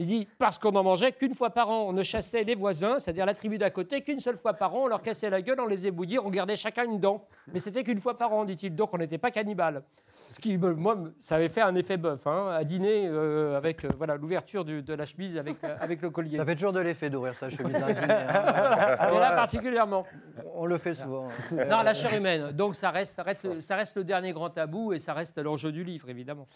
Il 0.00 0.06
dit 0.06 0.26
parce 0.38 0.58
qu'on 0.58 0.72
n'en 0.72 0.82
mangeait 0.82 1.12
qu'une 1.12 1.34
fois 1.34 1.50
par 1.50 1.68
an. 1.68 1.84
On 1.86 1.92
ne 1.92 2.02
chassait 2.02 2.42
les 2.42 2.54
voisins, 2.54 2.98
c'est-à-dire 2.98 3.26
la 3.26 3.34
tribu 3.34 3.58
d'à 3.58 3.68
côté, 3.68 4.00
qu'une 4.00 4.18
seule 4.18 4.38
fois 4.38 4.54
par 4.54 4.74
an. 4.74 4.84
On 4.84 4.86
leur 4.86 5.02
cassait 5.02 5.28
la 5.28 5.42
gueule, 5.42 5.60
on 5.60 5.66
les 5.66 5.76
faisait 5.76 5.90
bouillir, 5.90 6.24
on 6.24 6.30
gardait 6.30 6.56
chacun 6.56 6.84
une 6.84 6.98
dent. 6.98 7.26
Mais 7.52 7.60
c'était 7.60 7.84
qu'une 7.84 8.00
fois 8.00 8.16
par 8.16 8.32
an, 8.32 8.46
dit-il. 8.46 8.74
Donc 8.74 8.94
on 8.94 8.96
n'était 8.96 9.18
pas 9.18 9.30
cannibales. 9.30 9.82
Ce 10.10 10.40
qui, 10.40 10.56
moi, 10.56 10.96
ça 11.18 11.36
avait 11.36 11.50
fait 11.50 11.60
un 11.60 11.74
effet 11.74 11.98
bœuf, 11.98 12.26
hein, 12.26 12.48
à 12.48 12.64
dîner 12.64 13.08
euh, 13.08 13.58
avec 13.58 13.84
euh, 13.84 13.90
voilà 13.98 14.16
l'ouverture 14.16 14.64
de 14.64 14.94
la 14.94 15.04
chemise 15.04 15.36
avec, 15.36 15.62
euh, 15.64 15.76
avec 15.78 16.00
le 16.00 16.08
collier. 16.08 16.38
Ça 16.38 16.46
fait 16.46 16.54
toujours 16.54 16.72
de 16.72 16.80
l'effet 16.80 17.10
d'ouvrir 17.10 17.34
sa 17.34 17.50
chemise 17.50 17.76
à 17.76 17.86
un 17.86 17.92
dîner, 17.92 18.10
hein. 18.10 19.12
Et 19.12 19.20
là 19.20 19.32
particulièrement. 19.36 20.06
On 20.54 20.64
le 20.64 20.78
fait 20.78 20.94
souvent. 20.94 21.28
Non, 21.52 21.82
la 21.82 21.92
chair 21.92 22.14
humaine. 22.14 22.52
Donc 22.52 22.74
ça 22.74 22.90
reste, 22.90 23.16
ça 23.16 23.22
reste, 23.22 23.60
ça 23.60 23.76
reste 23.76 23.96
le 23.98 24.04
dernier 24.04 24.32
grand 24.32 24.48
tabou 24.48 24.94
et 24.94 24.98
ça 24.98 25.12
reste 25.12 25.36
l'enjeu 25.38 25.72
du 25.72 25.84
livre, 25.84 26.08
évidemment. 26.08 26.46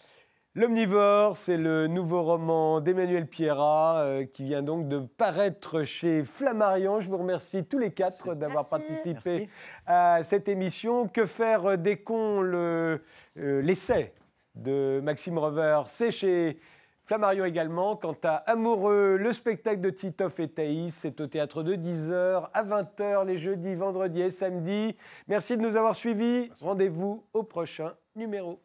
L'Omnivore, 0.57 1.35
c'est 1.35 1.57
le 1.57 1.87
nouveau 1.87 2.23
roman 2.23 2.79
d'Emmanuel 2.79 3.27
Pierrat 3.27 3.97
euh, 4.03 4.25
qui 4.25 4.45
vient 4.45 4.61
donc 4.63 4.87
de 4.87 4.99
paraître 4.99 5.83
chez 5.83 6.23
Flammarion. 6.23 7.01
Je 7.01 7.09
vous 7.09 7.17
remercie 7.17 7.65
tous 7.65 7.77
les 7.77 7.91
quatre 7.91 8.35
d'avoir 8.35 8.65
participé 8.65 9.11
Merci. 9.25 9.49
à 9.85 10.23
cette 10.23 10.47
émission. 10.47 11.09
Que 11.09 11.25
faire 11.25 11.77
des 11.77 11.97
cons 11.97 12.39
le- 12.39 13.01
euh, 13.37 13.61
L'essai 13.61 14.13
de 14.55 15.01
Maxime 15.03 15.37
Rever, 15.37 15.81
c'est 15.87 16.11
chez 16.11 16.57
Flammarion 17.03 17.43
également. 17.43 17.97
Quant 17.97 18.15
à 18.23 18.35
Amoureux, 18.49 19.17
le 19.17 19.33
spectacle 19.33 19.81
de 19.81 19.89
Titoff 19.89 20.39
et 20.39 20.47
Thaïs, 20.47 20.95
c'est 20.97 21.19
au 21.19 21.27
théâtre 21.27 21.63
de 21.63 21.75
10h 21.75 22.49
à 22.53 22.63
20h 22.63 23.25
les 23.25 23.37
jeudis, 23.37 23.75
vendredis 23.75 24.21
et 24.21 24.29
samedis. 24.29 24.95
Merci 25.27 25.57
de 25.57 25.61
nous 25.63 25.75
avoir 25.75 25.97
suivis. 25.97 26.49
Rendez-vous 26.61 27.25
au 27.33 27.43
prochain 27.43 27.91
numéro. 28.15 28.61